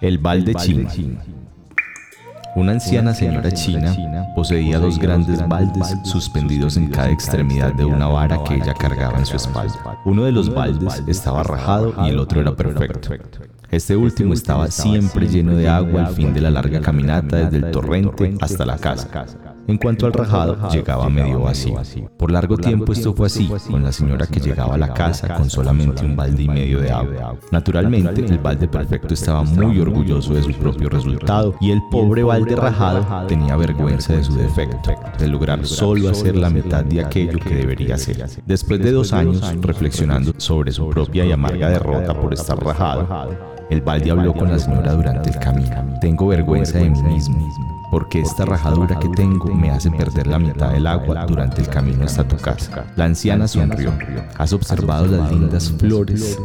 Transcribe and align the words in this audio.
El 0.00 0.18
balde 0.18 0.54
chino. 0.54 0.88
Una 2.54 2.72
anciana 2.72 3.14
señora 3.14 3.50
china 3.50 3.94
poseía 4.34 4.78
dos 4.78 4.98
grandes 4.98 5.46
baldes 5.48 5.96
suspendidos 6.04 6.76
en 6.76 6.88
cada 6.88 7.10
extremidad 7.10 7.74
de 7.74 7.84
una 7.84 8.06
vara 8.06 8.42
que 8.44 8.54
ella 8.54 8.74
cargaba 8.74 9.18
en 9.18 9.26
su 9.26 9.36
espalda. 9.36 9.98
Uno 10.04 10.24
de 10.24 10.32
los 10.32 10.54
baldes 10.54 11.02
estaba 11.06 11.42
rajado 11.42 11.94
y 12.04 12.10
el 12.10 12.18
otro 12.18 12.40
era 12.40 12.54
perfecto. 12.54 13.10
Este 13.70 13.96
último 13.96 14.34
estaba 14.34 14.68
siempre 14.68 15.26
lleno 15.26 15.54
de 15.54 15.68
agua 15.68 16.06
al 16.06 16.14
fin 16.14 16.32
de 16.32 16.40
la 16.40 16.50
larga 16.50 16.80
caminata 16.80 17.36
desde 17.36 17.56
el 17.58 17.70
torrente 17.70 18.36
hasta 18.40 18.64
la 18.64 18.78
casa. 18.78 19.08
En 19.68 19.76
cuanto 19.76 20.06
al 20.06 20.14
rajado, 20.14 20.70
llegaba 20.70 21.10
medio 21.10 21.40
vacío. 21.40 21.74
Por 22.16 22.32
largo 22.32 22.56
tiempo 22.56 22.90
esto 22.90 23.12
fue 23.12 23.26
así, 23.26 23.50
con 23.70 23.84
la 23.84 23.92
señora 23.92 24.26
que 24.26 24.40
llegaba 24.40 24.76
a 24.76 24.78
la 24.78 24.94
casa 24.94 25.34
con 25.34 25.50
solamente 25.50 26.06
un 26.06 26.16
balde 26.16 26.44
y 26.44 26.48
medio 26.48 26.80
de 26.80 26.90
agua. 26.90 27.36
Naturalmente, 27.52 28.24
el 28.24 28.38
balde 28.38 28.66
perfecto 28.66 29.12
estaba 29.12 29.42
muy 29.42 29.78
orgulloso 29.78 30.32
de 30.32 30.42
su 30.42 30.52
propio 30.54 30.88
resultado. 30.88 31.54
y 31.60 31.70
el 31.70 31.82
pobre 31.90 32.22
balde 32.22 32.56
rajado 32.56 33.26
tenía 33.26 33.56
vergüenza 33.56 34.14
de 34.14 34.24
su 34.24 34.34
defecto, 34.34 34.90
de 35.18 35.28
lograr 35.28 35.66
solo 35.66 36.08
hacer 36.08 36.34
la 36.34 36.48
mitad 36.48 36.82
de 36.82 37.04
aquello 37.04 37.38
que 37.38 37.54
debería 37.54 37.96
hacer. 37.96 38.26
Después 38.46 38.80
de 38.80 38.90
dos 38.90 39.12
años 39.12 39.42
reflexionando 39.60 40.32
sobre 40.38 40.72
su 40.72 40.88
propia 40.88 41.26
y 41.26 41.32
amarga 41.32 41.68
derrota 41.68 42.18
por 42.18 42.32
estar 42.32 42.58
rajado, 42.58 43.06
el 43.70 43.80
balde 43.80 44.10
habló 44.10 44.34
con 44.34 44.50
la 44.50 44.58
señora 44.58 44.92
durante 44.92 45.30
el 45.30 45.38
camino. 45.38 45.98
Tengo 46.00 46.28
vergüenza 46.28 46.78
de 46.78 46.90
mí 46.90 47.02
mismo, 47.02 47.86
porque 47.90 48.20
esta 48.20 48.44
rajadura 48.44 48.98
que 48.98 49.08
tengo 49.10 49.54
me 49.54 49.70
hace 49.70 49.90
perder 49.90 50.26
la 50.26 50.38
mitad 50.38 50.72
del 50.72 50.86
agua 50.86 51.26
durante 51.26 51.60
el 51.60 51.68
camino 51.68 52.04
hasta 52.04 52.26
tu 52.26 52.36
casa. 52.36 52.84
La 52.96 53.04
anciana 53.04 53.46
sonrió. 53.48 53.92
¿Has 54.36 54.52
observado 54.52 55.06
las 55.06 55.30
lindas 55.30 55.70
flores 55.70 56.38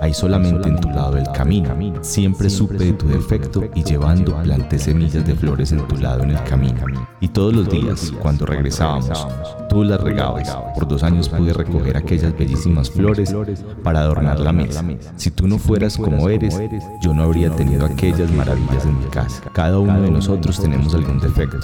hay 0.00 0.14
solamente 0.14 0.68
en 0.68 0.80
tu 0.80 0.88
lado 0.88 1.12
del 1.12 1.30
camino. 1.32 1.74
Siempre 2.02 2.50
supe 2.50 2.76
de 2.76 2.92
tu 2.92 3.08
defecto 3.08 3.64
y 3.74 3.82
llevando 3.82 4.36
planté 4.42 4.78
semillas 4.78 5.26
de 5.26 5.34
flores 5.34 5.72
en 5.72 5.86
tu 5.88 5.96
lado 5.96 6.22
en 6.22 6.30
el 6.30 6.42
camino. 6.44 6.80
Y 7.20 7.28
todos 7.28 7.54
los 7.54 7.68
días, 7.68 8.12
cuando 8.20 8.46
regresábamos, 8.46 9.26
tú 9.68 9.84
las 9.84 10.00
regabas. 10.00 10.56
Por 10.74 10.86
dos 10.86 11.02
años 11.02 11.28
pude 11.28 11.52
recoger 11.52 11.96
aquellas 11.96 12.36
bellísimas 12.36 12.90
flores 12.90 13.34
para 13.82 14.00
adornar 14.00 14.40
la 14.40 14.52
mesa. 14.52 14.84
Si 15.16 15.30
tú 15.30 15.46
no 15.46 15.58
fueras 15.58 15.96
como 15.96 16.28
eres, 16.28 16.58
yo 17.02 17.14
no 17.14 17.24
habría 17.24 17.50
tenido 17.54 17.86
aquellas 17.86 18.30
maravillas 18.32 18.84
en 18.84 18.98
mi 18.98 19.06
casa. 19.06 19.42
Cada 19.52 19.78
uno 19.78 20.00
de 20.00 20.10
nosotros 20.10 20.60
tenemos 20.60 20.94
algún 20.94 21.18
defecto 21.18 21.58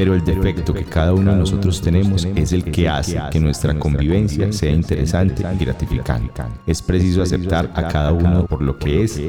pero 0.00 0.14
el 0.14 0.24
defecto 0.24 0.72
que 0.72 0.86
cada 0.86 1.12
uno 1.12 1.30
de 1.30 1.36
nosotros 1.36 1.78
tenemos 1.82 2.26
es 2.34 2.52
el 2.52 2.64
que 2.64 2.88
hace 2.88 3.20
que 3.30 3.38
nuestra 3.38 3.78
convivencia 3.78 4.50
sea 4.50 4.70
interesante 4.70 5.44
y 5.52 5.62
gratificante. 5.62 6.42
Es 6.66 6.80
preciso 6.80 7.20
aceptar 7.20 7.70
a 7.74 7.86
cada 7.86 8.10
uno 8.10 8.46
por 8.46 8.62
lo 8.62 8.78
que 8.78 9.02
es 9.02 9.20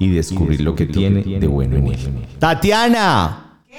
y 0.00 0.12
descubrir 0.12 0.62
lo 0.62 0.74
que 0.74 0.86
tiene 0.86 1.38
de 1.38 1.46
bueno 1.46 1.76
en 1.76 1.86
él. 1.86 2.26
¡Tatiana! 2.40 3.62
¿Qué? 3.68 3.76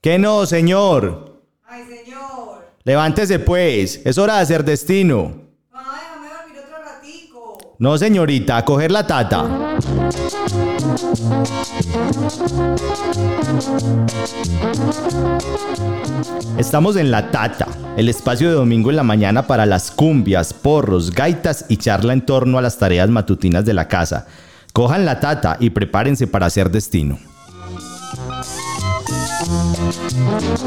¿Qué 0.00 0.18
no, 0.18 0.46
señor? 0.46 1.44
Ay, 1.64 1.84
señor. 1.84 2.72
Levántese 2.82 3.38
pues, 3.38 4.02
es 4.04 4.18
hora 4.18 4.38
de 4.38 4.40
hacer 4.40 4.64
destino. 4.64 5.32
Mamá, 5.70 6.00
déjame 6.00 6.26
dormir 6.26 6.58
otro 6.58 6.78
ratico. 6.84 7.76
No, 7.78 7.96
señorita, 7.96 8.56
a 8.56 8.64
coger 8.64 8.90
la 8.90 9.06
tata. 9.06 9.78
Estamos 16.58 16.96
en 16.96 17.10
La 17.10 17.30
Tata, 17.30 17.66
el 17.96 18.08
espacio 18.08 18.48
de 18.48 18.54
domingo 18.54 18.90
en 18.90 18.96
la 18.96 19.02
mañana 19.02 19.46
para 19.46 19.66
las 19.66 19.90
cumbias, 19.90 20.52
porros, 20.52 21.10
gaitas 21.10 21.64
y 21.68 21.76
charla 21.76 22.12
en 22.12 22.26
torno 22.26 22.58
a 22.58 22.62
las 22.62 22.78
tareas 22.78 23.08
matutinas 23.08 23.64
de 23.64 23.74
la 23.74 23.88
casa. 23.88 24.26
Cojan 24.72 25.04
la 25.04 25.20
tata 25.20 25.56
y 25.60 25.70
prepárense 25.70 26.26
para 26.26 26.46
hacer 26.46 26.70
destino. 26.70 27.18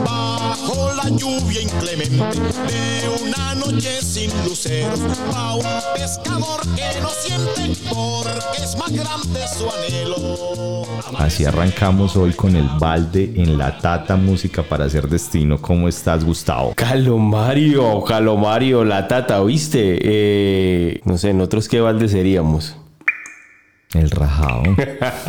Bajo 0.03 0.91
la 0.93 1.09
lluvia 1.09 1.61
inclemente 1.61 2.15
de 2.17 3.09
una 3.23 3.55
noche 3.55 4.01
sin 4.01 4.29
luceros, 4.43 4.99
va 5.33 5.55
un 5.55 5.63
pescador 5.95 6.61
que 6.75 7.01
no 7.01 7.09
siente 7.09 7.79
porque 7.89 8.63
es 8.63 8.77
más 8.77 8.91
grande 8.91 9.39
su 9.57 9.69
anhelo. 9.69 10.83
Así 11.17 11.45
arrancamos 11.45 12.15
hoy 12.15 12.33
con 12.33 12.55
el 12.55 12.67
balde 12.79 13.33
en 13.35 13.57
la 13.57 13.77
tata 13.79 14.15
música 14.15 14.63
para 14.63 14.85
hacer 14.85 15.07
destino. 15.07 15.59
¿Cómo 15.59 15.87
estás, 15.87 16.23
Gustavo? 16.23 16.73
Calomario, 16.75 18.03
Calomario, 18.03 18.83
la 18.83 19.07
tata, 19.07 19.41
¿oíste? 19.41 19.97
Eh, 20.01 21.01
no 21.05 21.17
sé, 21.17 21.33
¿nosotros 21.33 21.67
qué 21.67 21.81
balde 21.81 22.07
seríamos? 22.07 22.75
El 23.93 24.09
rajado. 24.09 24.63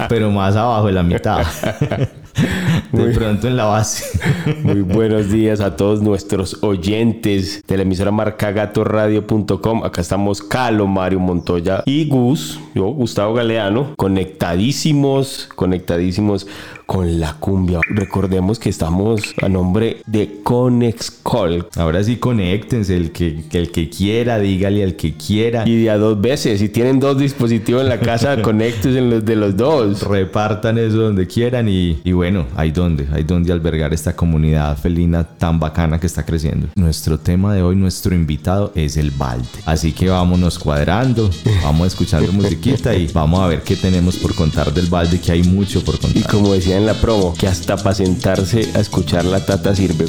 Pero 0.08 0.30
más 0.30 0.56
abajo 0.56 0.86
de 0.86 0.92
la 0.92 1.02
mitad. 1.02 1.44
De 2.92 3.14
pronto 3.14 3.48
en 3.48 3.56
la 3.56 3.64
base. 3.64 4.18
Muy 4.62 4.82
buenos 4.82 5.30
días 5.30 5.60
a 5.60 5.76
todos 5.76 6.02
nuestros 6.02 6.62
oyentes 6.62 7.62
de 7.66 7.76
la 7.76 7.82
emisora 7.82 8.10
marcagatoradio.com. 8.10 9.84
Acá 9.84 10.00
estamos 10.02 10.42
Calo, 10.42 10.86
Mario 10.86 11.20
Montoya 11.20 11.82
y 11.86 12.08
Gus, 12.08 12.60
yo, 12.74 12.86
Gustavo 12.88 13.34
Galeano, 13.34 13.94
conectadísimos, 13.96 15.48
conectadísimos 15.54 16.46
con 16.86 17.20
la 17.20 17.34
cumbia. 17.34 17.80
Recordemos 17.88 18.58
que 18.58 18.70
estamos 18.70 19.20
a 19.42 19.48
nombre 19.48 19.98
de 20.06 20.40
Conex 20.42 21.10
Call. 21.22 21.66
Ahora 21.76 22.02
sí, 22.02 22.16
conéctense. 22.16 22.96
El 22.96 23.10
que, 23.10 23.44
que 23.50 23.58
el 23.58 23.70
que 23.72 23.90
quiera, 23.90 24.38
dígale 24.38 24.84
al 24.84 24.94
que 24.94 25.14
quiera. 25.14 25.68
Y 25.68 25.82
de 25.82 25.90
a 25.90 25.98
dos 25.98 26.20
veces. 26.20 26.60
Si 26.60 26.68
tienen 26.68 27.00
dos 27.00 27.18
dispositivos 27.18 27.82
en 27.82 27.88
la 27.88 27.98
casa, 27.98 28.40
conéctense 28.42 28.98
en 28.98 29.10
los 29.10 29.24
de 29.24 29.36
los 29.36 29.56
dos. 29.56 30.02
Repartan 30.02 30.78
eso 30.78 30.98
donde 30.98 31.26
quieran 31.26 31.68
y, 31.68 32.00
y 32.04 32.12
bueno, 32.12 32.46
hay 32.54 32.70
donde, 32.70 33.06
hay 33.12 33.24
donde 33.24 33.52
albergar 33.52 33.92
esta 33.92 34.14
comunidad 34.14 34.78
felina 34.78 35.24
tan 35.24 35.58
bacana 35.58 35.98
que 35.98 36.06
está 36.06 36.24
creciendo. 36.24 36.68
Nuestro 36.76 37.18
tema 37.18 37.52
de 37.54 37.62
hoy, 37.62 37.74
nuestro 37.74 38.14
invitado 38.14 38.72
es 38.74 38.96
el 38.96 39.10
balde. 39.10 39.48
Así 39.64 39.92
que 39.92 40.08
vámonos 40.08 40.58
cuadrando, 40.58 41.28
vamos 41.62 41.88
escuchando 41.88 42.32
musiquita 42.32 42.94
y 42.94 43.08
vamos 43.08 43.40
a 43.40 43.48
ver 43.48 43.62
qué 43.62 43.74
tenemos 43.74 44.16
por 44.16 44.34
contar 44.34 44.72
del 44.72 44.86
balde, 44.86 45.20
que 45.20 45.32
hay 45.32 45.42
mucho 45.42 45.82
por 45.82 45.98
contar. 45.98 46.16
Y 46.16 46.22
como 46.22 46.52
decía 46.52 46.75
en 46.76 46.86
la 46.86 46.94
promo, 46.94 47.34
que 47.34 47.48
hasta 47.48 47.76
para 47.76 47.94
sentarse 47.94 48.70
a 48.74 48.80
escuchar 48.80 49.24
la 49.24 49.44
tata 49.44 49.74
sirve. 49.74 50.06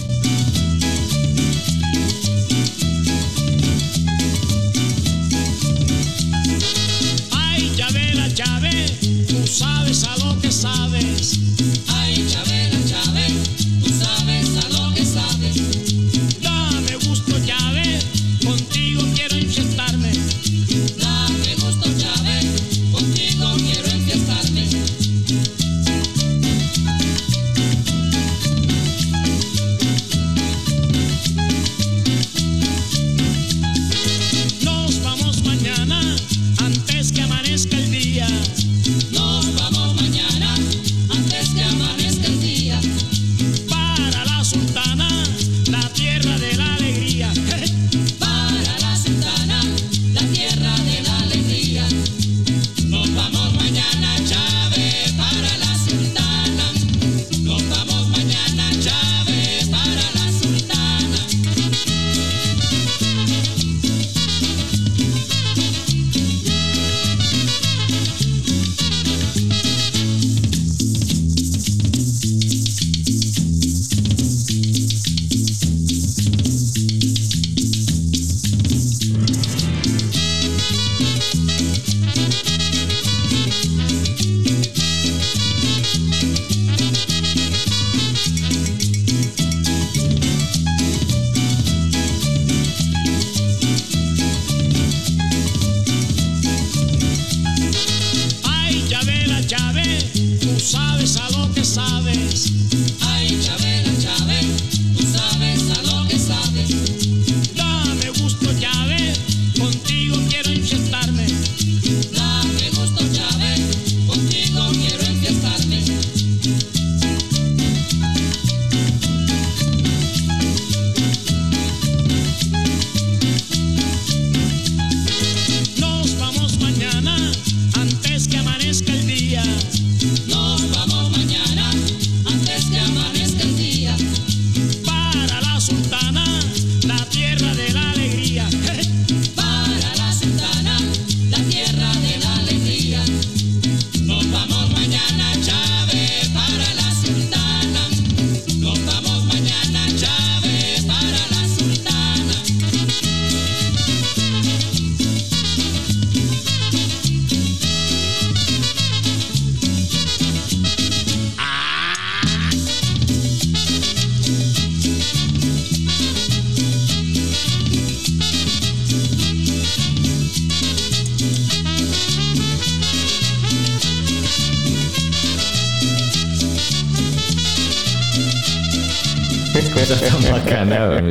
Tan 179.85 180.31
bacana, 180.31 181.01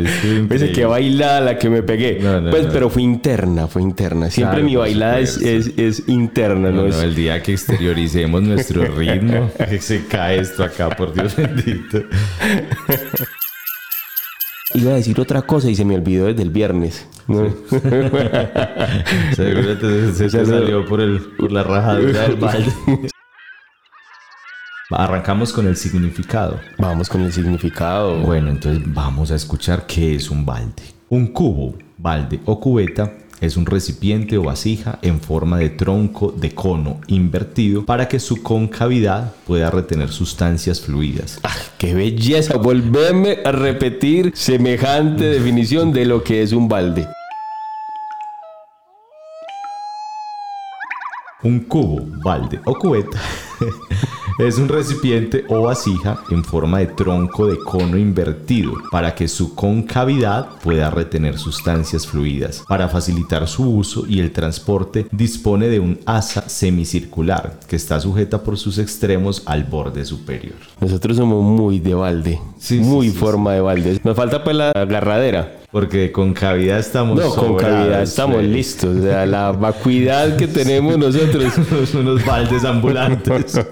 Pensé 0.49 0.73
que 0.73 0.85
bailada 0.85 1.41
la 1.41 1.59
que 1.59 1.71
me 1.71 1.83
pegué. 1.83 2.19
No, 2.21 2.41
no, 2.41 2.51
pues, 2.51 2.67
no. 2.67 2.73
pero 2.73 2.91
fue 2.91 3.03
interna, 3.03 3.67
fue 3.67 3.83
interna. 3.83 4.31
Siempre 4.31 4.57
Claro, 4.57 4.67
mi 4.67 4.77
bailada 4.77 5.19
es, 5.21 5.37
es, 5.39 6.03
interna, 6.09 6.71
¿no? 6.71 6.87
Es- 6.87 6.97
el 7.03 7.15
día 7.15 7.43
que 7.43 7.53
exterioricemos 7.53 8.43
nuestro 8.43 8.85
ritmo, 8.97 9.51
que 9.69 9.81
se 9.81 10.07
cae 10.07 10.41
esto 10.41 10.65
acá, 10.65 10.89
por 10.91 11.13
Dios 11.15 11.37
bendito. 11.37 12.03
Iba 14.75 14.93
a 14.93 14.95
decir 14.97 15.19
otra 15.21 15.43
cosa 15.43 15.71
y 15.71 15.75
se 15.77 15.85
me 15.85 15.95
olvidó 15.95 16.27
desde 16.27 16.43
el 16.43 16.51
viernes. 16.51 17.07
¿no? 17.29 17.47
Seguro 19.35 20.13
se, 20.15 20.29
te 20.29 20.45
salió 20.47 20.85
por, 20.87 21.01
el, 21.01 21.21
por 21.39 21.51
la 21.53 21.63
rajadura 21.63 22.23
del 22.23 22.37
balde. 22.37 22.73
Arrancamos 24.91 25.53
con 25.53 25.67
el 25.67 25.77
significado. 25.77 26.61
Vamos 26.79 27.09
con 27.09 27.23
el 27.23 27.33
significado. 27.33 28.21
Bueno, 28.21 28.50
entonces 28.50 28.83
vamos 28.87 29.33
a 29.33 29.35
escuchar 29.35 29.85
qué 29.85 30.15
es 30.15 30.31
un 30.31 30.47
balde. 30.47 30.85
Un 31.09 31.27
cubo, 31.29 31.75
balde 31.99 32.38
o 32.44 32.61
cubeta 32.61 33.12
es 33.41 33.56
un 33.56 33.67
recipiente 33.67 34.38
o 34.38 34.44
vasija 34.44 35.00
en 35.03 35.21
forma 35.21 35.59
de 35.59 35.71
tronco 35.71 36.31
de 36.31 36.55
cono 36.55 37.00
invertido 37.09 37.85
para 37.85 38.06
que 38.06 38.21
su 38.21 38.44
concavidad 38.44 39.35
pueda 39.44 39.73
retener 39.73 40.11
sustancias 40.11 40.81
fluidas. 40.81 41.41
Ah, 41.43 41.53
¡Qué 41.79 41.93
belleza! 41.93 42.56
Volverme 42.56 43.39
a 43.44 43.50
repetir 43.50 44.32
semejante 44.37 45.25
definición 45.25 45.93
de 45.93 46.05
lo 46.05 46.23
que 46.23 46.43
es 46.43 46.53
un 46.53 46.69
balde. 46.69 47.09
Un 51.43 51.61
cubo, 51.61 52.06
balde 52.25 52.61
o 52.65 52.75
cubeta 52.75 53.21
es 54.38 54.59
un 54.59 54.69
recipiente 54.69 55.44
o 55.49 55.62
vasija 55.62 56.23
en 56.31 56.44
forma 56.44 56.81
de 56.81 56.88
tronco 56.88 57.47
de 57.47 57.59
cono 57.59 57.97
invertido 57.97 58.75
para 58.91 59.15
que 59.15 59.29
su 59.29 59.55
concavidad 59.55 60.49
pueda 60.62 60.91
retener 60.91 61.38
sustancias 61.38 62.06
fluidas. 62.06 62.62
Para 62.69 62.88
facilitar 62.88 63.49
su 63.49 63.69
uso 63.69 64.05
y 64.06 64.21
el 64.21 64.33
transporte 64.33 65.06
dispone 65.11 65.69
de 65.69 65.81
un 65.81 65.99
asa 66.05 66.49
semicircular 66.49 67.61
que 67.67 67.77
está 67.77 67.99
sujeta 67.99 68.43
por 68.43 68.59
sus 68.59 68.79
extremos 68.79 69.43
al 69.47 69.65
borde 69.65 70.05
superior. 70.05 70.56
Nosotros 70.81 71.17
somos 71.17 71.43
muy 71.43 71.79
de 71.79 71.94
balde. 71.94 72.41
Sí, 72.59 72.79
sí, 72.79 72.85
muy 72.85 73.09
sí, 73.09 73.17
forma 73.17 73.55
de 73.55 73.61
balde. 73.61 74.00
Nos 74.05 74.17
falta 74.17 74.44
pues 74.44 74.55
la 74.55 74.71
agarradera. 74.71 75.66
Porque 75.76 75.99
de 75.99 76.11
concavidad 76.11 76.78
estamos 76.78 77.19
No, 77.19 77.28
con 77.28 77.49
sobrados, 77.49 77.62
cavidad 77.62 78.02
estamos 78.02 78.43
listos. 78.43 78.96
O 78.96 79.02
sea, 79.02 79.26
la 79.26 79.52
vacuidad 79.52 80.34
que 80.38 80.49
tenemos 80.49 80.96
nosotros. 80.96 81.52
Somos 81.69 81.93
unos 81.93 82.25
baldes 82.25 82.64
ambulantes. 82.64 83.61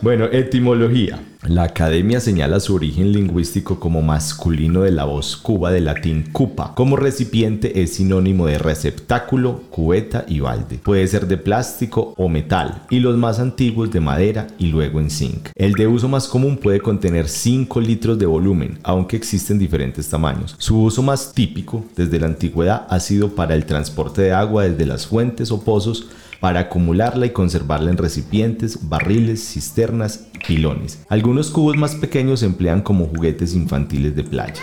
Bueno, 0.00 0.24
etimología. 0.32 1.20
La 1.48 1.64
academia 1.64 2.20
señala 2.20 2.60
su 2.60 2.72
origen 2.72 3.10
lingüístico 3.10 3.80
como 3.80 4.00
masculino 4.00 4.82
de 4.82 4.92
la 4.92 5.04
voz 5.04 5.36
cuba 5.36 5.72
del 5.72 5.86
latín 5.86 6.28
cupa. 6.30 6.72
Como 6.76 6.94
recipiente 6.94 7.82
es 7.82 7.94
sinónimo 7.94 8.46
de 8.46 8.58
receptáculo, 8.58 9.62
cubeta 9.68 10.24
y 10.28 10.38
balde. 10.38 10.78
Puede 10.78 11.04
ser 11.08 11.26
de 11.26 11.38
plástico 11.38 12.14
o 12.16 12.28
metal 12.28 12.84
y 12.90 13.00
los 13.00 13.16
más 13.18 13.40
antiguos 13.40 13.90
de 13.90 13.98
madera 13.98 14.46
y 14.56 14.66
luego 14.68 15.00
en 15.00 15.10
zinc. 15.10 15.48
El 15.56 15.72
de 15.72 15.88
uso 15.88 16.08
más 16.08 16.28
común 16.28 16.58
puede 16.58 16.80
contener 16.80 17.28
5 17.28 17.80
litros 17.80 18.20
de 18.20 18.26
volumen, 18.26 18.78
aunque 18.84 19.16
existen 19.16 19.58
diferentes 19.58 20.08
tamaños. 20.08 20.54
Su 20.58 20.80
uso 20.80 21.02
más 21.02 21.32
típico 21.34 21.84
desde 21.96 22.20
la 22.20 22.26
antigüedad 22.26 22.86
ha 22.88 23.00
sido 23.00 23.34
para 23.34 23.56
el 23.56 23.66
transporte 23.66 24.22
de 24.22 24.32
agua 24.32 24.68
desde 24.68 24.86
las 24.86 25.08
fuentes 25.08 25.50
o 25.50 25.60
pozos 25.60 26.06
para 26.42 26.58
acumularla 26.58 27.26
y 27.26 27.30
conservarla 27.30 27.92
en 27.92 27.98
recipientes, 27.98 28.88
barriles, 28.88 29.52
cisternas 29.52 30.26
y 30.34 30.38
pilones. 30.38 30.98
Algunos 31.08 31.50
cubos 31.50 31.76
más 31.76 31.94
pequeños 31.94 32.40
se 32.40 32.46
emplean 32.46 32.82
como 32.82 33.06
juguetes 33.06 33.54
infantiles 33.54 34.16
de 34.16 34.24
playa. 34.24 34.60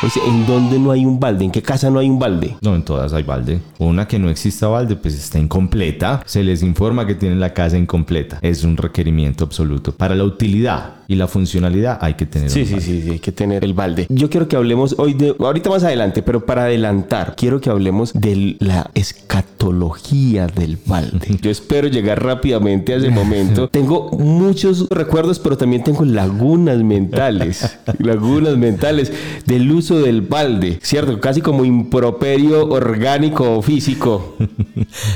Pues, 0.00 0.16
¿En 0.16 0.46
dónde 0.46 0.78
no 0.78 0.92
hay 0.92 1.04
un 1.04 1.18
balde? 1.18 1.44
¿En 1.44 1.50
qué 1.50 1.60
casa 1.60 1.90
no 1.90 1.98
hay 1.98 2.08
un 2.08 2.20
balde? 2.20 2.54
No, 2.62 2.76
en 2.76 2.82
todas 2.82 3.12
hay 3.12 3.24
balde. 3.24 3.60
Una 3.78 4.06
que 4.06 4.20
no 4.20 4.30
exista 4.30 4.68
balde, 4.68 4.94
pues 4.94 5.14
está 5.14 5.40
incompleta. 5.40 6.22
Se 6.24 6.44
les 6.44 6.62
informa 6.62 7.04
que 7.04 7.16
tienen 7.16 7.40
la 7.40 7.52
casa 7.52 7.76
incompleta. 7.76 8.38
Es 8.40 8.62
un 8.62 8.76
requerimiento 8.76 9.42
absoluto. 9.44 9.90
Para 9.90 10.14
la 10.14 10.22
utilidad 10.22 10.92
y 11.08 11.16
la 11.16 11.26
funcionalidad 11.26 11.98
hay 12.00 12.14
que 12.14 12.26
tener 12.26 12.48
Sí, 12.50 12.60
un 12.60 12.66
sí, 12.66 12.72
balde. 12.74 12.86
sí, 12.86 13.02
sí, 13.02 13.10
hay 13.10 13.18
que 13.18 13.32
tener 13.32 13.64
el 13.64 13.74
balde. 13.74 14.06
Yo 14.08 14.30
quiero 14.30 14.46
que 14.46 14.54
hablemos 14.54 14.94
hoy 14.98 15.14
de, 15.14 15.34
ahorita 15.36 15.68
más 15.70 15.82
adelante, 15.82 16.22
pero 16.22 16.46
para 16.46 16.64
adelantar, 16.64 17.34
quiero 17.36 17.60
que 17.60 17.70
hablemos 17.70 18.12
de 18.12 18.56
la 18.60 18.90
escatología 18.94 20.46
del 20.46 20.78
balde. 20.86 21.38
Yo 21.42 21.50
espero 21.50 21.88
llegar 21.88 22.22
rápidamente 22.22 22.92
a 22.94 22.98
ese 22.98 23.10
momento. 23.10 23.68
Tengo 23.72 24.10
muchos 24.12 24.88
recuerdos, 24.90 25.40
pero 25.40 25.56
también 25.56 25.82
tengo 25.82 26.04
lagunas 26.04 26.82
mentales, 26.84 27.78
lagunas 27.98 28.56
mentales 28.56 29.12
del 29.46 29.70
uso 29.72 29.87
del 29.96 30.22
balde, 30.22 30.78
¿cierto? 30.82 31.20
Casi 31.20 31.40
como 31.40 31.64
improperio 31.64 32.68
orgánico 32.68 33.58
o 33.58 33.62
físico. 33.62 34.36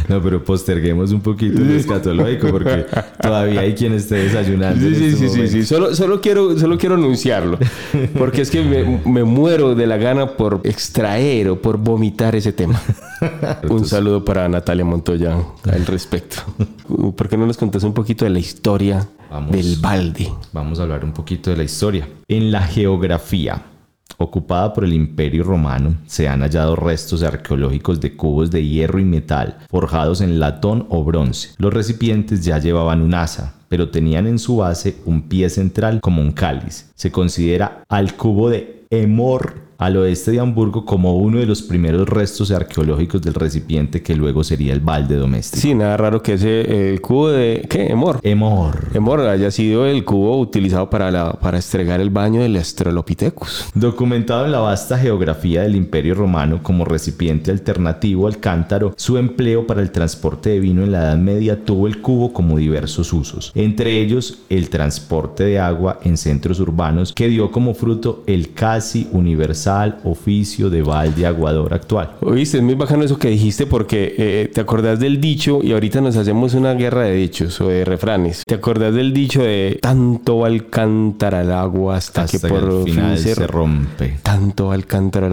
No, 0.08 0.20
pero 0.20 0.44
posterguemos 0.44 1.12
un 1.12 1.20
poquito 1.20 1.58
el 1.58 1.70
escatológico 1.76 2.48
porque 2.50 2.84
todavía 3.20 3.60
hay 3.60 3.74
quien 3.74 3.94
esté 3.94 4.16
desayunando. 4.16 4.80
Sí, 4.80 4.86
en 4.88 4.94
sí, 4.94 5.04
este 5.06 5.28
sí, 5.28 5.28
sí, 5.28 5.48
sí. 5.48 5.64
Solo, 5.64 5.94
solo, 5.94 6.20
quiero, 6.20 6.58
solo 6.58 6.76
quiero 6.76 6.96
anunciarlo. 6.96 7.58
Porque 8.18 8.42
es 8.42 8.50
que 8.50 8.62
me, 8.62 9.00
me 9.10 9.24
muero 9.24 9.74
de 9.74 9.86
la 9.86 9.96
gana 9.96 10.36
por 10.36 10.60
extraer 10.64 11.48
o 11.48 11.62
por 11.62 11.78
vomitar 11.78 12.34
ese 12.34 12.52
tema. 12.52 12.80
Un 13.70 13.86
saludo 13.86 14.24
para 14.24 14.48
Natalia 14.48 14.84
Montoya 14.84 15.36
al 15.70 15.86
respecto. 15.86 16.42
¿Por 17.16 17.28
qué 17.28 17.36
no 17.36 17.46
nos 17.46 17.56
contás 17.56 17.84
un 17.84 17.94
poquito 17.94 18.24
de 18.24 18.30
la 18.30 18.38
historia 18.40 19.08
Vamos. 19.30 19.52
del 19.52 19.76
balde? 19.80 20.30
Vamos 20.52 20.80
a 20.80 20.82
hablar 20.82 21.04
un 21.04 21.12
poquito 21.12 21.50
de 21.50 21.56
la 21.56 21.64
historia. 21.64 22.08
En 22.28 22.50
la 22.50 22.62
geografía, 22.62 23.62
ocupada 24.18 24.72
por 24.72 24.84
el 24.84 24.92
Imperio 24.92 25.44
Romano, 25.44 25.96
se 26.06 26.28
han 26.28 26.40
hallado 26.40 26.76
restos 26.76 27.22
arqueológicos 27.22 28.00
de 28.00 28.16
cubos 28.16 28.50
de 28.50 28.66
hierro 28.66 28.98
y 28.98 29.04
metal 29.04 29.58
forjados 29.68 30.20
en 30.20 30.40
latón 30.40 30.86
o 30.90 31.04
bronce. 31.04 31.50
Los 31.58 31.72
recipientes 31.72 32.44
ya 32.44 32.58
llevaban 32.58 33.02
un 33.02 33.14
asa, 33.14 33.54
pero 33.68 33.90
tenían 33.90 34.26
en 34.26 34.38
su 34.38 34.58
base 34.58 34.96
un 35.06 35.22
pie 35.22 35.48
central 35.48 36.00
como 36.00 36.20
un 36.20 36.32
cáliz. 36.32 36.90
Se 36.94 37.10
considera 37.10 37.84
al 37.88 38.14
cubo 38.16 38.50
de 38.50 38.84
Emor 38.90 39.71
al 39.86 39.96
oeste 39.96 40.30
de 40.32 40.40
Hamburgo 40.40 40.84
como 40.84 41.16
uno 41.16 41.38
de 41.38 41.46
los 41.46 41.62
primeros 41.62 42.08
restos 42.08 42.50
arqueológicos 42.50 43.22
del 43.22 43.34
recipiente 43.34 44.02
que 44.02 44.14
luego 44.14 44.44
sería 44.44 44.72
el 44.72 44.80
balde 44.80 45.16
doméstico. 45.16 45.60
Sí, 45.60 45.74
nada 45.74 45.96
raro 45.96 46.22
que 46.22 46.34
ese 46.34 46.94
eh, 46.94 46.98
cubo 47.00 47.30
de... 47.30 47.66
¿Qué? 47.68 47.86
Emor. 47.86 48.20
Emor. 48.22 48.88
Emor 48.94 49.20
haya 49.20 49.50
sido 49.50 49.86
el 49.86 50.04
cubo 50.04 50.38
utilizado 50.38 50.88
para, 50.90 51.10
la, 51.10 51.32
para 51.32 51.58
estregar 51.58 52.00
el 52.00 52.10
baño 52.10 52.42
del 52.42 52.56
Australopithecus. 52.56 53.70
Documentado 53.74 54.44
en 54.44 54.52
la 54.52 54.60
vasta 54.60 54.98
geografía 54.98 55.62
del 55.62 55.76
Imperio 55.76 56.14
Romano 56.14 56.62
como 56.62 56.84
recipiente 56.84 57.50
alternativo 57.50 58.26
al 58.26 58.38
cántaro, 58.38 58.94
su 58.96 59.18
empleo 59.18 59.66
para 59.66 59.82
el 59.82 59.90
transporte 59.90 60.50
de 60.50 60.60
vino 60.60 60.82
en 60.82 60.92
la 60.92 61.02
Edad 61.02 61.16
Media 61.16 61.64
tuvo 61.64 61.86
el 61.86 62.00
cubo 62.00 62.32
como 62.32 62.58
diversos 62.58 63.12
usos, 63.12 63.52
entre 63.54 64.00
ellos 64.00 64.40
el 64.48 64.70
transporte 64.70 65.44
de 65.44 65.58
agua 65.58 65.98
en 66.04 66.16
centros 66.16 66.60
urbanos 66.60 67.12
que 67.12 67.28
dio 67.28 67.50
como 67.50 67.74
fruto 67.74 68.22
el 68.26 68.52
casi 68.52 69.08
universal 69.12 69.71
oficio 70.04 70.70
de 70.70 70.82
balde 70.82 71.26
aguador 71.26 71.74
actual. 71.74 72.12
Oíste, 72.20 72.58
es 72.58 72.62
muy 72.62 72.74
bacano 72.74 73.04
eso 73.04 73.18
que 73.18 73.28
dijiste 73.28 73.66
porque 73.66 74.14
eh, 74.18 74.50
te 74.52 74.60
acordás 74.60 75.00
del 75.00 75.20
dicho 75.20 75.60
y 75.62 75.72
ahorita 75.72 76.00
nos 76.00 76.16
hacemos 76.16 76.54
una 76.54 76.74
guerra 76.74 77.02
de 77.02 77.14
dichos 77.14 77.60
o 77.60 77.68
de 77.68 77.84
refranes. 77.84 78.42
¿Te 78.46 78.54
acordás 78.54 78.94
del 78.94 79.12
dicho 79.12 79.42
de 79.42 79.78
tanto 79.80 80.38
va 80.38 80.48
el 80.48 80.68
cántaro 80.68 81.38
al 81.38 81.52
agua 81.52 81.96
hasta, 81.96 82.22
Hasta 82.22 82.38
que 82.38 82.48
por 82.48 82.84
fin 82.84 82.94
final 82.94 83.18
se, 83.18 83.34
se 83.34 83.46
rompe. 83.46 84.18
tanto 84.22 84.68
va 84.68 84.76
el 84.76 84.84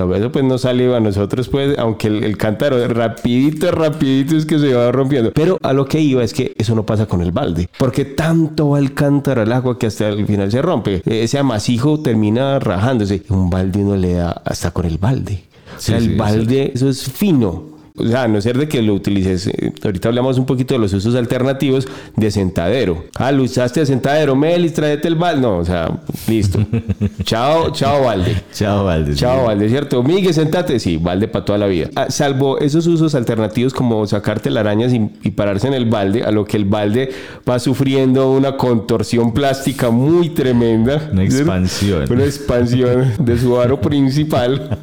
agua? 0.02 0.18
Eso 0.18 0.32
pues 0.32 0.46
no 0.46 0.58
sale 0.58 0.94
a 0.96 1.00
nosotros 1.00 1.50
pues, 1.50 1.78
aunque 1.78 2.08
el, 2.08 2.24
el 2.24 2.38
cántaro 2.38 2.88
rapidito, 2.88 3.72
rapidito 3.72 4.36
es 4.36 4.46
que 4.46 4.60
se 4.60 4.74
va 4.74 4.92
rompiendo. 4.92 5.32
Pero 5.34 5.58
a 5.62 5.74
lo 5.74 5.86
que 5.86 6.00
iba 6.00 6.24
es 6.24 6.34
que 6.34 6.54
eso 6.58 6.76
no 6.76 6.86
pasa 6.86 7.06
con 7.06 7.22
el 7.22 7.32
balde. 7.32 7.70
Porque 7.78 8.06
tanto 8.06 8.70
va 8.70 8.80
el 8.80 8.94
cántaro 8.94 9.42
al 9.42 9.52
agua 9.52 9.78
que 9.78 9.88
hasta 9.88 10.08
el 10.10 10.26
final 10.26 10.52
se 10.52 10.62
rompe. 10.62 11.02
Ese 11.06 11.38
amasijo 11.38 12.00
termina 12.00 12.60
rajándose. 12.60 13.24
Un 13.30 13.50
balde 13.50 13.84
uno 13.84 13.96
le 13.96 14.14
da 14.14 14.29
hasta 14.32 14.72
con 14.72 14.86
el 14.86 14.98
balde. 14.98 15.44
O 15.78 15.80
sea, 15.80 15.98
el 15.98 16.12
sí, 16.12 16.16
balde, 16.16 16.72
eso 16.74 16.90
es 16.90 17.04
fino. 17.12 17.79
O 18.00 18.08
sea, 18.08 18.24
a 18.24 18.28
no 18.28 18.42
ser 18.42 18.58
de 18.58 18.68
que 18.68 18.82
lo 18.82 18.94
utilices. 18.94 19.48
eh, 19.48 19.72
ahorita 19.84 20.10
hablamos 20.10 20.38
un 20.38 20.46
poquito 20.46 20.74
de 20.74 20.80
los 20.80 20.94
usos 20.94 21.16
alternativos 21.16 21.88
de 22.16 22.32
sentadero. 22.32 23.06
Ah, 23.16 23.32
lo 23.32 23.44
usaste 23.44 23.82
de 23.82 23.86
sentadero. 23.86 24.36
Melis, 24.36 24.74
tráete 24.74 25.08
el 25.08 25.16
balde. 25.16 25.42
No, 25.42 25.58
o 25.58 25.66
sea, 25.66 26.00
listo. 26.28 26.60
chao, 27.24 27.72
chao, 27.72 28.04
balde. 28.04 28.42
Chao, 28.54 28.86
balde. 28.86 29.16
Chao, 29.16 29.46
Valde, 29.46 29.70
¿cierto? 29.70 30.04
Miguel, 30.04 30.34
sentate. 30.34 30.80
Sí, 30.80 30.98
Valde 30.98 31.28
para 31.28 31.46
toda 31.46 31.58
la 31.58 31.68
vida. 31.68 31.90
Ah, 31.96 32.08
salvo 32.10 32.60
esos 32.60 32.86
usos 32.88 33.16
alternativos 33.16 33.74
como 33.74 34.06
sacar 34.08 34.40
telarañas 34.40 34.94
y, 34.94 35.10
y 35.24 35.32
pararse 35.32 35.68
en 35.68 35.74
el 35.74 35.86
balde, 35.86 36.24
a 36.24 36.32
lo 36.32 36.46
que 36.46 36.58
el 36.58 36.66
balde 36.66 37.10
va 37.50 37.60
sufriendo 37.60 38.32
una 38.32 38.58
contorsión 38.58 39.34
plástica 39.34 39.90
muy 39.90 40.30
tremenda. 40.30 41.10
Una 41.12 41.24
expansión. 41.24 42.06
Una 42.12 42.26
expansión 42.26 43.14
de 43.20 43.38
su 43.38 43.60
aro 43.60 43.80
principal, 43.82 44.78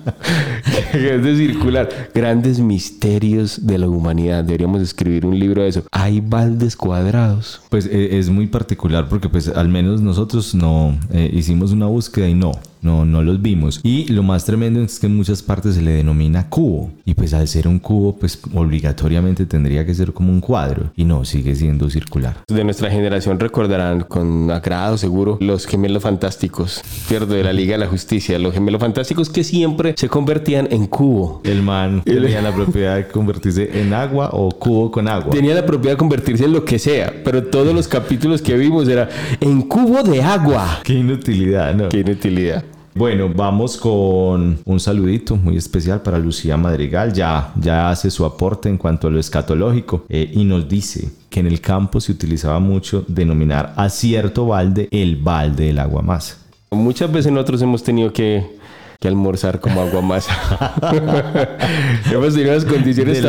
que 0.93 1.15
es 1.17 1.23
de 1.23 1.37
circular. 1.37 1.89
Grandes 2.15 2.59
misterios 2.59 3.06
de 3.07 3.79
la 3.79 3.89
humanidad. 3.89 4.43
Deberíamos 4.43 4.83
escribir 4.83 5.27
un 5.27 5.39
libro 5.39 5.63
de 5.63 5.69
eso. 5.69 5.85
Hay 5.93 6.21
baldes 6.21 6.75
cuadrados. 6.75 7.61
Pues 7.69 7.87
eh, 7.87 8.19
es 8.19 8.29
muy 8.31 8.49
particular 8.49 9.09
porque 9.09 9.29
pues 9.29 9.49
al 9.49 9.69
menos 9.69 10.01
nosotros 10.01 10.57
no 10.57 10.99
eh, 11.13 11.31
hicimos 11.33 11.71
una 11.71 11.87
búsqueda 11.87 12.29
y 12.29 12.35
no, 12.35 12.51
no, 12.87 13.05
no 13.05 13.23
los 13.23 13.43
vimos. 13.43 13.81
Y 13.83 14.07
lo 14.12 14.23
más 14.23 14.45
tremendo 14.45 14.81
es 14.81 15.00
que 15.00 15.07
en 15.07 15.16
muchas 15.16 15.43
partes 15.43 15.75
se 15.75 15.83
le 15.83 15.90
denomina 15.90 16.49
cubo. 16.49 16.93
Y 17.05 17.14
pues 17.14 17.35
al 17.35 17.49
ser 17.49 17.66
un 17.66 17.81
cubo, 17.81 18.16
pues 18.16 18.40
obligatoriamente 18.55 19.45
tendría 19.45 19.85
que 19.85 19.93
ser 19.93 20.12
como 20.12 20.33
un 20.33 20.40
cuadro. 20.40 20.93
Y 20.97 21.05
no, 21.05 21.25
sigue 21.25 21.55
siendo 21.55 21.90
circular. 21.90 22.37
De 22.47 22.64
nuestra 22.64 22.90
generación 22.90 23.40
recordarán 23.40 24.02
con 24.02 24.50
agrado 24.50 24.97
seguro 24.97 25.38
los 25.40 25.66
gemelos 25.66 26.05
fantásticos. 26.05 26.81
Pierdo 27.09 27.35
de 27.35 27.43
la 27.43 27.52
Liga 27.52 27.73
de 27.73 27.78
la 27.78 27.88
Justicia. 27.88 28.38
Los 28.38 28.55
gemelos 28.55 28.81
fantásticos 28.81 29.28
que 29.28 29.43
siempre 29.43 29.95
se 29.97 30.09
convertían 30.09 30.69
en 30.71 30.87
cubo. 30.87 31.40
El 31.45 31.62
man 31.62 32.02
tenía 32.05 32.40
la 32.40 32.55
propiedad 32.55 32.97
de 32.97 33.09
convertirse 33.09 33.81
en 33.81 33.93
agua 33.93 34.31
o 34.33 34.50
cubo 34.50 34.93
con 34.93 35.09
agua. 35.09 35.31
Tenía 35.31 35.55
la 35.55 35.66
propiedad 35.66 35.95
de 35.95 35.99
convertirse 35.99 36.45
en 36.45 36.52
lo 36.52 36.64
que 36.64 36.78
sea, 36.78 37.12
pero 37.25 37.43
todos 37.43 37.75
los 37.75 37.88
capítulos 37.88 38.40
que 38.40 38.57
vimos 38.57 38.88
era 38.88 39.09
en 39.40 39.62
cubo 39.62 40.05
de 40.05 40.23
agua. 40.23 40.81
Qué 40.85 40.95
inutilidad, 40.95 41.75
¿no? 41.75 41.88
Qué 41.88 41.99
inutilidad. 41.99 42.64
Bueno, 42.97 43.31
vamos 43.35 43.76
con 43.76 44.59
un 44.65 44.81
saludito 44.81 45.37
muy 45.37 45.59
especial 45.59 46.00
para 46.00 46.19
Lucía 46.19 46.57
Madrigal. 46.57 47.12
Ya, 47.12 47.53
ya 47.61 47.91
hace 47.91 48.11
su 48.11 48.25
aporte 48.25 48.71
en 48.71 48.79
cuanto 48.79 49.09
a 49.09 49.11
lo 49.11 49.21
escatológico 49.21 50.07
eh, 50.09 50.31
y 50.33 50.45
nos 50.45 50.67
dice 50.67 51.11
que 51.29 51.41
en 51.41 51.47
el 51.47 51.61
campo 51.61 52.00
se 52.00 52.12
utilizaba 52.12 52.59
mucho 52.59 53.05
denominar 53.07 53.75
a 53.76 53.91
cierto 53.91 54.47
balde 54.47 54.88
el 54.91 55.17
balde 55.17 55.67
del 55.67 55.79
agua 55.79 56.00
más. 56.00 56.38
Muchas 56.71 57.12
veces 57.12 57.31
nosotros 57.31 57.61
hemos 57.61 57.83
tenido 57.83 58.11
que, 58.15 58.57
que 58.99 59.09
almorzar 59.09 59.61
como 59.61 59.83
agua 59.83 60.00
más. 60.00 60.26
hemos 62.11 62.33
tenido 62.35 62.53
unas 62.53 62.65
condiciones 62.65 63.21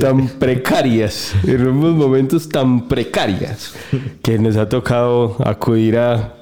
tan, 0.00 0.26
precarias, 0.40 1.32
en 1.46 1.64
unos 1.68 1.94
momentos 1.94 2.48
tan 2.48 2.88
precarias, 2.88 3.72
que 4.20 4.36
nos 4.38 4.56
ha 4.56 4.68
tocado 4.68 5.36
acudir 5.44 5.96
a- 5.96 6.34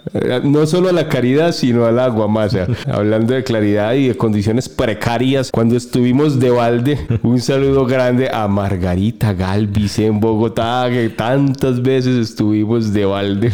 no 0.45 0.67
solo 0.67 0.89
a 0.89 0.93
la 0.93 1.09
caridad, 1.09 1.53
sino 1.53 1.85
al 1.87 1.99
agua 1.99 2.29
más. 2.29 2.57
Hablando 2.87 3.35
de 3.35 3.45
claridad 3.45 3.95
y 3.95 4.09
de 4.09 4.17
condiciones 4.17 4.69
precarias, 4.69 5.51
cuando 5.51 5.77
estuvimos 5.77 6.39
de 6.41 6.51
balde, 6.51 6.99
un 7.23 7.41
saludo 7.41 7.87
grande 7.87 8.29
a 8.33 8.49
Margarita 8.49 9.33
Galvis 9.33 9.99
en 9.99 10.21
Bogotá, 10.21 10.89
que 10.91 11.09
tantas 11.11 11.83
veces 11.83 12.17
estuvimos 12.17 12.93
de 12.93 13.05
balde. 13.05 13.53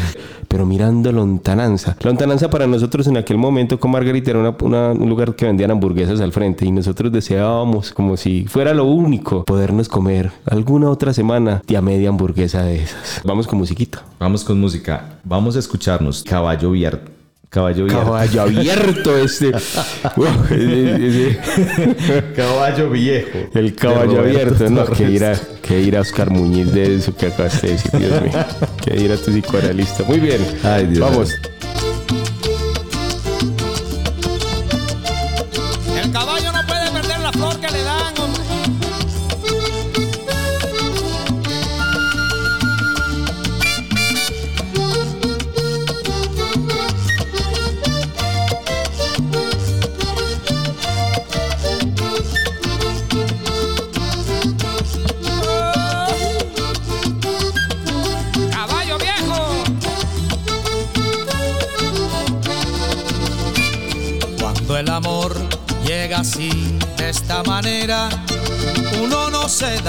Pero 0.48 0.64
mirando 0.64 1.10
Lontananza. 1.10 1.96
Lontananza 2.02 2.48
para 2.48 2.66
nosotros 2.66 3.06
en 3.08 3.16
aquel 3.16 3.36
momento 3.36 3.80
con 3.80 3.90
Margarita 3.90 4.30
era 4.30 4.50
un 4.50 5.08
lugar 5.08 5.34
que 5.34 5.44
vendían 5.44 5.72
hamburguesas 5.72 6.20
al 6.20 6.32
frente 6.32 6.64
y 6.64 6.70
nosotros 6.70 7.10
deseábamos 7.10 7.92
como 7.92 8.16
si 8.16 8.46
fuera 8.46 8.72
lo 8.72 8.84
único 8.84 9.44
podernos 9.44 9.88
comer 9.88 10.30
alguna 10.44 10.88
otra 10.88 11.12
semana 11.12 11.62
de 11.66 11.76
a 11.76 11.82
media 11.82 12.10
hamburguesa 12.10 12.62
de 12.62 12.82
esas. 12.82 13.22
Vamos 13.24 13.46
con 13.46 13.58
musiquita. 13.58 14.04
Vamos 14.18 14.44
con 14.44 14.60
música. 14.60 15.18
Vamos 15.24 15.56
a 15.56 15.58
escucharnos 15.58 16.22
Caballo 16.36 16.68
Abierto. 16.68 17.10
Caballo 17.48 17.84
Abierto. 17.84 18.04
Caballo 18.04 18.42
abierto 18.42 19.16
este. 19.16 19.52
Caballo 22.36 22.90
Viejo. 22.90 23.38
el 23.54 23.74
caballo 23.74 24.20
abierto, 24.20 24.68
no, 24.68 24.84
Torres. 24.84 24.98
que 24.98 25.10
ir 25.10 25.24
a, 25.24 25.34
que 25.62 25.80
ir 25.80 25.96
a 25.96 26.02
Oscar 26.02 26.28
Muñiz 26.30 26.74
de 26.74 26.96
eso 26.96 27.16
que 27.16 27.28
acabaste 27.28 27.68
de 27.68 27.72
decir, 27.72 27.90
Dios 27.92 28.22
mío. 28.22 28.32
Que 28.84 29.00
ir 29.00 29.10
a 29.12 29.16
tu 29.16 29.30
psicoanalista. 29.30 30.04
Muy 30.04 30.20
bien. 30.20 30.42
Ay, 30.62 30.88
Dios 30.88 31.00
Vamos. 31.00 31.32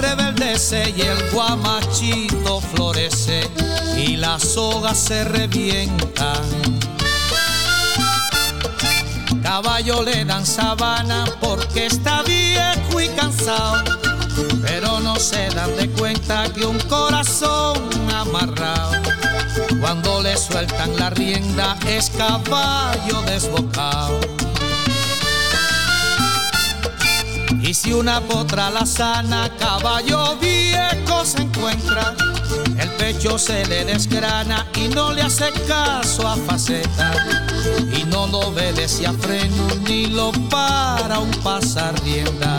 Rebeldece 0.00 0.94
y 0.96 1.02
el 1.02 1.30
guamachito 1.30 2.60
florece 2.60 3.48
y 3.96 4.16
la 4.16 4.38
soga 4.38 4.94
se 4.94 5.24
revienta. 5.24 6.32
Caballo 9.42 10.02
le 10.02 10.24
dan 10.24 10.46
sabana 10.46 11.24
porque 11.40 11.86
está 11.86 12.22
viejo 12.22 13.00
y 13.00 13.08
cansado, 13.10 13.82
pero 14.62 15.00
no 15.00 15.16
se 15.16 15.48
dan 15.50 15.76
de 15.76 15.90
cuenta 15.90 16.44
que 16.52 16.64
un 16.64 16.78
corazón 16.80 17.78
amarrado, 18.14 18.92
cuando 19.80 20.22
le 20.22 20.36
sueltan 20.36 20.96
la 20.96 21.10
rienda 21.10 21.76
es 21.86 22.10
caballo 22.10 23.22
desbocado. 23.22 24.20
Y 27.70 27.74
si 27.74 27.92
una 27.92 28.20
potra 28.20 28.68
la 28.68 28.84
sana, 28.84 29.48
caballo 29.56 30.36
viejo 30.38 31.24
se 31.24 31.42
encuentra, 31.42 32.16
el 32.80 32.90
pecho 32.98 33.38
se 33.38 33.64
le 33.66 33.84
desgrana 33.84 34.66
y 34.74 34.88
no 34.88 35.12
le 35.12 35.22
hace 35.22 35.52
caso 35.68 36.26
a 36.26 36.34
faceta. 36.34 37.12
Y 37.96 38.02
no 38.06 38.26
lo 38.26 38.40
obedece 38.40 39.06
a 39.06 39.12
freno 39.12 39.68
ni 39.88 40.06
lo 40.06 40.32
para 40.50 41.20
un 41.20 41.30
pasar 41.44 41.94
rienda. 42.02 42.58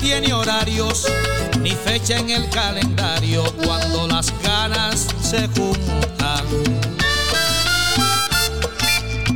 tiene 0.00 0.32
horarios 0.32 1.06
ni 1.60 1.70
fecha 1.70 2.16
en 2.16 2.30
el 2.30 2.48
calendario 2.50 3.44
cuando 3.64 4.06
las 4.06 4.32
ganas 4.42 5.06
se 5.22 5.48
juntan. 5.48 6.44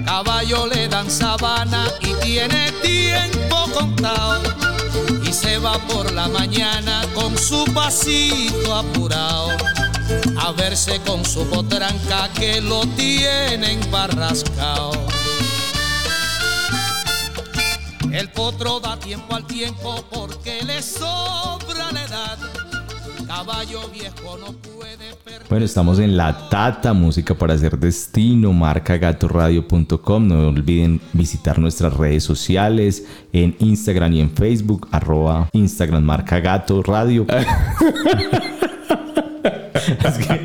Caballo 0.04 0.66
le 0.66 0.88
dan 0.88 1.10
sabana 1.10 1.86
y 2.00 2.14
tiene 2.24 2.72
tiempo 2.82 3.66
contado. 3.72 4.42
Y 5.24 5.32
se 5.32 5.58
va 5.58 5.78
por 5.88 6.12
la 6.12 6.28
mañana 6.28 7.02
con 7.14 7.36
su 7.36 7.64
pasito 7.72 8.74
apurado 8.74 9.50
a 10.38 10.52
verse 10.52 11.00
con 11.06 11.24
su 11.24 11.46
potranca 11.46 12.28
que 12.34 12.60
lo 12.60 12.86
tienen 12.96 13.80
barrascao. 13.90 14.92
El 18.12 18.28
potro 18.28 18.78
da 18.78 18.98
tiempo 18.98 19.34
al 19.34 19.46
tiempo 19.46 20.04
porque 20.12 20.62
le 20.66 20.82
sobra 20.82 21.90
la 21.92 22.04
edad. 22.04 22.38
Caballo 23.26 23.88
viejo 23.88 24.36
no 24.36 24.52
puede 24.52 25.14
perder. 25.24 25.48
Bueno, 25.48 25.64
estamos 25.64 25.98
en 25.98 26.18
La 26.18 26.50
Tata, 26.50 26.92
música 26.92 27.34
para 27.34 27.54
hacer 27.54 27.78
destino, 27.78 28.52
marca 28.52 28.98
gatoradio.com. 28.98 30.28
No 30.28 30.48
olviden 30.48 31.00
visitar 31.14 31.58
nuestras 31.58 31.94
redes 31.94 32.22
sociales 32.22 33.06
en 33.32 33.56
Instagram 33.58 34.12
y 34.12 34.20
en 34.20 34.30
Facebook, 34.30 34.88
arroba 34.90 35.48
Instagram 35.52 36.02
marca 36.02 36.38
gato 36.38 36.82
radio. 36.82 37.26
es 40.04 40.18
que 40.26 40.40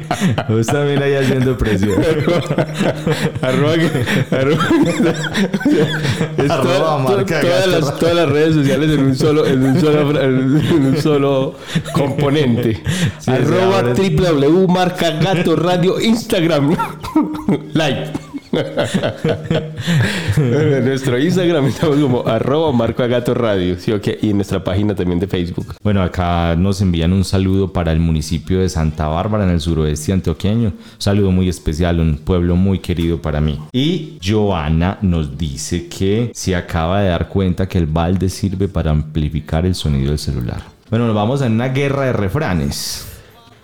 vos 0.50 0.66
también 0.68 1.02
ahí 1.04 1.14
haciendo 1.16 1.58
presión. 1.58 1.92
Arroba 3.42 3.74
que- 3.76 4.36
arroba- 4.36 4.68
es 6.38 6.50
Arroba 6.52 6.74
toda- 6.78 6.98
marca 7.00 7.42
todas, 7.42 7.66
gato. 7.68 7.80
las, 7.80 8.00
todas 8.00 8.16
las 8.16 8.30
redes 8.30 8.54
sociales 8.56 8.92
en 8.92 9.00
un 9.06 9.16
solo, 9.16 9.46
en 9.46 9.64
un 9.64 9.80
solo, 9.80 10.22
en 10.22 10.86
un 10.86 10.98
solo 11.02 11.56
componente. 11.94 12.82
Sí, 13.20 13.32
arroba 13.32 13.82
www 13.94 14.68
marca 14.68 15.12
gato 15.12 15.56
radio 15.56 16.00
Instagram. 16.00 16.76
like. 17.74 18.12
En 20.38 20.86
nuestro 20.86 21.20
Instagram 21.20 21.66
estamos 21.66 21.98
como 21.98 22.28
arroba 22.28 22.72
marca 22.72 23.08
gato 23.08 23.34
radio. 23.34 23.76
Y 24.22 24.30
en 24.30 24.38
nuestra 24.38 24.64
página 24.64 24.96
también 24.96 25.20
de 25.20 25.28
Facebook. 25.28 25.76
Bueno, 25.84 26.02
acá 26.02 26.56
nos 26.56 26.82
envían 26.82 27.14
un 27.14 27.24
saludo 27.24 27.72
para 27.74 27.92
el 27.92 28.00
municipio 28.00 28.60
de 28.60 28.70
Santa 28.70 29.08
Bárbara 29.08 29.44
en 29.44 29.52
el 29.52 29.62
suroeste 29.62 30.14
antioqueño. 30.14 30.70
Un 30.70 30.76
saludo 30.98 31.32
muy 31.32 31.50
especial, 31.50 32.00
un 32.00 32.18
pueblo 32.18 32.56
muy 32.56 32.80
querido 32.80 33.22
para 33.22 33.42
mí. 33.42 33.60
Y 33.74 34.18
Joana 34.24 34.98
nos 35.02 35.38
dice 35.38 35.88
que 35.88 36.32
se 36.34 36.56
acaba 36.56 37.02
de 37.02 37.10
dar 37.10 37.28
cuenta 37.28 37.68
que 37.68 37.78
el 37.78 37.86
balde 37.88 38.30
sirve 38.30 38.68
para 38.68 38.92
amplificar 38.92 39.66
el 39.66 39.76
sonido 39.76 40.10
del 40.10 40.20
celular. 40.20 40.62
Bueno, 40.90 41.06
nos 41.08 41.16
vamos 41.16 41.42
a 41.42 41.48
una 41.48 41.70
guerra 41.70 42.06
de 42.06 42.14
refranes. 42.14 43.08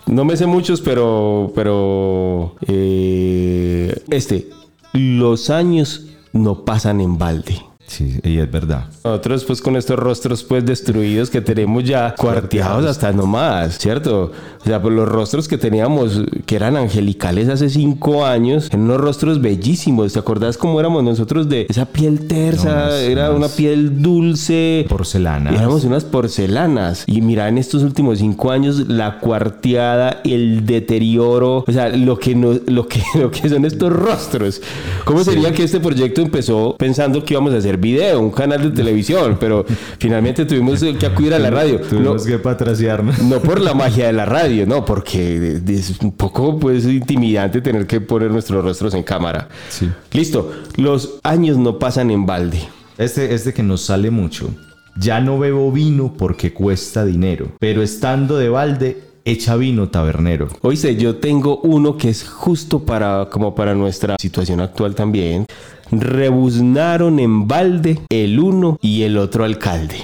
No 0.06 0.24
me 0.24 0.36
sé 0.36 0.46
muchos, 0.46 0.80
pero. 0.80 1.52
Pero. 1.54 2.56
eh, 2.66 3.94
este. 4.10 4.48
Los 4.96 5.50
años 5.50 6.06
no 6.32 6.64
pasan 6.64 7.00
en 7.00 7.18
balde. 7.18 7.60
Sí, 7.94 8.18
y 8.24 8.38
es 8.38 8.50
verdad. 8.50 8.86
Nosotros 9.04 9.44
pues 9.44 9.60
con 9.62 9.76
estos 9.76 9.98
rostros 9.98 10.42
pues 10.42 10.64
destruidos 10.66 11.30
que 11.30 11.40
tenemos 11.40 11.84
ya 11.84 12.14
cuarteados 12.16 12.84
hasta 12.86 13.12
nomás, 13.12 13.78
¿cierto? 13.78 14.32
O 14.60 14.64
sea, 14.64 14.80
pues 14.82 14.94
los 14.94 15.08
rostros 15.08 15.46
que 15.46 15.58
teníamos 15.58 16.22
que 16.46 16.56
eran 16.56 16.76
angelicales 16.76 17.48
hace 17.48 17.68
cinco 17.70 18.24
años, 18.26 18.66
eran 18.68 18.80
unos 18.82 19.00
rostros 19.00 19.40
bellísimos. 19.40 20.12
¿Te 20.14 20.18
acordás 20.18 20.56
cómo 20.56 20.80
éramos 20.80 21.04
nosotros 21.04 21.48
de 21.48 21.66
esa 21.68 21.84
piel 21.86 22.26
tersa? 22.26 22.72
Unas- 22.72 22.94
Era 23.02 23.30
unas- 23.30 23.36
una 23.36 23.48
piel 23.48 24.02
dulce. 24.02 24.86
Porcelana. 24.88 25.50
Éramos 25.50 25.84
unas 25.84 26.04
porcelanas. 26.04 27.04
Y 27.06 27.20
mira, 27.20 27.48
en 27.48 27.58
estos 27.58 27.82
últimos 27.82 28.18
cinco 28.18 28.50
años, 28.50 28.88
la 28.88 29.20
cuarteada, 29.20 30.20
el 30.24 30.64
deterioro, 30.66 31.64
o 31.66 31.72
sea, 31.72 31.90
lo 31.90 32.18
que, 32.18 32.34
no, 32.34 32.58
lo 32.66 32.88
que, 32.88 33.02
lo 33.20 33.30
que 33.30 33.48
son 33.48 33.64
estos 33.64 33.92
rostros. 33.92 34.60
¿Cómo 35.04 35.22
sería 35.24 35.52
que 35.52 35.62
este 35.64 35.80
proyecto 35.80 36.22
empezó 36.22 36.74
pensando 36.78 37.24
que 37.24 37.34
íbamos 37.34 37.52
a 37.54 37.58
hacer 37.58 37.76
video, 37.84 38.18
un 38.20 38.30
canal 38.30 38.60
de 38.62 38.70
televisión? 38.70 39.36
Pero 39.38 39.64
finalmente 39.98 40.44
tuvimos 40.44 40.80
que 40.80 41.06
acudir 41.06 41.34
a 41.34 41.38
la 41.38 41.50
radio. 41.50 41.78
No, 41.80 41.86
Tuvimos 41.88 42.26
que 42.26 42.38
patraciarnos. 42.38 43.18
no 43.22 43.40
por 43.40 43.60
la 43.60 43.74
magia 43.74 44.06
de 44.06 44.12
la 44.12 44.24
radio, 44.24 44.66
no, 44.66 44.84
porque 44.84 45.60
es 45.68 46.00
un 46.00 46.12
poco 46.12 46.58
pues 46.58 46.84
intimidante 46.86 47.60
tener 47.60 47.86
que 47.86 48.00
poner 48.00 48.30
nuestros 48.30 48.64
rostros 48.64 48.94
en 48.94 49.02
cámara. 49.04 49.48
Sí. 49.68 49.88
Listo, 50.12 50.52
los 50.76 51.20
años 51.22 51.56
no 51.56 51.78
pasan 51.78 52.10
en 52.10 52.26
balde. 52.26 52.60
Este, 52.98 53.34
este 53.34 53.52
que 53.52 53.62
nos 53.62 53.82
sale 53.82 54.10
mucho. 54.10 54.50
Ya 54.96 55.20
no 55.20 55.38
bebo 55.38 55.72
vino 55.72 56.14
porque 56.16 56.52
cuesta 56.52 57.04
dinero, 57.04 57.48
pero 57.58 57.82
estando 57.82 58.36
de 58.38 58.48
balde, 58.48 59.02
echa 59.24 59.56
vino 59.56 59.88
tabernero. 59.88 60.48
Oíste, 60.62 60.94
yo 60.96 61.16
tengo 61.16 61.58
uno 61.62 61.96
que 61.96 62.10
es 62.10 62.28
justo 62.28 62.84
para 62.84 63.28
como 63.30 63.54
para 63.56 63.74
nuestra 63.74 64.16
situación 64.20 64.60
actual 64.60 64.94
también. 64.94 65.46
Rebuznaron 65.90 67.18
en 67.18 67.46
balde 67.46 68.00
el 68.08 68.38
uno 68.38 68.78
y 68.80 69.02
el 69.02 69.18
otro 69.18 69.44
alcalde. 69.44 69.96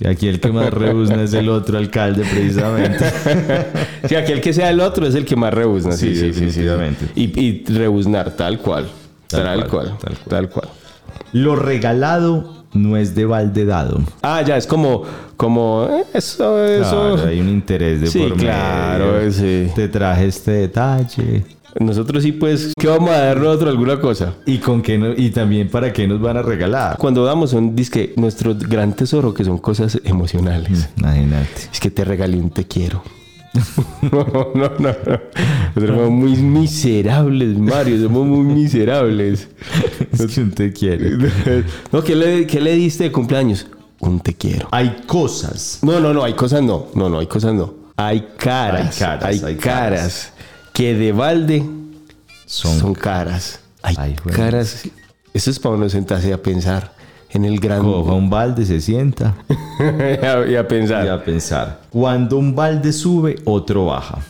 Y 0.00 0.06
aquí 0.06 0.28
el 0.28 0.38
que 0.38 0.52
más 0.52 0.72
rebuzna 0.72 1.22
es 1.24 1.34
el 1.34 1.48
otro 1.48 1.76
alcalde, 1.78 2.24
precisamente. 2.30 3.04
Sí, 4.08 4.14
aquel 4.14 4.40
que 4.40 4.52
sea 4.52 4.70
el 4.70 4.80
otro 4.80 5.06
es 5.06 5.14
el 5.16 5.24
que 5.24 5.34
más 5.36 5.52
rebuzna. 5.52 5.92
Sí, 5.92 6.14
Sí, 6.14 6.16
sí, 6.16 6.26
definitivamente. 6.28 7.06
Y, 7.16 7.38
y 7.38 7.64
rebuznar, 7.66 8.30
tal 8.36 8.58
cual. 8.60 8.86
Tal, 9.26 9.42
Tal 9.42 9.66
cual, 9.68 9.68
cual, 9.68 9.98
tal 9.98 10.16
tal 10.28 10.48
cual. 10.48 10.68
Lo 11.32 11.56
regalado 11.56 12.64
no 12.72 12.96
es 12.96 13.14
de 13.14 13.24
balde 13.26 13.64
dado. 13.66 14.00
Ah, 14.22 14.40
ya, 14.42 14.56
es 14.56 14.66
como, 14.66 15.02
como, 15.36 15.88
eh, 15.90 16.04
eso, 16.14 16.64
eso. 16.64 17.14
Claro, 17.16 17.28
hay 17.28 17.40
un 17.40 17.48
interés 17.48 18.00
de 18.00 18.06
Sí, 18.06 18.20
por 18.20 18.30
medio. 18.36 18.38
claro, 18.44 19.32
sí. 19.32 19.68
Te 19.74 19.88
traje 19.88 20.26
este 20.28 20.52
detalle. 20.52 21.44
Nosotros 21.78 22.22
sí, 22.22 22.32
pues, 22.32 22.72
¿qué 22.78 22.86
vamos 22.88 23.10
a 23.10 23.18
dar 23.18 23.38
otro 23.44 23.68
alguna 23.68 24.00
cosa? 24.00 24.34
¿Y 24.46 24.58
con 24.58 24.82
qué 24.82 24.98
no- 24.98 25.12
y 25.16 25.30
también 25.30 25.68
para 25.68 25.92
qué 25.92 26.08
nos 26.08 26.20
van 26.20 26.36
a 26.36 26.42
regalar? 26.42 26.96
Cuando 26.96 27.24
damos 27.24 27.52
un 27.52 27.76
disque, 27.76 28.14
nuestro 28.16 28.54
gran 28.54 28.94
tesoro, 28.94 29.34
que 29.34 29.44
son 29.44 29.58
cosas 29.58 30.00
emocionales. 30.04 30.88
Imagínate. 30.96 31.68
Es 31.72 31.78
que 31.80 31.90
te 31.90 32.04
regalé 32.04 32.38
un 32.38 32.50
te 32.50 32.66
quiero. 32.66 33.02
no, 34.12 34.26
no, 34.32 34.52
no, 34.54 34.70
no. 34.78 35.20
Nosotros 35.74 35.96
somos 35.96 36.10
muy 36.10 36.36
miserables, 36.36 37.58
Mario. 37.58 38.00
Somos 38.02 38.26
muy 38.26 38.44
miserables. 38.54 39.48
Es 40.12 40.26
que 40.34 40.40
un 40.40 40.50
te 40.52 40.72
quiere. 40.72 41.16
no, 41.92 42.02
¿qué 42.02 42.14
le, 42.14 42.46
qué 42.46 42.60
le 42.60 42.74
diste 42.74 43.04
de 43.04 43.12
cumpleaños? 43.12 43.66
Un 44.00 44.20
te 44.20 44.34
quiero. 44.34 44.68
Hay 44.70 45.02
cosas. 45.06 45.80
No, 45.82 45.98
no, 45.98 46.12
no, 46.14 46.24
hay 46.24 46.34
cosas 46.34 46.62
no. 46.62 46.86
No, 46.94 47.08
no, 47.08 47.18
hay 47.18 47.26
cosas 47.26 47.54
no. 47.54 47.74
Hay 47.96 48.28
caras. 48.38 48.92
Hay 48.94 49.06
caras, 49.08 49.24
Hay, 49.24 49.40
hay 49.44 49.56
caras. 49.56 50.32
Que 50.78 50.94
de 50.94 51.10
balde 51.10 51.64
Son- 52.46 52.78
son, 52.78 52.94
caras. 52.94 53.58
Hay 53.82 53.96
Ay, 53.98 54.16
güey. 54.22 54.36
caras. 54.36 54.84
Eso 55.34 55.50
es 55.50 55.58
para 55.58 55.74
uno 55.74 55.88
sentarse 55.88 56.32
a 56.32 56.40
pensar 56.40 56.92
en 57.30 57.44
el 57.44 57.58
gran. 57.58 57.82
Coja 57.82 58.12
un 58.12 58.30
balde, 58.30 58.64
se 58.64 58.80
sienta 58.80 59.34
y 59.80 60.24
a- 60.24 60.46
y 60.46 60.54
a 60.54 60.68
pensar. 60.68 61.04
y 61.04 61.08
a 61.08 61.24
pensar. 61.24 61.80
Cuando 61.90 62.38
un 62.38 62.54
balde 62.54 62.92
sube, 62.92 63.40
otro 63.44 63.86
baja. 63.86 64.20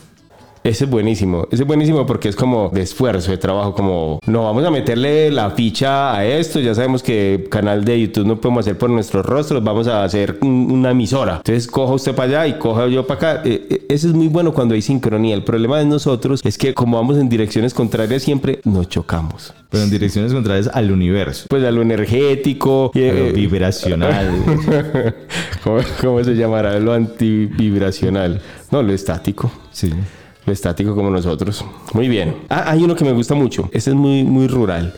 Ese 0.69 0.85
es 0.85 0.91
buenísimo. 0.91 1.49
Ese 1.51 1.63
es 1.63 1.67
buenísimo 1.67 2.05
porque 2.05 2.29
es 2.29 2.37
como 2.37 2.69
de 2.69 2.83
esfuerzo, 2.83 3.31
de 3.31 3.39
trabajo, 3.39 3.73
como 3.75 4.21
no 4.27 4.45
vamos 4.45 4.67
a 4.67 4.71
meterle 4.71 5.31
la 5.31 5.51
ficha 5.51 6.15
a 6.15 6.27
esto. 6.27 6.61
Ya 6.61 6.75
sabemos 6.75 7.03
que 7.03 7.47
canal 7.51 7.87
de 7.87 7.99
YouTube 8.03 8.27
no 8.27 8.39
podemos 8.39 8.67
hacer 8.67 8.77
por 8.77 8.91
nuestros 8.91 9.25
rostros, 9.25 9.65
vamos 9.65 9.89
a 9.89 10.05
hacer 10.05 10.37
un- 10.43 10.71
una 10.71 10.91
emisora. 10.91 11.37
Entonces 11.37 11.67
coja 11.69 11.95
usted 11.95 12.15
para 12.15 12.43
allá 12.43 12.47
y 12.55 12.59
coja 12.59 12.87
yo 12.89 13.07
para 13.07 13.19
acá. 13.39 13.43
Eh, 13.47 13.67
eh, 13.71 13.87
Eso 13.89 14.09
es 14.09 14.13
muy 14.15 14.29
bueno 14.29 14.53
cuando 14.53 14.75
hay 14.75 14.83
sincronía. 14.83 15.35
El 15.35 15.43
problema 15.43 15.79
de 15.79 15.87
nosotros 15.87 16.43
es 16.45 16.59
que 16.59 16.75
como 16.75 16.99
vamos 16.99 17.17
en 17.17 17.31
direcciones 17.31 17.73
contrarias 17.73 18.23
siempre 18.23 18.61
nos 18.65 18.91
chocamos. 18.91 19.55
Pero 19.71 19.85
en 19.85 19.91
direcciones 19.91 20.35
contrarias 20.35 20.69
al 20.75 20.91
universo. 20.91 21.47
Pues 21.49 21.65
a 21.65 21.71
lo 21.71 21.81
energético, 21.81 22.91
A 22.95 22.99
lo 22.99 23.03
eh, 23.05 23.33
vibracional. 23.33 24.45
¿cómo, 25.65 25.79
cómo 26.03 26.23
se 26.25 26.35
llamará? 26.35 26.79
Lo 26.79 26.93
antivibracional. 26.93 28.43
No, 28.71 28.83
lo 28.83 28.93
estático. 28.93 29.51
sí. 29.73 29.91
Estático 30.51 30.95
como 30.95 31.11
nosotros. 31.11 31.65
Muy 31.93 32.09
bien. 32.09 32.37
Ah, 32.49 32.65
hay 32.67 32.83
uno 32.83 32.95
que 32.95 33.05
me 33.05 33.13
gusta 33.13 33.35
mucho. 33.35 33.69
Este 33.73 33.91
es 33.91 33.97
muy, 33.97 34.25
muy 34.25 34.49
rural. 34.49 34.95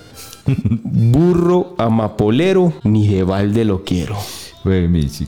Burro 0.46 1.74
amapolero, 1.78 2.72
ni 2.84 3.08
de 3.08 3.22
balde 3.22 3.64
lo 3.64 3.84
quiero. 3.84 4.16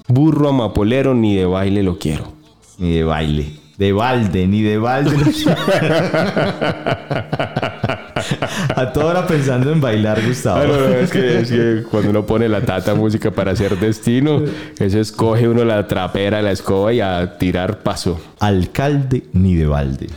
Burro 0.08 0.48
amapolero, 0.48 1.14
ni 1.14 1.36
de 1.36 1.46
baile 1.46 1.82
lo 1.82 1.98
quiero. 1.98 2.32
Ni 2.78 2.92
de 2.92 3.04
baile. 3.04 3.46
De 3.78 3.92
balde, 3.92 4.46
ni 4.46 4.62
de 4.62 4.78
balde. 4.78 5.16
A 8.76 8.92
toda 8.92 9.06
hora 9.06 9.26
pensando 9.26 9.70
en 9.72 9.80
bailar, 9.80 10.20
Gustavo. 10.26 10.60
Ah, 10.60 10.66
no, 10.66 10.76
no, 10.76 10.94
es, 10.94 11.10
que, 11.10 11.40
es 11.40 11.48
que 11.50 11.82
cuando 11.90 12.10
uno 12.10 12.24
pone 12.26 12.48
la 12.48 12.60
tata 12.62 12.94
música 12.94 13.30
para 13.30 13.52
hacer 13.52 13.78
destino, 13.78 14.42
eso 14.78 14.98
escoge 15.00 15.48
uno 15.48 15.64
la 15.64 15.86
trapera, 15.86 16.42
la 16.42 16.50
escoba 16.52 16.92
y 16.92 17.00
a 17.00 17.38
tirar 17.38 17.78
paso. 17.80 18.20
Alcalde, 18.40 19.24
ni 19.32 19.54
de 19.54 19.66
balde. 19.66 20.08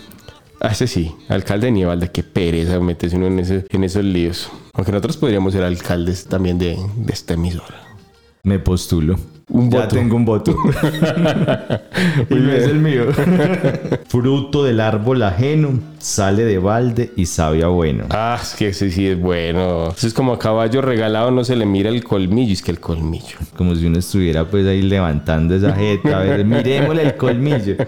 Ah, 0.59 0.69
ese 0.69 0.87
sí, 0.87 1.11
alcalde 1.29 1.67
de 1.67 1.71
Nievalde, 1.73 2.09
qué 2.11 2.23
pereza 2.23 2.79
meterse 2.79 3.17
uno 3.17 3.27
en, 3.27 3.39
ese- 3.39 3.65
en 3.69 3.83
esos 3.83 4.03
líos. 4.03 4.49
Aunque 4.73 4.91
nosotros 4.91 5.17
podríamos 5.17 5.53
ser 5.53 5.63
alcaldes 5.63 6.25
también 6.25 6.57
de, 6.57 6.77
de 6.95 7.13
esta 7.13 7.33
emisora. 7.35 7.75
Me 8.45 8.59
postulo. 8.59 9.15
Un 9.49 9.71
ya 9.71 9.81
voto. 9.81 9.95
tengo 9.95 10.15
un 10.15 10.23
voto. 10.23 10.51
y 12.29 12.35
no 12.35 12.51
es 12.51 12.63
el 12.65 12.75
mío. 12.75 13.05
Fruto 14.07 14.63
del 14.63 14.79
árbol 14.79 15.23
ajeno, 15.23 15.79
sale 15.97 16.45
de 16.45 16.59
balde 16.59 17.11
y 17.15 17.25
sabe 17.25 17.63
a 17.63 17.69
bueno. 17.69 18.05
Ah, 18.11 18.37
es 18.39 18.53
que 18.53 18.67
ese 18.67 18.91
sí 18.91 19.07
es 19.07 19.19
bueno. 19.19 19.89
Eso 19.89 20.05
es 20.05 20.13
como 20.13 20.31
a 20.31 20.37
caballo 20.37 20.83
regalado 20.83 21.31
no 21.31 21.43
se 21.43 21.55
le 21.55 21.65
mira 21.65 21.89
el 21.89 22.03
colmillo. 22.03 22.53
Es 22.53 22.61
que 22.61 22.69
el 22.69 22.79
colmillo. 22.79 23.37
Como 23.57 23.73
si 23.75 23.87
uno 23.87 23.97
estuviera 23.97 24.45
pues 24.45 24.67
ahí 24.67 24.83
levantando 24.83 25.55
esa 25.55 25.73
jeta. 25.73 26.19
A 26.19 26.21
ver, 26.21 26.45
miremosle 26.45 27.01
el 27.01 27.17
colmillo. 27.17 27.77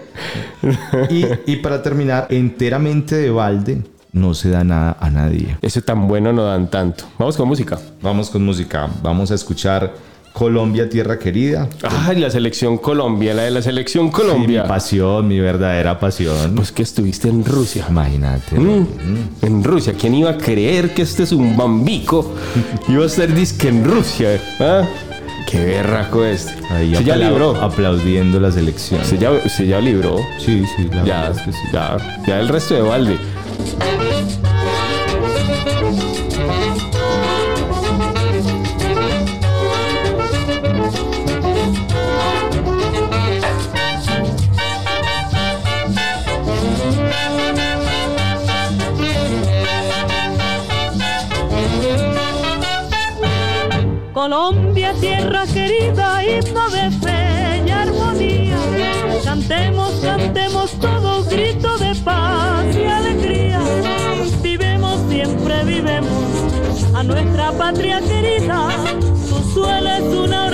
Y, 1.08 1.24
y 1.46 1.56
para 1.56 1.82
terminar, 1.82 2.26
enteramente 2.30 3.14
de 3.14 3.30
balde, 3.30 3.82
no 4.12 4.34
se 4.34 4.50
da 4.50 4.64
nada 4.64 4.96
a 4.98 5.08
nadie. 5.08 5.56
Ese 5.62 5.82
tan 5.82 6.08
bueno 6.08 6.32
no 6.32 6.42
dan 6.42 6.68
tanto. 6.68 7.04
Vamos 7.16 7.36
con 7.36 7.46
música. 7.46 7.78
Vamos 8.02 8.28
con 8.28 8.44
música. 8.44 8.88
Vamos 9.02 9.30
a 9.30 9.36
escuchar 9.36 9.92
Colombia, 10.32 10.88
tierra 10.88 11.18
querida. 11.18 11.68
Ay, 12.06 12.20
la 12.20 12.30
selección 12.30 12.78
Colombia, 12.78 13.34
la 13.34 13.42
de 13.42 13.50
la 13.50 13.60
selección 13.62 14.06
Sí, 14.06 14.12
Colombia. 14.12 14.62
mi 14.62 14.68
pasión, 14.68 15.26
mi 15.26 15.40
verdadera 15.40 15.98
pasión. 15.98 16.54
pues 16.54 16.70
que 16.70 16.82
estuviste 16.82 17.28
en 17.28 17.44
Rusia. 17.44 17.86
Imagínate. 17.88 18.58
Mm, 18.58 18.86
En 19.42 19.64
Rusia, 19.64 19.94
¿quién 19.98 20.14
iba 20.14 20.30
a 20.30 20.38
creer 20.38 20.94
que 20.94 21.02
este 21.02 21.24
es 21.24 21.32
un 21.32 21.56
bambico? 21.56 22.34
Iba 22.88 23.04
a 23.04 23.08
ser 23.08 23.34
disque 23.34 23.68
en 23.68 23.84
Rusia. 23.84 24.40
¿ah? 24.60 24.82
Qué 25.50 25.64
berraco 25.64 26.24
este. 26.24 26.52
Ahí 26.70 26.94
se 26.94 27.02
ya 27.04 27.16
libró. 27.16 27.56
Aplaudiendo 27.56 28.38
la 28.38 28.52
selección. 28.52 29.04
Se 29.04 29.16
ya, 29.18 29.30
se 29.48 29.66
ya 29.66 29.80
libró. 29.80 30.18
Sí, 30.38 30.62
sí, 30.76 30.88
la 30.92 31.04
Ya, 31.04 31.20
verdad 31.22 31.30
es 31.38 31.42
que 31.46 31.52
sí. 31.52 31.58
ya, 31.72 31.96
ya 32.26 32.40
el 32.40 32.48
resto 32.48 32.74
de 32.74 32.82
balde. 32.82 33.16
Himno 56.38 56.70
de 56.70 56.90
fe 56.90 57.62
y 57.66 57.70
armonía. 57.70 58.58
Cantemos, 59.24 59.92
cantemos 60.02 60.70
todos, 60.72 61.28
grito 61.28 61.78
de 61.78 61.94
paz 61.96 62.66
y 62.74 62.84
alegría. 62.84 63.60
Vivemos, 64.42 65.00
siempre 65.08 65.64
vivemos 65.64 66.94
a 66.94 67.02
nuestra 67.02 67.52
patria 67.52 68.00
querida. 68.00 68.68
Su 69.28 69.42
suelo 69.52 69.88
es 69.88 70.14
una 70.14 70.47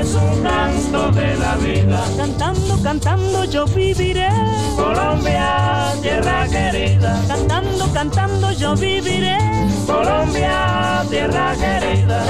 es 0.00 0.14
un 0.14 0.42
canto 0.42 1.10
de 1.12 1.36
la 1.36 1.56
vida. 1.56 2.04
Cantando, 2.16 2.82
cantando 2.82 3.44
yo 3.44 3.66
viviré. 3.66 4.28
Colombia, 4.76 5.92
tierra 6.02 6.46
querida. 6.48 7.22
Cantando, 7.26 7.92
cantando 7.92 8.52
yo 8.52 8.74
viviré. 8.74 9.38
Colombia, 9.86 11.04
tierra 11.08 11.54
querida. 11.54 12.24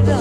Vida. 0.00 0.20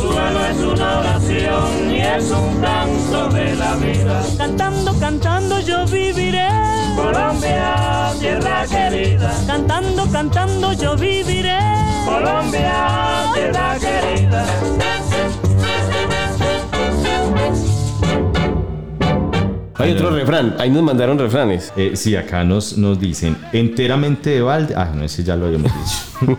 Suelo 0.00 0.46
es 0.46 0.58
una 0.58 0.98
oración 1.00 1.90
y 1.90 2.00
es 2.00 2.30
un 2.30 2.60
canto 2.60 3.28
de 3.28 3.54
la 3.56 3.74
vida. 3.76 4.22
Cantando, 4.36 4.98
cantando 4.98 5.60
yo 5.60 5.86
viviré. 5.86 6.48
Colombia, 6.96 8.12
tierra 8.20 8.66
querida. 8.66 9.32
Cantando, 9.46 10.06
cantando 10.10 10.72
yo 10.72 10.96
viviré. 10.96 11.58
Colombia, 12.04 13.32
tierra 13.34 13.76
querida. 13.78 14.44
Hay 19.76 19.92
otro 19.92 20.10
refrán. 20.10 20.54
Ahí 20.58 20.70
nos 20.70 20.82
mandaron 20.82 21.18
refranes. 21.18 21.72
Eh, 21.76 21.92
sí, 21.94 22.14
acá 22.16 22.44
nos, 22.44 22.78
nos 22.78 22.98
dicen 23.00 23.36
enteramente 23.52 24.30
de 24.30 24.42
balde. 24.42 24.74
Ah, 24.76 24.92
no, 24.94 25.04
ese 25.04 25.24
ya 25.24 25.36
lo 25.36 25.46
habíamos 25.46 25.72
dicho. 25.72 26.38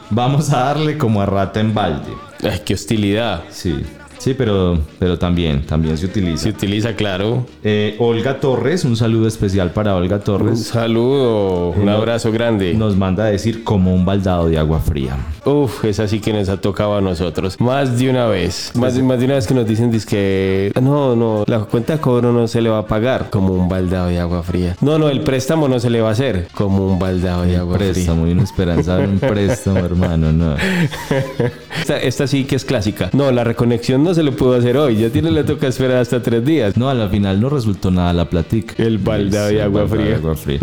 Vamos 0.10 0.52
a 0.52 0.58
darle 0.60 0.96
como 0.96 1.20
a 1.20 1.26
rata 1.26 1.60
en 1.60 1.74
balde. 1.74 2.12
Ay, 2.42 2.62
qué 2.64 2.74
hostilidad. 2.74 3.42
Sí, 3.50 3.84
sí, 4.18 4.34
pero, 4.34 4.78
pero 4.98 5.18
también, 5.18 5.62
también 5.62 5.96
se 5.98 6.06
utiliza. 6.06 6.44
Se 6.44 6.48
utiliza, 6.50 6.94
claro. 6.94 7.46
Eh, 7.64 7.96
Olga 7.98 8.40
Torres, 8.40 8.84
un 8.84 8.96
saludo 8.96 9.26
especial 9.28 9.70
para 9.72 9.94
Olga 9.96 10.16
Un 10.16 10.22
Torres. 10.22 10.64
saludo, 10.64 11.70
un 11.70 11.86
no- 11.86 11.92
abrazo 11.92 12.30
grande. 12.32 12.74
Nos 12.74 12.96
manda 12.96 13.24
a 13.24 13.28
decir 13.28 13.64
como 13.64 13.94
un 13.94 14.04
baldado 14.04 14.48
de 14.48 14.58
agua 14.58 14.80
fría. 14.80 15.16
Uf, 15.44 15.84
esa 15.84 16.06
sí 16.08 16.20
que 16.20 16.32
nos 16.32 16.48
ha 16.48 16.60
tocado 16.60 16.96
a 16.96 17.00
nosotros. 17.00 17.60
Más 17.60 17.98
de 17.98 18.10
una 18.10 18.26
vez. 18.26 18.72
Más 18.74 18.94
de, 18.94 19.02
más 19.02 19.18
de 19.18 19.24
una 19.26 19.34
vez 19.34 19.46
que 19.46 19.54
nos 19.54 19.66
dicen 19.66 19.90
que 20.06 20.72
no, 20.82 21.16
no, 21.16 21.44
la 21.46 21.60
cuenta 21.60 21.94
de 21.94 22.00
cobro 22.00 22.32
no 22.32 22.46
se 22.48 22.60
le 22.60 22.68
va 22.68 22.78
a 22.78 22.86
pagar 22.86 23.30
como 23.30 23.54
un 23.54 23.68
baldado 23.68 24.08
de 24.08 24.18
agua 24.20 24.42
fría. 24.42 24.76
No, 24.80 24.98
no, 24.98 25.08
el 25.08 25.20
préstamo 25.20 25.68
no 25.68 25.78
se 25.80 25.88
le 25.90 26.00
va 26.00 26.08
a 26.10 26.12
hacer 26.12 26.48
como 26.54 26.86
un 26.86 26.98
baldado 26.98 27.42
de 27.42 27.56
agua 27.56 27.76
Préstamo 27.78 28.26
y 28.26 28.32
una 28.32 28.42
esperanza 28.42 28.96
de 28.98 29.04
un 29.06 29.18
préstamo, 29.20 29.78
hermano, 29.78 30.32
no. 30.32 30.56
fría. 30.56 31.52
Esta, 31.80 31.98
esta 31.98 32.26
sí 32.26 32.44
que 32.44 32.56
es 32.56 32.64
clásica. 32.64 33.10
No, 33.12 33.30
la 33.30 33.44
reconexión 33.44 34.02
no 34.06 34.14
se 34.14 34.22
le 34.22 34.32
pudo 34.32 34.54
hacer 34.54 34.76
hoy. 34.76 34.96
Ya 34.96 35.10
tiene 35.10 35.30
le 35.30 35.42
toca 35.42 35.66
esperar 35.66 35.98
hasta 35.98 36.22
tres 36.22 36.44
días. 36.44 36.76
No, 36.76 36.88
a 36.88 36.94
la 36.94 37.08
final 37.08 37.40
no 37.40 37.48
resultó 37.48 37.90
nada 37.90 38.12
la 38.12 38.30
platica. 38.30 38.74
El 38.78 38.98
baldado 38.98 39.48
de 39.48 39.62
agua 39.62 39.82
agua 39.82 40.36
fría. 40.36 40.60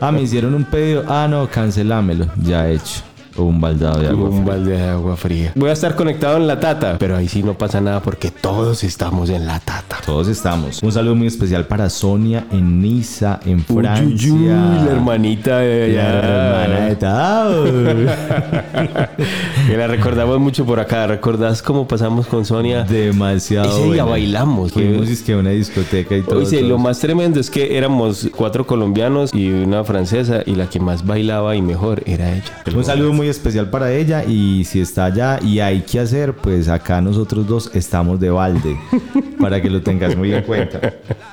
Ah, 0.00 0.12
me 0.12 0.22
hicieron 0.22 0.54
un 0.54 0.64
pedido. 0.64 1.04
Ah, 1.08 1.26
no, 1.28 1.48
cancelámelo. 1.50 2.26
Ya 2.42 2.70
hecho. 2.70 3.02
Un 3.36 3.60
baldado 3.60 4.00
de 4.00 4.08
agua 4.08 4.28
Un 4.28 4.42
fría. 4.42 4.54
balde 4.54 4.76
de 4.76 4.88
agua 4.88 5.16
fría. 5.16 5.52
Voy 5.54 5.70
a 5.70 5.72
estar 5.72 5.94
conectado 5.96 6.36
en 6.36 6.46
la 6.46 6.60
tata, 6.60 6.96
pero 6.98 7.16
ahí 7.16 7.28
sí 7.28 7.42
no 7.42 7.54
pasa 7.54 7.80
nada 7.80 8.00
porque 8.00 8.30
todos 8.30 8.84
estamos 8.84 9.30
en 9.30 9.46
la 9.46 9.58
tata. 9.60 9.96
Todos 10.04 10.28
estamos. 10.28 10.82
Un 10.82 10.92
saludo 10.92 11.14
muy 11.14 11.26
especial 11.26 11.66
para 11.66 11.90
Sonia 11.90 12.46
en 12.52 12.80
Niza, 12.80 13.40
en 13.44 13.64
Francia. 13.64 14.32
uy, 14.32 14.40
uy, 14.40 14.46
la 14.48 14.86
hermanita 14.90 15.58
de 15.58 15.88
La 15.94 16.64
hermana 16.66 16.86
de 16.86 16.96
Tao. 16.96 17.64
que 19.66 19.76
la 19.76 19.86
recordamos 19.86 20.38
mucho 20.40 20.64
por 20.64 20.80
acá. 20.80 21.06
¿Recordás 21.06 21.62
cómo 21.62 21.86
pasamos 21.86 22.26
con 22.26 22.44
Sonia? 22.44 22.84
Demasiado. 22.84 23.68
Ese 23.68 23.78
día 23.78 23.88
buena. 23.88 24.04
bailamos. 24.04 24.72
Fuimos 24.72 25.08
es 25.08 25.22
que 25.22 25.34
a 25.34 25.38
una 25.38 25.50
discoteca 25.50 26.16
y 26.16 26.22
todo. 26.22 26.40
Oye, 26.40 26.62
lo 26.62 26.78
más 26.78 26.98
tremendo 27.00 27.40
es 27.40 27.50
que 27.50 27.76
éramos 27.76 28.28
cuatro 28.34 28.66
colombianos 28.66 29.32
y 29.34 29.50
una 29.50 29.84
francesa 29.84 30.42
y 30.44 30.54
la 30.54 30.68
que 30.68 30.80
más 30.80 31.04
bailaba 31.04 31.56
y 31.56 31.62
mejor 31.62 32.02
era 32.06 32.32
ella. 32.32 32.62
Un 32.74 32.84
saludo 32.84 33.12
muy 33.12 33.25
especial 33.30 33.70
para 33.70 33.92
ella 33.92 34.24
y 34.24 34.64
si 34.64 34.80
está 34.80 35.06
allá 35.06 35.38
y 35.42 35.60
hay 35.60 35.82
que 35.82 36.00
hacer, 36.00 36.34
pues 36.34 36.68
acá 36.68 37.00
nosotros 37.00 37.46
dos 37.46 37.70
estamos 37.74 38.18
de 38.20 38.30
balde 38.30 38.76
para 39.40 39.60
que 39.60 39.68
lo 39.70 39.82
tengas 39.82 40.16
muy 40.16 40.32
en 40.32 40.42
cuenta. 40.42 40.80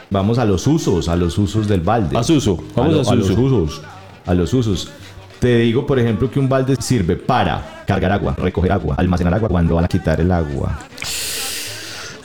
Vamos 0.10 0.38
a 0.38 0.46
los 0.46 0.66
usos, 0.68 1.08
a 1.10 1.16
los 1.16 1.38
usos 1.38 1.68
del 1.68 1.82
balde. 1.82 2.18
A 2.18 2.24
Suso, 2.24 2.58
vamos 2.76 2.94
lo- 3.06 3.12
a 3.12 3.16
los 3.16 3.30
usos, 3.30 3.82
a 4.26 4.34
los 4.34 4.54
usos. 4.54 4.90
Te 5.40 5.58
digo, 5.58 5.86
por 5.86 6.00
ejemplo, 6.00 6.32
que 6.32 6.40
un 6.40 6.48
balde 6.48 6.76
sirve 6.80 7.16
para 7.18 7.84
cargar 7.86 8.12
agua, 8.14 8.34
recoger 8.38 8.72
agua, 8.72 8.96
almacenar 8.98 9.34
agua 9.34 9.50
cuando 9.50 9.76
van 9.76 9.86
a 9.86 9.88
quitar 9.90 10.22
el 10.22 10.32
agua. 10.32 10.80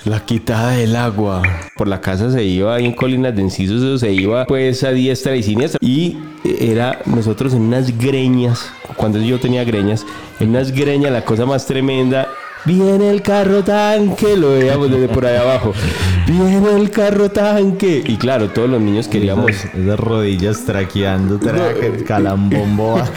La 0.09 0.25
quitada 0.25 0.71
del 0.71 0.97
agua. 0.97 1.42
Por 1.77 1.87
la 1.87 2.01
casa 2.01 2.31
se 2.31 2.42
iba 2.42 2.75
ahí 2.75 2.87
en 2.87 2.94
Colinas 2.94 3.37
de 3.37 3.42
Encisos, 3.42 4.01
se 4.01 4.11
iba 4.11 4.47
pues 4.47 4.83
a 4.83 4.90
diestra 4.90 5.37
y 5.37 5.42
siniestra. 5.42 5.79
Y 5.83 6.16
era 6.44 7.01
nosotros 7.05 7.53
en 7.53 7.61
unas 7.61 7.99
greñas, 7.99 8.73
cuando 8.97 9.21
yo 9.21 9.38
tenía 9.38 9.64
greñas, 9.64 10.07
en 10.40 10.49
unas 10.49 10.73
greñas, 10.73 11.12
la 11.12 11.27
cosa 11.27 11.44
más 11.44 11.66
tremenda. 11.66 12.27
Viene 12.64 13.11
el 13.11 13.23
carro 13.23 13.62
tanque, 13.62 14.37
lo 14.37 14.51
veíamos 14.51 14.90
desde 14.90 15.09
por 15.09 15.25
ahí 15.25 15.37
abajo. 15.37 15.73
Viene 16.27 16.77
el 16.77 16.90
carro 16.90 17.31
tanque. 17.31 18.03
Y 18.05 18.16
claro, 18.16 18.51
todos 18.51 18.68
los 18.68 18.81
niños 18.81 19.09
queríamos. 19.09 19.51
Esas, 19.51 19.75
esas 19.75 19.99
rodillas 20.01 20.64
traqueando, 20.64 21.38
traque, 21.38 22.05
calambombo. 22.05 23.01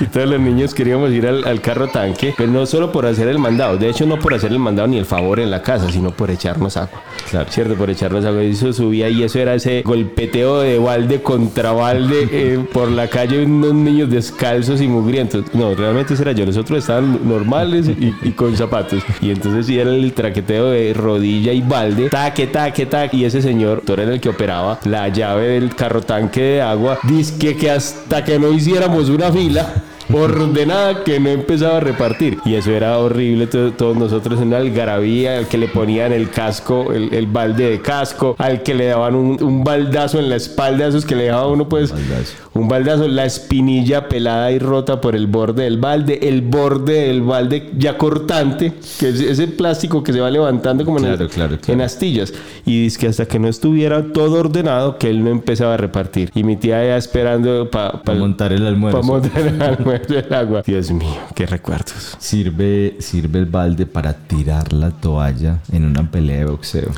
Y 0.00 0.06
todos 0.06 0.30
los 0.30 0.40
niños 0.40 0.72
queríamos 0.72 1.10
ir 1.10 1.26
al, 1.26 1.44
al 1.44 1.60
carro 1.60 1.88
tanque, 1.88 2.32
pero 2.34 2.50
no 2.50 2.64
solo 2.64 2.90
por 2.90 3.04
hacer 3.04 3.28
el 3.28 3.38
mandado, 3.38 3.76
de 3.76 3.90
hecho 3.90 4.06
no 4.06 4.18
por 4.18 4.32
hacer 4.32 4.50
el 4.50 4.58
mandado 4.58 4.88
ni 4.88 4.96
el 4.96 5.04
favor 5.04 5.40
en 5.40 5.50
la 5.50 5.60
casa, 5.60 5.92
sino 5.92 6.10
por 6.10 6.30
echarnos 6.30 6.78
agua. 6.78 7.02
Claro. 7.28 7.50
¿Cierto? 7.50 7.74
Por 7.74 7.90
echarnos 7.90 8.24
agua. 8.24 8.42
Y 8.42 8.52
eso 8.52 8.72
subía 8.72 9.10
y 9.10 9.22
eso 9.22 9.38
era 9.38 9.54
ese 9.54 9.82
golpeteo 9.82 10.60
de 10.60 10.78
balde 10.78 11.20
contra 11.20 11.72
balde 11.72 12.28
eh, 12.32 12.64
por 12.72 12.90
la 12.90 13.08
calle, 13.08 13.44
unos 13.44 13.74
niños 13.74 14.08
descalzos 14.08 14.80
y 14.80 14.88
mugrientos. 14.88 15.44
No, 15.52 15.74
realmente 15.74 16.14
ese 16.14 16.22
era 16.22 16.32
yo. 16.32 16.46
Nosotros 16.46 16.78
estaban 16.78 17.20
normales 17.50 17.88
y, 17.88 18.14
y 18.22 18.32
con 18.32 18.56
zapatos. 18.56 19.02
Y 19.20 19.30
entonces 19.30 19.66
sí 19.66 19.78
era 19.78 19.90
el 19.90 20.12
traqueteo 20.12 20.70
de 20.70 20.92
rodilla 20.94 21.52
y 21.52 21.60
balde, 21.60 22.08
taque, 22.08 22.46
taque, 22.46 22.86
taque. 22.86 23.16
Y 23.16 23.24
ese 23.24 23.42
señor, 23.42 23.82
era 23.88 24.04
el 24.04 24.20
que 24.20 24.28
operaba 24.28 24.78
la 24.84 25.08
llave 25.08 25.48
del 25.60 25.74
carro 25.74 26.00
tanque 26.00 26.40
de 26.40 26.62
agua, 26.62 26.98
dice 27.04 27.56
que 27.56 27.70
hasta 27.70 28.24
que 28.24 28.38
no 28.38 28.52
hiciéramos 28.52 29.08
una 29.10 29.30
fila 29.32 29.74
ordenada 30.12 31.04
que 31.04 31.20
no 31.20 31.28
empezaba 31.28 31.76
a 31.76 31.80
repartir. 31.80 32.38
Y 32.44 32.54
eso 32.54 32.70
era 32.72 32.98
horrible. 32.98 33.46
to- 33.46 33.72
Todos 33.72 33.96
nosotros 33.96 34.40
en 34.40 34.48
una 34.48 34.56
algarabía, 34.58 35.38
al 35.38 35.46
que 35.46 35.56
le 35.58 35.68
ponían 35.68 36.12
el 36.12 36.30
casco, 36.30 36.92
el, 36.92 37.12
el 37.14 37.26
balde 37.26 37.70
de 37.70 37.80
casco, 37.80 38.34
al 38.38 38.62
que 38.64 38.74
le 38.74 38.86
daban 38.86 39.14
un, 39.14 39.40
un 39.42 39.62
baldazo 39.62 40.18
en 40.18 40.28
la 40.28 40.36
espalda, 40.36 40.88
esos 40.88 41.04
que 41.04 41.14
le 41.14 41.24
dejaba 41.24 41.46
uno, 41.48 41.68
pues, 41.68 41.92
Baldazo. 41.92 42.32
Un 42.60 42.68
baldazo, 42.68 43.08
la 43.08 43.24
espinilla 43.24 44.08
pelada 44.08 44.50
y 44.52 44.58
rota 44.58 45.00
por 45.00 45.16
el 45.16 45.26
borde 45.26 45.64
del 45.64 45.78
balde, 45.78 46.18
el 46.22 46.42
borde 46.42 47.08
del 47.08 47.22
balde 47.22 47.70
ya 47.76 47.96
cortante, 47.98 48.72
que 48.98 49.08
es 49.08 49.20
ese 49.20 49.48
plástico 49.48 50.02
que 50.02 50.12
se 50.12 50.20
va 50.20 50.30
levantando 50.30 50.84
como 50.84 50.98
en, 50.98 51.04
el- 51.06 51.10
Claro, 51.16 51.28
claro, 51.30 51.58
claro. 51.58 51.72
en 51.72 51.80
astillas. 51.80 52.32
Y 52.66 52.82
dice 52.82 52.98
que 53.00 53.06
hasta 53.08 53.26
que 53.26 53.38
no 53.38 53.48
estuviera 53.48 54.12
todo 54.12 54.38
ordenado, 54.40 54.98
que 54.98 55.10
él 55.10 55.24
no 55.24 55.30
empezaba 55.30 55.74
a 55.74 55.76
repartir. 55.76 56.30
Y 56.34 56.44
mi 56.44 56.56
tía 56.56 56.84
ya 56.84 56.96
esperando 56.96 57.70
para 57.70 58.02
Para 58.02 58.18
montar 58.18 58.52
el 58.52 58.66
almuerzo. 58.66 59.00
para 59.00 59.12
montar 59.12 59.46
el 59.46 59.62
almuerzo 59.78 60.14
del 60.14 60.34
agua. 60.34 60.62
Dios 60.66 60.90
mío, 60.90 61.16
qué 61.34 61.46
recuerdos. 61.46 62.16
Sirve, 62.18 62.96
sirve 63.00 63.38
el 63.40 63.46
balde 63.46 63.86
para 63.86 64.12
tirar 64.12 64.72
la 64.72 64.90
toalla 64.90 65.58
en 65.72 65.84
una 65.84 66.10
pelea 66.10 66.38
de 66.40 66.44
boxeo. 66.46 66.90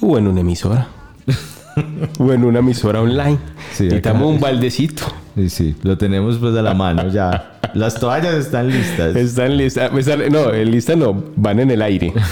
O 0.00 0.16
en 0.16 0.28
una 0.28 0.40
emisora. 0.40 0.86
o 2.18 2.32
en 2.32 2.44
una 2.44 2.58
emisora 2.60 3.00
online. 3.00 3.38
Sí, 3.72 3.84
Necesitamos 3.84 4.22
acá- 4.22 4.30
un 4.30 4.40
baldecito. 4.40 5.02
Sí, 5.36 5.48
sí, 5.50 5.76
lo 5.82 5.96
tenemos 5.96 6.36
pues 6.38 6.54
a 6.56 6.62
la 6.62 6.74
mano 6.74 7.08
ya. 7.08 7.60
Las 7.74 7.94
toallas 7.94 8.34
están 8.34 8.68
listas. 8.68 9.14
Están 9.14 9.56
listas. 9.56 9.92
están- 9.96 10.28
no, 10.32 10.52
en 10.52 10.70
lista 10.70 10.96
no, 10.96 11.22
van 11.36 11.60
en 11.60 11.70
el 11.70 11.82
aire. 11.82 12.12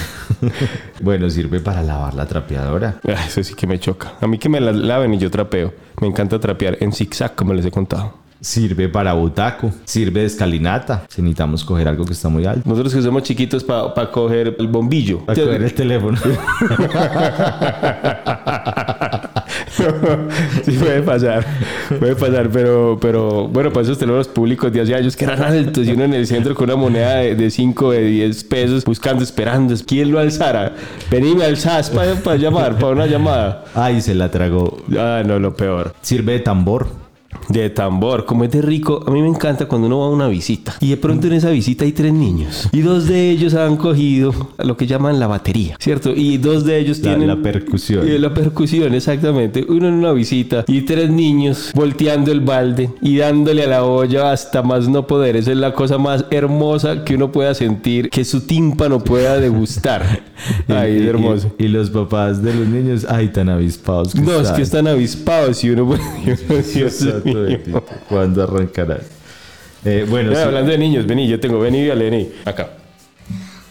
Bueno, 1.00 1.30
sirve 1.30 1.60
para 1.60 1.82
lavar 1.82 2.12
la 2.14 2.26
trapeadora. 2.26 2.96
Ah, 3.08 3.24
Eso 3.26 3.42
sí 3.42 3.54
que 3.54 3.66
me 3.66 3.78
choca. 3.78 4.14
A 4.20 4.26
mí 4.26 4.36
que 4.38 4.48
me 4.50 4.60
la 4.60 4.72
laven 4.72 5.14
y 5.14 5.18
yo 5.18 5.30
trapeo. 5.30 5.72
Me 6.00 6.08
encanta 6.08 6.38
trapear 6.38 6.76
en 6.80 6.92
zigzag, 6.92 7.34
como 7.34 7.54
les 7.54 7.64
he 7.64 7.70
contado. 7.70 8.12
Sirve 8.40 8.88
para 8.90 9.14
butaco. 9.14 9.72
Sirve 9.84 10.20
de 10.20 10.26
escalinata. 10.26 11.04
Si 11.08 11.22
necesitamos 11.22 11.64
coger 11.64 11.88
algo 11.88 12.04
que 12.04 12.12
está 12.12 12.28
muy 12.28 12.44
alto. 12.44 12.68
Nosotros 12.68 12.94
que 12.94 13.00
somos 13.02 13.22
chiquitos 13.22 13.64
para 13.64 14.10
coger 14.10 14.56
el 14.58 14.68
bombillo. 14.68 15.20
Para 15.20 15.42
coger 15.42 15.62
el 15.62 15.72
teléfono. 15.74 16.18
sí, 20.64 20.72
puede 20.72 21.02
pasar. 21.02 21.44
Puede 21.98 22.16
pasar, 22.16 22.48
pero, 22.50 22.98
pero 23.00 23.48
bueno, 23.48 23.72
para 23.72 23.84
esos 23.84 23.98
teléfonos 23.98 24.28
públicos 24.28 24.72
de 24.72 24.80
hace 24.80 24.94
años 24.94 25.16
que 25.16 25.24
eran 25.24 25.42
altos 25.42 25.86
y 25.86 25.92
uno 25.92 26.04
en 26.04 26.14
el 26.14 26.26
centro 26.26 26.54
con 26.54 26.64
una 26.64 26.76
moneda 26.76 27.16
de 27.16 27.50
5, 27.50 27.92
de 27.92 28.02
10 28.02 28.44
pesos, 28.44 28.84
buscando, 28.84 29.22
esperando. 29.22 29.74
¿Quién 29.86 30.10
lo 30.10 30.18
alzara? 30.18 30.74
Vení, 31.10 31.34
me 31.34 31.44
alzás 31.44 31.90
para 31.90 32.36
llamar, 32.36 32.74
para 32.74 32.88
una 32.88 33.06
llamada. 33.06 33.64
Ay, 33.74 34.00
se 34.00 34.14
la 34.14 34.30
tragó. 34.30 34.78
Ah, 34.98 35.22
no, 35.24 35.38
lo 35.38 35.54
peor. 35.54 35.94
Sirve 36.02 36.32
de 36.32 36.40
tambor. 36.40 37.05
De 37.48 37.70
tambor, 37.70 38.24
como 38.24 38.44
es 38.44 38.50
de 38.50 38.60
rico, 38.62 39.04
a 39.06 39.10
mí 39.10 39.22
me 39.22 39.28
encanta 39.28 39.66
cuando 39.66 39.86
uno 39.86 40.00
va 40.00 40.06
a 40.06 40.10
una 40.10 40.26
visita 40.28 40.74
y 40.80 40.88
de 40.90 40.96
pronto 40.96 41.26
en 41.28 41.34
esa 41.34 41.50
visita 41.50 41.84
hay 41.84 41.92
tres 41.92 42.12
niños 42.12 42.68
y 42.72 42.80
dos 42.80 43.06
de 43.06 43.30
ellos 43.30 43.54
han 43.54 43.76
cogido 43.76 44.32
lo 44.58 44.76
que 44.76 44.86
llaman 44.86 45.20
la 45.20 45.26
batería, 45.28 45.76
¿cierto? 45.78 46.12
Y 46.14 46.38
dos 46.38 46.64
de 46.64 46.78
ellos 46.78 46.98
La- 46.98 47.10
tienen 47.10 47.28
la 47.28 47.36
percusión. 47.36 48.08
Eh, 48.08 48.18
la 48.18 48.34
percusión, 48.34 48.94
exactamente. 48.94 49.64
Uno 49.68 49.88
en 49.88 49.94
una 49.94 50.12
visita 50.12 50.64
y 50.66 50.82
tres 50.82 51.10
niños 51.10 51.70
volteando 51.74 52.32
el 52.32 52.40
balde 52.40 52.90
y 53.00 53.18
dándole 53.18 53.62
a 53.62 53.68
la 53.68 53.84
olla 53.84 54.32
hasta 54.32 54.62
más 54.62 54.88
no 54.88 55.06
poder. 55.06 55.36
Esa 55.36 55.52
es 55.52 55.56
la 55.58 55.72
cosa 55.72 55.98
más 55.98 56.24
hermosa 56.30 57.04
que 57.04 57.14
uno 57.14 57.30
pueda 57.30 57.54
sentir, 57.54 58.10
que 58.10 58.24
su 58.24 58.40
tímpano 58.40 59.04
pueda 59.04 59.38
degustar. 59.38 60.22
Ay, 60.68 60.96
es 60.96 61.02
hermoso. 61.02 61.52
Y, 61.58 61.68
los 61.68 61.90
papás 61.90 62.42
de 62.42 62.54
los 62.54 62.66
niños, 62.68 63.06
ay, 63.08 63.28
tan 63.28 63.48
avispados 63.48 64.14
que 64.14 64.20
No, 64.20 64.40
es 64.40 64.50
que 64.50 64.62
están 64.62 64.86
avispados 64.86 65.62
y 65.64 65.70
uno... 65.70 65.94
Dios 66.74 67.06
mío. 67.26 67.42
bendito. 67.42 67.84
¿Cuándo 68.08 68.42
arrancarán? 68.42 69.00
Eh, 69.84 70.06
bueno, 70.08 70.34
sí. 70.34 70.38
hablando 70.38 70.72
de 70.72 70.78
niños, 70.78 71.06
vení, 71.06 71.28
yo 71.28 71.38
tengo, 71.38 71.60
vení, 71.60 71.86
vení, 71.86 72.28
acá. 72.44 72.70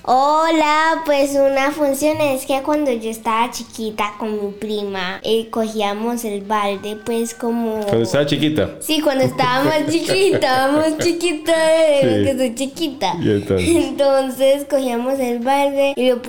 Hola, 0.07 1.01
pues 1.03 1.31
una 1.31 1.71
función 1.71 2.21
es 2.21 2.45
que 2.45 2.61
cuando 2.61 2.91
yo 2.91 3.09
estaba 3.09 3.49
chiquita 3.49 4.13
con 4.19 4.33
mi 4.33 4.51
prima, 4.51 5.19
eh, 5.23 5.47
cogíamos 5.49 6.23
el 6.25 6.41
balde, 6.41 6.95
pues 7.03 7.33
como... 7.33 7.79
Cuando 7.81 8.03
estaba 8.03 8.23
chiquita. 8.27 8.75
Sí, 8.81 9.01
cuando 9.01 9.23
estaba 9.23 9.63
más 9.63 9.87
chiquita, 9.89 10.35
estábamos 10.35 10.97
chiquitas, 10.99 11.55
Sí. 12.01 12.07
que 12.23 12.35
soy 12.37 12.53
chiquita. 12.53 13.15
Y 13.19 13.29
entonces. 13.31 13.67
Entonces 13.67 14.65
cogíamos 14.69 15.19
el 15.19 15.39
balde 15.39 15.93
y 15.95 16.09
lo 16.11 16.21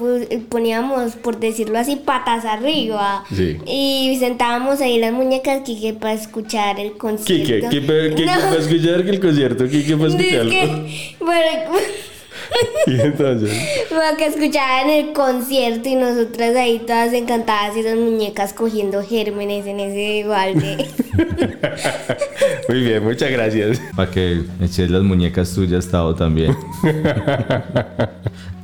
poníamos, 0.49 1.13
por 1.17 1.39
decirlo 1.39 1.79
así, 1.79 1.97
patas 1.97 2.47
arriba. 2.47 3.25
Sí. 3.31 3.59
Y 3.67 4.17
sentábamos 4.19 4.81
ahí 4.81 4.99
las 4.99 5.13
muñecas 5.13 5.61
Kike 5.65 5.93
para 5.93 6.15
escuchar 6.15 6.81
el 6.81 6.97
concierto. 6.97 7.69
Kike, 7.69 7.69
¿qué 7.69 8.11
Kike 8.15 8.25
No. 8.25 8.33
para 8.41 8.57
escuchar 8.57 9.01
el 9.01 9.21
concierto? 9.21 9.69
Kike 9.69 9.97
para 9.99 10.09
Es 10.09 10.15
escucharlo. 10.15 10.51
que, 10.51 11.17
para, 11.19 11.71
Y 12.87 13.01
entonces. 13.01 13.51
que 14.17 14.27
escucharan 14.27 14.91
el 14.91 15.13
concierto 15.13 15.89
y 15.89 15.97
nosotras 15.97 16.55
ahí 16.55 16.79
todas 16.79 17.13
encantadas 17.13 17.77
y 17.77 17.81
esas 17.81 17.97
muñecas 17.97 18.53
cogiendo 18.53 19.03
gérmenes 19.03 19.67
en 19.67 19.81
ese 19.81 20.27
balde. 20.27 20.87
Muy 22.69 22.81
bien, 22.81 23.05
muchas 23.05 23.31
gracias. 23.31 23.81
Para 23.95 24.11
que 24.11 24.43
eches 24.61 24.91
las 24.91 25.03
muñecas 25.03 25.53
tuyas, 25.53 25.89
Tao, 25.89 26.15
también. 26.15 26.57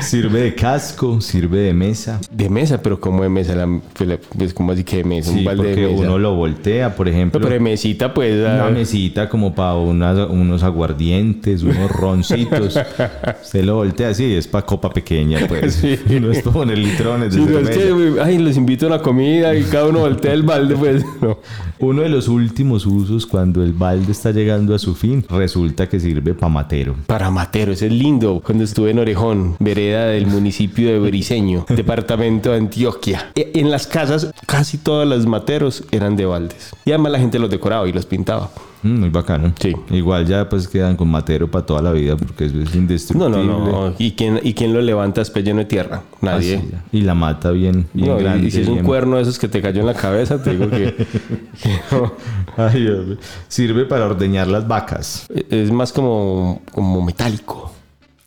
sirve 0.00 0.40
de 0.42 0.54
casco, 0.54 1.20
sirve 1.20 1.58
de 1.60 1.74
mesa. 1.74 2.20
De 2.30 2.48
mesa, 2.48 2.82
pero 2.82 3.00
como 3.00 3.22
de 3.22 3.28
mesa, 3.28 3.54
la, 3.54 3.80
pues, 3.94 4.08
la- 4.08 4.18
pues, 4.18 4.54
como 4.54 4.72
así 4.72 4.84
que 4.84 4.98
de 4.98 5.04
mesa, 5.04 5.32
Sí, 5.32 5.38
un 5.38 5.44
balde 5.44 5.62
porque 5.62 5.80
de 5.80 5.88
mesa. 5.88 6.02
uno 6.02 6.18
lo 6.18 6.34
voltea, 6.34 6.94
por 6.96 7.08
ejemplo. 7.08 7.40
No, 7.40 7.44
pero 7.44 7.54
de 7.54 7.60
mesita, 7.60 8.12
pues. 8.14 8.34
Una 8.34 8.66
ah, 8.66 8.70
mesita 8.70 9.28
como 9.28 9.54
para 9.54 9.74
unos 9.74 10.62
aguardientes, 10.62 11.62
unos 11.62 11.90
roncitos. 11.90 12.78
Usted 13.42 13.64
lo 13.64 13.76
voltea 13.76 14.10
así, 14.10 14.32
es 14.34 14.46
para 14.46 14.64
copa 14.66 14.90
pequeña, 14.90 15.40
pues. 15.48 15.74
Sí. 15.80 15.98
No 16.20 16.30
es 16.30 16.42
para 16.42 16.52
poner 16.54 16.78
litrones 16.78 17.34
de 17.34 17.40
Sí, 17.40 17.46
no, 17.48 17.58
es 17.58 17.70
que, 17.70 18.20
ay, 18.22 18.38
los 18.38 18.56
invito 18.56 18.86
a 18.86 18.88
una 18.88 18.98
comida 19.02 19.54
y 19.54 19.62
cada 19.64 19.86
uno 19.86 20.00
voltea 20.00 20.32
el 20.32 20.42
balde, 20.42 20.76
pues. 20.76 21.04
No. 21.20 21.38
Uno 21.78 22.02
de 22.02 22.08
los 22.08 22.28
últimos 22.28 22.86
usos 22.86 23.26
cuando 23.26 23.62
el 23.62 23.72
balde 23.72 24.12
está 24.12 24.30
llegando 24.30 24.74
a 24.74 24.78
su 24.78 24.94
fin, 24.94 25.24
resulta 25.28 25.88
que 25.88 25.98
sirve 25.98 26.34
para 26.34 26.50
matero. 26.50 26.94
Para 27.06 27.30
Matero, 27.30 27.72
eso 27.72 27.86
es 27.86 27.92
lindo. 27.92 28.42
Cuando 28.44 28.64
estuve 28.64 28.90
en 28.90 28.98
Orejón, 28.98 29.56
vereda 29.80 30.06
del 30.06 30.26
municipio 30.26 30.88
de 30.92 30.98
Briseño, 30.98 31.64
departamento 31.68 32.50
de 32.50 32.58
Antioquia. 32.58 33.30
E- 33.34 33.50
En 33.54 33.70
las 33.70 33.86
casas, 33.86 34.30
casi 34.46 34.78
todas 34.78 35.06
las 35.08 35.26
materos 35.26 35.84
eran 35.90 36.16
de 36.16 36.26
baldes. 36.26 36.70
Y 36.84 36.90
además 36.90 37.12
la 37.12 37.18
gente 37.18 37.38
los 37.38 37.50
decoraba 37.50 37.88
y 37.88 37.92
los 37.92 38.06
pintaba. 38.06 38.50
Mm, 38.82 38.98
muy 39.00 39.08
bacano. 39.10 39.52
Sí. 39.60 39.74
Igual 39.90 40.26
ya 40.26 40.48
pues 40.48 40.66
quedan 40.66 40.96
con 40.96 41.08
matero 41.08 41.50
para 41.50 41.66
toda 41.66 41.82
la 41.82 41.92
vida 41.92 42.16
porque 42.16 42.46
eso 42.46 42.58
es 42.60 42.74
No, 42.74 42.80
indestructible. 42.80 43.44
no, 43.46 43.88
no. 43.88 43.94
¿Y 43.98 44.12
quién, 44.12 44.40
¿Y 44.42 44.54
quién 44.54 44.72
lo 44.72 44.80
levanta 44.80 45.20
después 45.20 45.44
lleno 45.44 45.58
de 45.58 45.64
tierra? 45.66 46.02
Nadie. 46.22 46.56
Así 46.56 46.68
ya. 46.72 46.84
Y 46.90 47.02
la 47.02 47.14
mata 47.14 47.50
bien, 47.50 47.86
bien 47.92 48.08
No, 48.08 48.16
grande. 48.16 48.48
y 48.48 48.50
si 48.50 48.62
es 48.62 48.68
un 48.68 48.74
bien- 48.76 48.86
cuerno 48.86 49.16
de 49.16 49.22
esos 49.22 49.38
que 49.38 49.48
te 49.48 49.60
cayó 49.60 49.80
en 49.80 49.86
la 49.86 49.92
cabeza, 49.94 50.42
te 50.42 50.52
digo 50.52 50.70
que, 50.70 50.94
no. 51.92 52.14
Ay, 52.56 52.80
Dios. 52.80 53.18
Sirve 53.48 53.84
para 53.84 54.06
ordeñar 54.06 54.46
las 54.46 54.66
vacas. 54.66 55.26
es 55.50 55.70
más 55.70 55.92
como, 55.92 56.62
como 56.72 57.02
metálico, 57.02 57.70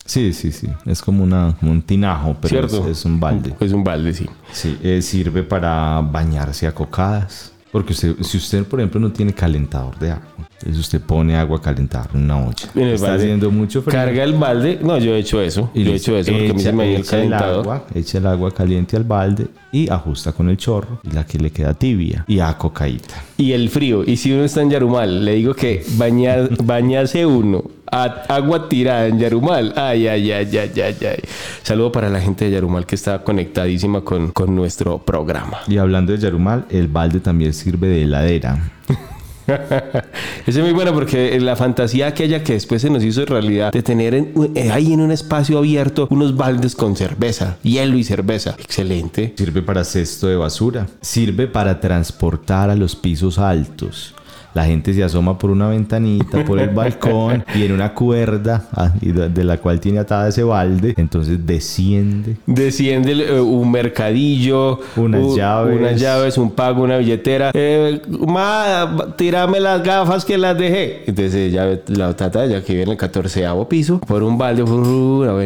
Sí, 0.05 0.33
sí, 0.33 0.51
sí. 0.51 0.67
Es 0.85 1.01
como, 1.01 1.23
una, 1.23 1.55
como 1.59 1.71
un 1.71 1.81
tinajo, 1.81 2.35
pero 2.41 2.65
es 2.87 3.05
un 3.05 3.19
balde. 3.19 3.55
Es 3.59 3.71
un 3.71 3.83
balde, 3.83 4.13
sí. 4.13 4.29
Sí, 4.51 4.77
eh, 4.83 5.01
sirve 5.01 5.43
para 5.43 6.01
bañarse 6.01 6.67
a 6.67 6.73
cocadas. 6.73 7.51
Porque 7.71 7.93
usted, 7.93 8.15
si 8.21 8.37
usted, 8.37 8.65
por 8.65 8.79
ejemplo, 8.79 8.99
no 8.99 9.11
tiene 9.11 9.33
calentador 9.33 9.97
de 9.97 10.11
agua, 10.11 10.47
entonces 10.65 10.79
usted 10.79 11.01
pone 11.01 11.35
agua 11.35 11.61
calentada 11.61 12.09
en 12.13 12.21
una 12.23 12.37
olla. 12.39 12.69
En 12.73 12.81
el 12.83 12.93
Está 12.93 13.07
balde. 13.09 13.23
haciendo 13.23 13.51
mucho 13.51 13.81
frío. 13.81 13.93
Carga 13.93 14.23
el 14.23 14.33
balde. 14.33 14.79
No, 14.81 14.97
yo 14.97 15.15
he 15.15 15.19
hecho 15.19 15.41
eso. 15.41 15.69
yo 15.75 15.91
he 15.91 15.95
hecho 15.95 16.17
eso 16.17 16.31
porque 16.31 16.49
a 16.49 16.53
mí 16.53 16.59
se 16.61 16.71
me 16.73 16.83
dio 16.87 16.95
el 16.95 17.01
echa 17.01 17.17
el 17.21 17.29
calentador. 17.29 17.59
agua, 17.61 17.85
echa 17.93 18.17
el 18.17 18.27
agua 18.27 18.51
caliente 18.53 18.95
al 18.97 19.03
balde 19.03 19.47
y 19.71 19.89
ajusta 19.89 20.31
con 20.31 20.49
el 20.49 20.57
chorro 20.57 20.99
y 21.03 21.11
la 21.11 21.25
que 21.25 21.37
le 21.39 21.51
queda 21.51 21.73
tibia 21.73 22.23
y 22.27 22.39
a 22.39 22.57
cocaíta. 22.57 23.15
Y 23.37 23.51
el 23.51 23.69
frío. 23.69 24.03
Y 24.05 24.17
si 24.17 24.31
uno 24.31 24.43
está 24.45 24.61
en 24.61 24.69
Yarumal, 24.69 25.25
le 25.25 25.33
digo 25.35 25.53
que 25.53 25.83
baña, 25.97 26.35
bañase 26.63 27.25
uno 27.25 27.63
a 27.91 28.03
agua 28.29 28.69
tirada 28.69 29.07
en 29.07 29.19
Yarumal. 29.19 29.73
Ay, 29.75 30.07
ay, 30.07 30.31
ay, 30.31 30.57
ay, 30.57 30.71
ay, 30.81 30.95
ay. 31.07 31.19
Saludo 31.61 31.91
para 31.91 32.09
la 32.09 32.21
gente 32.21 32.45
de 32.45 32.51
Yarumal 32.51 32.85
que 32.85 32.95
está 32.95 33.23
conectadísima 33.23 34.01
con, 34.01 34.31
con 34.31 34.55
nuestro 34.55 34.99
programa. 34.99 35.57
Y 35.67 35.77
hablando 35.77 36.11
de 36.13 36.19
Yarumal, 36.19 36.65
el 36.69 36.87
balde 36.87 37.19
también 37.19 37.53
sirve 37.53 37.87
de 37.87 38.03
heladera. 38.03 38.71
Es 40.47 40.57
muy 40.57 40.71
buena 40.71 40.91
porque 40.93 41.39
la 41.39 41.55
fantasía 41.55 42.07
aquella 42.07 42.43
que 42.43 42.53
después 42.53 42.81
se 42.81 42.89
nos 42.89 43.03
hizo 43.03 43.25
realidad 43.25 43.71
de 43.71 43.81
tener 43.83 44.13
en- 44.13 44.33
eh, 44.55 44.71
ahí 44.71 44.93
en 44.93 45.01
un 45.01 45.11
espacio 45.11 45.57
abierto 45.57 46.07
unos 46.11 46.35
baldes 46.35 46.75
con 46.75 46.95
cerveza, 46.95 47.57
hielo 47.63 47.97
y 47.97 48.03
cerveza. 48.03 48.55
Excelente. 48.59 49.33
Sirve 49.37 49.61
para 49.61 49.83
cesto 49.83 50.27
de 50.27 50.35
basura. 50.35 50.87
Sirve 51.01 51.47
para 51.47 51.79
transportar 51.79 52.69
a 52.69 52.75
los 52.75 52.95
pisos 52.95 53.37
altos. 53.39 54.13
La 54.53 54.65
gente 54.65 54.93
se 54.93 55.03
asoma 55.03 55.37
por 55.37 55.49
una 55.49 55.67
ventanita, 55.69 56.43
por 56.45 56.59
el 56.59 56.69
balcón 56.69 57.43
y 57.55 57.63
en 57.63 57.71
una 57.71 57.93
cuerda 57.93 58.67
ah, 58.73 58.91
de 59.01 59.43
la 59.43 59.57
cual 59.57 59.79
tiene 59.79 59.99
atada 59.99 60.27
ese 60.29 60.43
balde. 60.43 60.93
Entonces 60.97 61.45
desciende. 61.45 62.37
Desciende 62.45 63.13
eh, 63.13 63.39
un 63.41 63.71
mercadillo, 63.71 64.79
Unas 64.95 65.35
llaves. 65.35 65.79
unas 65.79 65.99
llaves, 65.99 66.37
un 66.37 66.51
pago, 66.51 66.83
una 66.83 66.97
billetera. 66.97 67.51
Eh, 67.53 68.01
ma, 68.27 69.13
tírame 69.17 69.59
las 69.59 69.83
gafas 69.83 70.25
que 70.25 70.37
las 70.37 70.57
dejé. 70.57 71.03
Entonces 71.07 71.35
ella, 71.35 71.79
la 71.87 72.15
tata, 72.15 72.45
ya 72.45 72.63
que 72.63 72.73
vive 72.73 72.83
en 72.83 72.89
el 72.89 72.97
14 72.97 73.43
piso, 73.69 73.99
por 73.99 74.23
un 74.23 74.37
balde, 74.37 74.63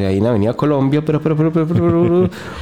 ahí 0.08 0.18
en 0.18 0.26
Avenida 0.26 0.54
Colombia, 0.54 1.04
pero, 1.06 1.22
pero, 1.22 1.38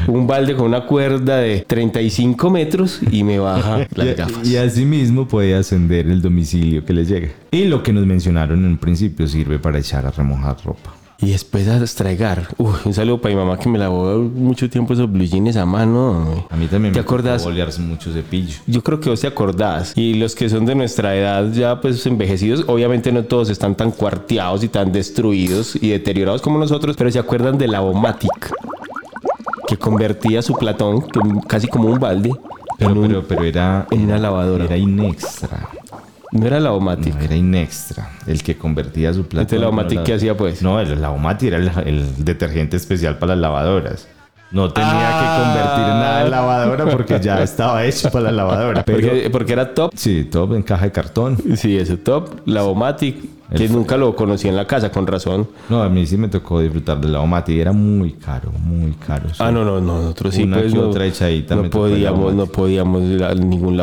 un 0.07 0.27
balde 0.27 0.55
con 0.55 0.67
una 0.67 0.85
cuerda 0.85 1.37
de 1.37 1.61
35 1.67 2.49
metros 2.49 2.99
y 3.11 3.23
me 3.23 3.39
baja 3.39 3.87
las 3.95 4.07
Y, 4.07 4.13
gafas. 4.13 4.47
y 4.47 4.57
asimismo 4.57 5.27
puede 5.27 5.55
ascender 5.55 6.07
el 6.07 6.21
domicilio 6.35 6.83
que 6.83 6.93
le 6.93 7.05
llega. 7.05 7.29
Y 7.51 7.65
lo 7.65 7.81
que 7.81 7.93
nos 7.93 8.05
mencionaron 8.05 8.59
en 8.59 8.65
un 8.65 8.77
principio 8.77 9.25
sirve 9.27 9.57
para 9.57 9.79
echar 9.79 10.05
a 10.05 10.11
remojar 10.11 10.57
ropa. 10.65 10.93
Y 11.17 11.29
después 11.31 11.65
a 11.69 11.81
estregar. 11.81 12.49
Uy, 12.57 12.73
un 12.83 12.93
saludo 12.93 13.21
para 13.21 13.33
mi 13.33 13.39
mamá 13.39 13.57
que 13.57 13.69
me 13.69 13.79
lavó 13.79 14.17
mucho 14.19 14.69
tiempo 14.69 14.93
esos 14.93 15.09
blue 15.09 15.23
jeans 15.23 15.55
a 15.55 15.65
mano. 15.65 16.45
A 16.49 16.57
mí 16.57 16.67
también 16.67 16.93
¿Te 16.93 16.99
me 16.99 17.03
acordás? 17.05 17.47
mucho 17.79 18.11
cepillo. 18.11 18.59
Yo 18.67 18.83
creo 18.83 18.99
que 18.99 19.09
vos 19.09 19.21
te 19.21 19.27
acordás. 19.27 19.93
Y 19.95 20.15
los 20.15 20.35
que 20.35 20.49
son 20.49 20.65
de 20.65 20.75
nuestra 20.75 21.15
edad 21.15 21.49
ya 21.53 21.79
pues 21.79 22.05
envejecidos, 22.05 22.65
obviamente 22.67 23.13
no 23.13 23.23
todos 23.23 23.49
están 23.49 23.75
tan 23.75 23.91
cuarteados 23.91 24.61
y 24.65 24.67
tan 24.67 24.91
destruidos 24.91 25.77
y 25.81 25.87
deteriorados 25.87 26.41
como 26.41 26.59
nosotros, 26.59 26.97
pero 26.97 27.09
se 27.09 27.17
acuerdan 27.19 27.57
de 27.57 27.69
la 27.69 27.79
Vomatic, 27.79 28.51
que 29.69 29.77
convertía 29.77 30.41
su 30.41 30.53
platón, 30.55 30.99
casi 31.47 31.67
como 31.69 31.87
un 31.87 31.97
balde, 31.97 32.31
Pero, 32.77 33.01
pero, 33.01 33.23
pero 33.25 33.43
era, 33.45 33.87
en 33.89 34.01
una 34.03 34.17
lavadora. 34.17 34.65
Era 34.65 34.75
inextra. 34.75 35.69
No 36.35 36.45
era 36.47 36.59
la 36.59 36.71
Vomatic. 36.71 37.15
No, 37.15 37.21
era 37.21 37.35
inextra. 37.35 38.09
El 38.27 38.43
que 38.43 38.57
convertía 38.57 39.13
su 39.13 39.23
plato. 39.23 39.41
Entonces, 39.41 39.61
¿la 39.61 39.69
Omatic 39.69 40.03
qué 40.03 40.13
hacía, 40.15 40.35
pues? 40.35 40.61
No, 40.61 40.79
el, 40.79 41.01
la 41.01 41.11
Omati 41.11 41.47
era 41.47 41.57
el, 41.57 41.71
el 41.85 42.25
detergente 42.25 42.77
especial 42.77 43.17
para 43.17 43.35
las 43.35 43.41
lavadoras. 43.41 44.07
No 44.51 44.71
tenía 44.71 44.89
Ah. 44.93 45.19
que 45.19 45.43
convertir 45.43 45.87
nada 45.87 46.23
en 46.23 46.31
lavadora 46.31 46.85
porque 46.85 47.19
ya 47.19 47.41
estaba 47.43 47.83
hecho 47.83 48.09
para 48.11 48.25
la 48.25 48.31
lavadora. 48.31 48.83
Pero, 48.85 48.99
Porque, 48.99 49.29
porque 49.29 49.53
era 49.53 49.73
top. 49.73 49.91
sí, 49.95 50.27
todo 50.31 50.55
en 50.55 50.61
caja 50.63 50.85
de 50.85 50.91
cartón. 50.91 51.37
Sí, 51.57 51.75
ese 51.77 51.97
top. 51.97 52.29
La 52.45 52.63
Que 53.53 53.69
nunca 53.69 53.95
lo 53.97 54.15
conocí 54.15 54.47
en 54.47 54.55
la 54.55 54.65
casa, 54.65 54.91
con 54.91 55.05
razón. 55.05 55.47
No, 55.69 55.83
a 55.83 55.89
mí 55.89 56.05
sí 56.07 56.17
me 56.17 56.27
tocó 56.29 56.61
disfrutar 56.61 56.99
de 56.99 57.09
la 57.09 57.19
Omati. 57.21 57.59
Era 57.59 57.71
muy 57.73 58.13
caro, 58.13 58.51
muy 58.51 58.93
caro. 58.93 59.29
Ah, 59.39 59.51
no, 59.51 59.63
no, 59.63 59.79
no, 59.79 60.01
nosotros 60.01 60.33
sí, 60.33 60.43
Una 60.43 60.57
pues 60.57 60.73
que 60.73 60.79
no, 60.79 60.89
otra 60.89 61.05
echadita 61.05 61.55
no 61.55 61.69
podíamos, 61.69 62.33
no 62.33 62.45
podíamos 62.47 63.03
ir 63.03 63.23
a 63.23 63.33
ningún. 63.35 63.77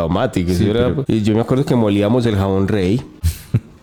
Sí, 0.49 0.69
era- 0.69 0.89
pero- 0.89 1.05
y 1.07 1.23
Yo 1.23 1.35
me 1.35 1.41
acuerdo 1.41 1.65
que 1.65 1.77
molíamos 1.77 2.27
el 2.27 2.37
jabón 2.37 2.67
rey. 2.69 3.01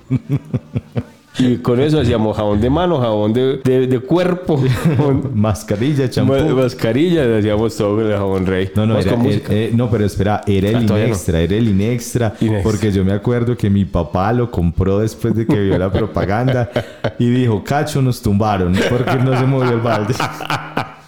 y 1.39 1.58
con 1.58 1.80
eso 1.80 1.99
hacíamos 2.02 2.36
jabón 2.36 2.60
de 2.62 2.69
mano, 2.69 2.99
jabón 2.99 3.34
de, 3.34 3.58
de- 3.63 3.88
de 3.88 3.99
cuerpo, 3.99 4.58
jabón- 4.97 5.32
Mascarilla, 5.34 6.10
champú. 6.10 6.34
ma- 6.34 6.54
mascarilla, 6.56 7.38
hacíamos 7.38 7.75
todo 7.78 7.95
con 7.97 8.06
el 8.08 8.17
jabón 8.17 8.45
rey. 8.45 8.69
No, 8.75 8.86
no, 8.86 8.97
era, 8.99 9.10
era- 9.12 9.17
música. 9.17 9.54
eh, 9.54 9.71
no, 9.73 9.89
pero 9.89 10.06
espera, 10.06 10.41
era 10.45 10.69
Ah, 10.69 10.80
el 10.82 10.86
no. 10.86 10.97
Inextra, 10.97 11.39
era 11.41 11.56
el 11.56 11.67
Inextra, 11.69 12.34
Inextra. 12.41 12.63
porque 12.63 12.91
yo 12.91 13.04
me 13.06 13.13
acuerdo 13.13 13.56
que 13.56 13.69
mi 13.69 13.86
papá 13.86 14.34
lo 14.34 14.52
compró 14.52 14.99
después 14.99 15.34
de 15.36 15.45
que 15.45 15.60
vio 15.60 15.78
la 15.78 15.91
propaganda 15.91 16.69
y 17.17 17.30
dijo, 17.30 17.63
cacho, 17.63 18.02
nos 18.02 18.21
tumbaron, 18.21 18.73
porque 18.89 19.15
no 19.15 19.38
se 19.39 19.45
movió 19.45 19.71
el 19.71 19.80
balde. 19.80 20.13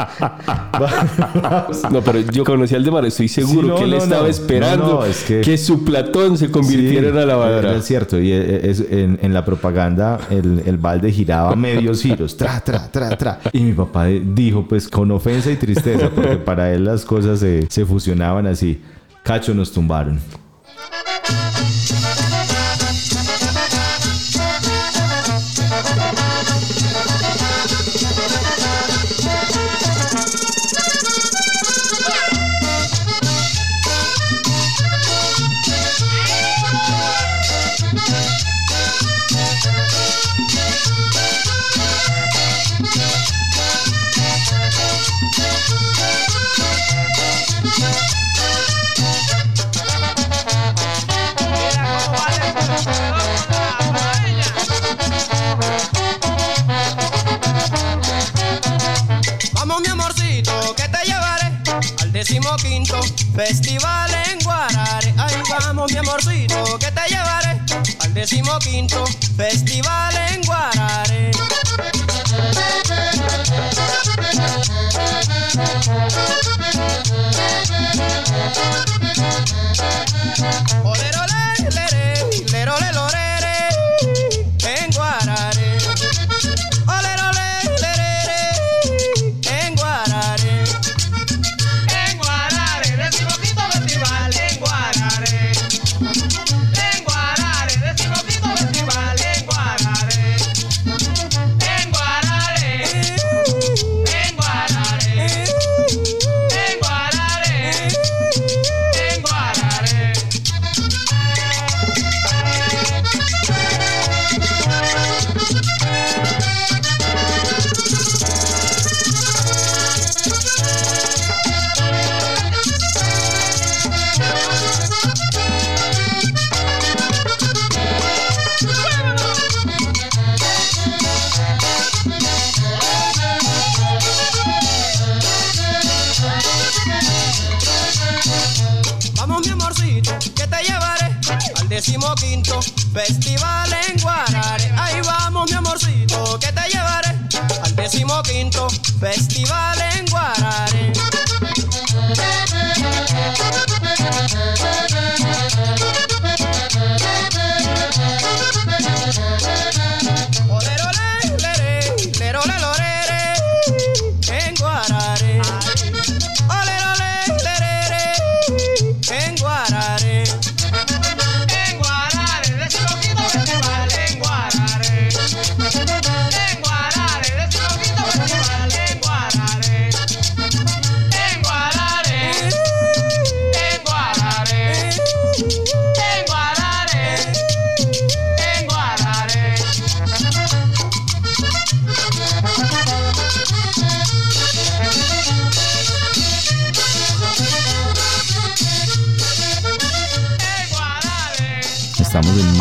No, 1.91 2.01
pero 2.01 2.19
yo 2.19 2.43
conocí 2.43 2.75
al 2.75 2.83
de 2.83 2.91
Mar, 2.91 3.05
estoy 3.05 3.27
seguro 3.27 3.61
Sí, 3.61 3.67
no, 3.67 3.75
que 3.75 3.83
él 3.83 3.89
no, 3.91 3.97
estaba 3.97 4.21
no. 4.23 4.27
esperando 4.27 5.05
es 5.05 5.23
que- 5.23 5.41
que... 5.41 5.57
su 5.57 5.83
platón 5.83 6.37
se 6.37 6.49
convirtiera 6.51 7.07
en 7.07 7.13
una 7.13 7.25
lavadora. 7.25 7.75
Es 7.75 7.85
cierto, 7.85 8.19
y 8.19 8.31
eh, 8.31 8.69
es- 8.69 8.83
en, 8.89 9.19
en 9.21 9.33
la 9.33 9.43
propaganda 9.45 10.19
el, 10.29 10.63
el 10.65 10.77
balde 10.77 11.11
giraba 11.11 11.55
medios 11.55 12.01
giros, 12.01 12.35
tra, 12.37 12.59
tra, 12.61 12.89
tra, 12.91 13.15
tra. 13.17 13.39
Y 13.53 13.61
mi 13.61 13.73
papá 13.73 14.05
dijo, 14.05 14.65
pues 14.67 14.87
con 14.87 15.11
ofensa 15.11 15.51
y 15.51 15.55
tristeza, 15.55 16.09
porque 16.13 16.37
para 16.37 16.71
él 16.73 16.85
las 16.85 17.05
cosas 17.05 17.39
se, 17.39 17.67
se 17.69 17.85
fusionaban 17.85 18.47
así. 18.47 18.81
Cacho, 19.23 19.53
nos 19.53 19.71
tumbaron. 19.71 20.19
Decimoquinto 62.51 63.01
festival 63.33 64.11
en 64.29 64.39
Guarare. 64.43 65.13
Ay, 65.17 65.35
vamos 65.49 65.91
mi 65.91 65.97
amorcito, 65.97 66.77
que 66.79 66.91
te 66.91 67.01
llevaré 67.09 67.61
al 67.99 68.13
decimoquinto 68.13 69.05
festival 69.37 70.15
en 70.33 70.41
Guarare. 70.43 71.31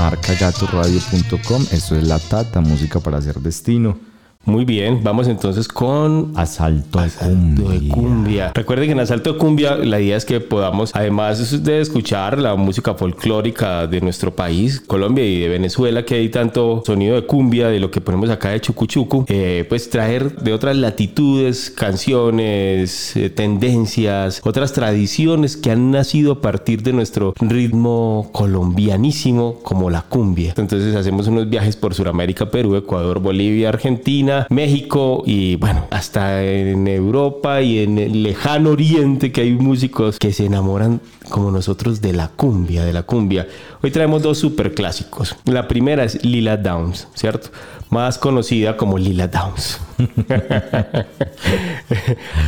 Marcagatorradio.com. 0.00 1.66
Eso 1.72 1.94
es 1.94 2.04
La 2.04 2.18
Tata, 2.18 2.62
música 2.62 3.00
para 3.00 3.18
hacer 3.18 3.38
destino. 3.40 3.98
Muy 4.46 4.64
bien, 4.64 5.04
vamos 5.04 5.28
entonces 5.28 5.68
con 5.68 6.32
Asalto, 6.34 6.98
a 6.98 7.04
Asalto 7.04 7.68
de 7.68 7.78
cumbia. 7.78 7.94
cumbia. 7.94 8.52
Recuerden 8.54 8.86
que 8.86 8.92
en 8.92 9.00
Asalto 9.00 9.34
de 9.34 9.38
cumbia 9.38 9.76
la 9.76 10.00
idea 10.00 10.16
es 10.16 10.24
que 10.24 10.40
podamos, 10.40 10.92
además 10.94 11.62
de 11.62 11.80
escuchar 11.80 12.38
la 12.38 12.56
música 12.56 12.94
folclórica 12.94 13.86
de 13.86 14.00
nuestro 14.00 14.34
país, 14.34 14.80
Colombia 14.80 15.26
y 15.26 15.40
de 15.40 15.48
Venezuela, 15.48 16.06
que 16.06 16.14
hay 16.14 16.30
tanto 16.30 16.82
sonido 16.86 17.16
de 17.16 17.26
cumbia, 17.26 17.68
de 17.68 17.80
lo 17.80 17.90
que 17.90 18.00
ponemos 18.00 18.30
acá 18.30 18.48
de 18.48 18.62
chucuchucu, 18.62 19.26
eh, 19.28 19.66
pues 19.68 19.90
traer 19.90 20.34
de 20.36 20.54
otras 20.54 20.74
latitudes, 20.74 21.70
canciones, 21.70 23.14
eh, 23.16 23.28
tendencias, 23.28 24.40
otras 24.42 24.72
tradiciones 24.72 25.58
que 25.58 25.70
han 25.70 25.90
nacido 25.90 26.32
a 26.32 26.40
partir 26.40 26.82
de 26.82 26.94
nuestro 26.94 27.34
ritmo 27.40 28.30
colombianísimo 28.32 29.58
como 29.62 29.90
la 29.90 30.00
cumbia. 30.00 30.54
Entonces 30.56 30.96
hacemos 30.96 31.26
unos 31.28 31.50
viajes 31.50 31.76
por 31.76 31.94
Sudamérica, 31.94 32.50
Perú, 32.50 32.74
Ecuador, 32.76 33.20
Bolivia, 33.20 33.68
Argentina, 33.68 34.29
México 34.50 35.22
y 35.26 35.56
bueno, 35.56 35.86
hasta 35.90 36.42
en 36.42 36.86
Europa 36.88 37.62
y 37.62 37.80
en 37.80 37.98
el 37.98 38.22
lejano 38.22 38.70
oriente 38.70 39.32
que 39.32 39.42
hay 39.42 39.52
músicos 39.52 40.18
que 40.18 40.32
se 40.32 40.46
enamoran 40.46 41.00
como 41.30 41.50
nosotros 41.50 42.00
de 42.00 42.12
la 42.12 42.28
cumbia, 42.28 42.84
de 42.84 42.92
la 42.92 43.04
cumbia. 43.04 43.48
Hoy 43.82 43.90
traemos 43.90 44.22
dos 44.22 44.38
super 44.38 44.74
clásicos. 44.74 45.34
La 45.46 45.66
primera 45.66 46.04
es 46.04 46.22
Lila 46.24 46.58
Downs, 46.58 47.08
¿cierto? 47.14 47.48
Más 47.88 48.18
conocida 48.18 48.76
como 48.76 48.98
Lila 48.98 49.26
Downs. 49.28 49.80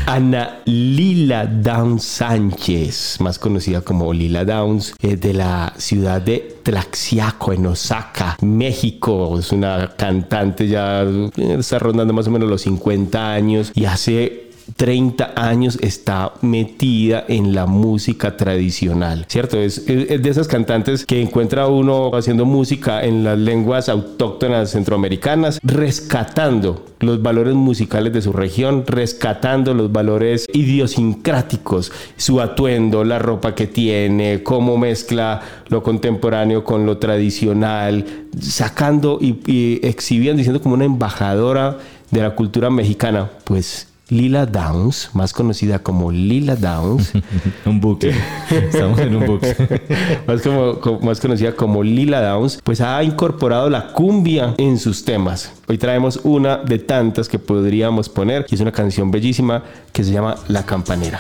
Ana 0.07 0.61
Lila 0.67 1.47
Downs 1.47 2.05
Sánchez, 2.05 3.17
más 3.21 3.39
conocida 3.39 3.81
como 3.81 4.13
Lila 4.13 4.45
Downs, 4.45 4.95
es 5.01 5.21
de 5.21 5.35
la 5.35 5.73
ciudad 5.79 6.21
de 6.21 6.59
Tlaxiaco, 6.63 7.53
en 7.53 7.67
Osaka, 7.67 8.37
México. 8.43 9.39
Es 9.39 9.53
una 9.53 9.93
cantante 9.97 10.69
ya, 10.69 11.03
eh, 11.03 11.57
está 11.59 11.79
rondando 11.79 12.13
más 12.13 12.29
o 12.29 12.31
menos 12.31 12.49
los 12.49 12.63
50 12.63 13.33
años 13.33 13.73
y 13.75 13.87
hace 13.87 14.52
30 14.77 15.33
años 15.37 15.79
está 15.81 16.33
metida 16.41 17.25
en 17.29 17.55
la 17.55 17.67
música 17.67 18.37
tradicional, 18.37 19.25
¿cierto? 19.29 19.59
Es, 19.59 19.87
de 19.87 20.29
esas 20.29 20.49
cantantes 20.49 21.07
que 21.07 21.21
encuentra 21.21 21.67
uno 21.67 22.11
haciendo 22.15 22.45
música 22.45 23.05
en 23.05 23.25
las 23.25 23.39
lenguas 23.39 23.89
autóctonas 23.89 24.71
centroamericanas, 24.71 25.61
rescatando 25.63 26.85
los 27.01 27.21
valores 27.21 27.55
musicales 27.55 28.13
de 28.13 28.23
su 28.23 28.33
región, 28.33 28.85
rescatando 28.87 29.75
los 29.75 29.91
valores 29.91 30.47
idiosincráticos, 30.53 31.93
su 32.17 32.41
atuendo, 32.41 33.05
la 33.05 33.19
ropa 33.19 33.55
que 33.55 33.67
tiene, 33.67 34.43
cómo 34.43 34.79
mezcla 34.79 35.41
lo 35.69 35.83
contemporáneo 35.83 36.65
con 36.65 36.87
lo 36.87 36.99
tradicional, 36.99 38.05
sacando 38.41 39.19
y, 39.21 39.41
y 39.47 39.81
exhibiendo, 39.83 40.39
diciendo 40.39 40.63
como 40.63 40.75
una 40.75 40.85
embajadora 40.85 41.79
de 42.11 42.21
la 42.21 42.35
cultura 42.35 42.71
mexicana, 42.71 43.31
pues 43.45 43.92
Lila 44.13 44.45
Downs, 44.45 45.09
más 45.15 45.33
conocida 45.33 45.79
como 45.79 46.13
Lila 46.13 46.55
Downs, 46.55 47.13
Un 47.65 47.81
buque. 47.81 48.13
Estamos 48.51 48.99
en 48.99 49.17
un 49.17 49.27
buque. 49.27 49.57
más, 50.27 50.43
como, 50.43 50.79
como- 50.81 51.01
más 51.01 51.19
conocida 51.19 51.57
como 51.57 51.83
Lila 51.83 52.21
Downs, 52.21 52.61
pues 52.63 52.83
ha 52.83 53.03
incorporado 53.03 53.71
la 53.71 53.89
cumbia 53.95 54.55
en 54.59 54.79
sus 54.79 55.05
temas. 55.07 55.53
Hoy 55.67 55.79
traemos 55.79 56.21
una 56.25 56.59
de 56.59 56.79
tantas 56.79 57.27
que 57.27 57.39
podríamos 57.39 58.11
poner 58.11 58.45
y 58.51 58.55
es 58.55 58.61
una 58.61 58.73
canción 58.73 59.11
bellísima 59.11 59.63
que 59.93 60.05
se 60.05 60.13
llama 60.13 60.35
La 60.49 60.65
Campanera. 60.67 61.19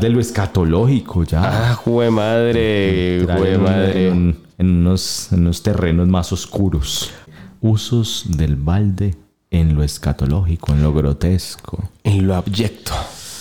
Hablar 0.00 0.10
de 0.10 0.10
lo 0.10 0.20
escatológico 0.20 1.24
ya. 1.24 1.70
Ah, 1.70 1.74
jue 1.74 2.10
madre, 2.10 3.24
jue 3.36 3.58
madre. 3.58 4.08
en- 4.08 4.36
en 4.58 4.70
unos, 4.70 5.32
en 5.32 5.40
unos 5.40 5.62
terrenos 5.62 6.06
más 6.08 6.32
oscuros. 6.32 7.10
Usos 7.62 8.24
del 8.28 8.56
balde 8.56 9.14
en 9.50 9.74
lo 9.74 9.82
escatológico, 9.82 10.72
en 10.72 10.82
lo 10.82 10.92
grotesco. 10.92 11.88
En 12.04 12.26
lo 12.26 12.34
abyecto. 12.34 12.92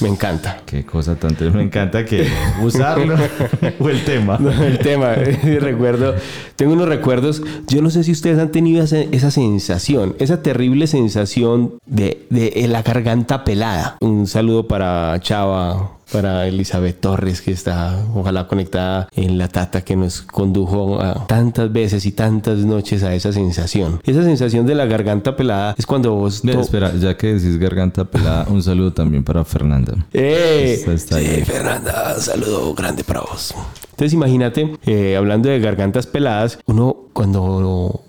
Me 0.02 0.08
encanta. 0.08 0.62
Qué 0.66 0.86
cosa 0.86 1.16
tan... 1.18 1.36
Me 1.54 1.62
encanta 1.64 2.06
que 2.06 2.26
usarlo 2.64 3.16
o 3.80 3.90
el 3.90 4.06
tema. 4.06 4.38
No, 4.40 4.50
el 4.50 4.80
tema, 4.80 5.14
recuerdo, 5.14 6.16
tengo 6.56 6.72
unos 6.72 6.88
recuerdos, 6.88 7.42
yo 7.68 7.82
no 7.82 7.90
sé 7.90 8.06
si 8.06 8.14
ustedes 8.14 8.40
han 8.40 8.50
tenido 8.50 8.82
esa, 8.82 9.00
esa 9.00 9.30
sensación, 9.30 10.16
esa 10.20 10.42
terrible 10.42 10.88
sensación 10.88 11.74
de, 11.86 12.26
de 12.30 12.66
la 12.70 12.82
garganta 12.82 13.44
pelada. 13.44 13.98
Un 14.00 14.26
saludo 14.26 14.70
para 14.70 15.20
Chava, 15.20 15.98
para 16.12 16.48
Elizabeth 16.48 17.00
Torres, 17.00 17.42
que 17.42 17.52
está 17.52 18.04
ojalá 18.16 18.48
conectada 18.48 19.08
en 19.16 19.38
la 19.38 19.48
tata 19.48 19.82
que 19.84 19.96
nos 19.96 20.22
condujo 20.22 21.00
a 21.02 21.28
tantas 21.28 21.72
veces 21.72 22.06
y 22.06 22.12
tantas 22.12 22.60
noches 22.60 23.04
a 23.04 23.14
esa 23.14 23.32
sensación. 23.32 24.02
Esa 24.04 24.24
sensación 24.24 24.66
de 24.66 24.76
la 24.76 24.86
garganta 24.86 25.36
pelada 25.36 25.76
es 25.78 25.86
cuando 25.86 26.14
vos... 26.16 26.44
Espera, 26.44 26.94
ya 26.96 27.16
que 27.16 27.34
decís 27.36 27.58
garganta 27.58 28.06
pelada, 28.06 28.46
un 28.50 28.62
saludo 28.64 28.94
también 28.94 29.24
para 29.24 29.46
Fernanda. 29.46 29.94
¡Eh! 30.14 30.76
Está- 30.80 30.94
está 30.94 31.20
sí, 31.20 31.26
ahí. 31.26 31.44
Fernanda, 31.46 32.14
un 32.16 32.22
saludo 32.22 32.74
grande 32.74 33.04
para 33.04 33.22
vos. 33.22 33.54
Entonces 33.92 34.14
imagínate, 34.14 34.78
eh, 34.86 35.16
hablando 35.18 35.50
de 35.50 35.60
gargantas 35.60 36.08
peladas, 36.08 36.60
uno 36.66 36.96
cuando 37.14 38.04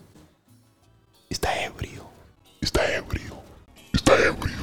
está 1.29 1.49
ebrio. 1.65 2.05
Está 2.61 2.81
ebrio. 2.97 3.35
Está 3.93 4.13
ebrio. 4.15 4.61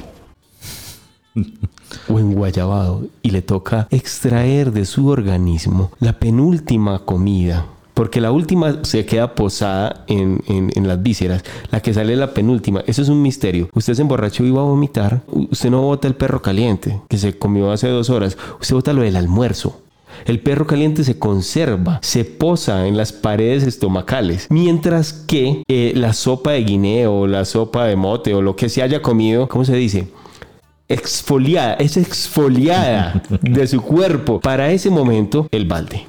o 2.08 2.18
enguayabado 2.18 3.02
y 3.22 3.30
le 3.30 3.42
toca 3.42 3.86
extraer 3.90 4.72
de 4.72 4.84
su 4.84 5.08
organismo 5.08 5.90
la 6.00 6.12
penúltima 6.14 6.98
comida. 7.00 7.66
Porque 7.94 8.20
la 8.20 8.30
última 8.30 8.84
se 8.84 9.04
queda 9.04 9.34
posada 9.34 10.04
en, 10.06 10.40
en- 10.46 10.86
las 10.86 11.02
vísceras. 11.02 11.42
La 11.72 11.80
que 11.80 11.92
sale 11.92 12.12
es 12.12 12.18
la 12.20 12.32
penúltima. 12.32 12.84
Eso 12.86 13.02
es 13.02 13.08
un 13.08 13.20
misterio. 13.22 13.68
Usted 13.74 13.94
se 13.94 14.02
emborrachó 14.02 14.44
y 14.44 14.52
va 14.52 14.60
a 14.60 14.64
vomitar. 14.64 15.22
Usted 15.26 15.68
no 15.70 15.82
bota 15.82 16.06
el 16.06 16.14
perro 16.14 16.40
caliente 16.40 17.00
que 17.08 17.18
se 17.18 17.36
comió 17.36 17.72
hace 17.72 17.88
dos 17.88 18.08
horas. 18.08 18.38
Usted 18.60 18.76
bota 18.76 18.92
lo 18.92 19.02
del 19.02 19.16
almuerzo. 19.16 19.80
El 20.26 20.38
perro 20.40 20.64
caliente 20.66 21.02
se 21.02 21.18
conserva, 21.18 21.98
se 22.02 22.24
posa 22.24 22.86
en 22.86 22.96
las 22.96 23.12
paredes 23.12 23.64
estomacales, 23.64 24.46
mientras 24.50 25.12
que 25.12 25.62
eh, 25.68 25.92
la 25.96 26.12
sopa 26.12 26.52
de 26.52 26.64
guineo, 26.64 27.26
la 27.26 27.44
sopa 27.44 27.84
de 27.86 27.96
mote 27.96 28.32
o 28.34 28.42
lo 28.42 28.54
que 28.56 28.68
se 28.68 28.82
haya 28.82 29.02
comido, 29.02 29.48
¿cómo 29.48 29.64
se 29.64 29.74
dice? 29.76 30.08
Exfoliada, 30.88 31.74
es 31.74 31.96
exfoliada 31.96 33.22
de 33.42 33.66
su 33.66 33.82
cuerpo. 33.82 34.40
Para 34.40 34.70
ese 34.70 34.90
momento, 34.90 35.48
el 35.50 35.66
balde. 35.66 36.06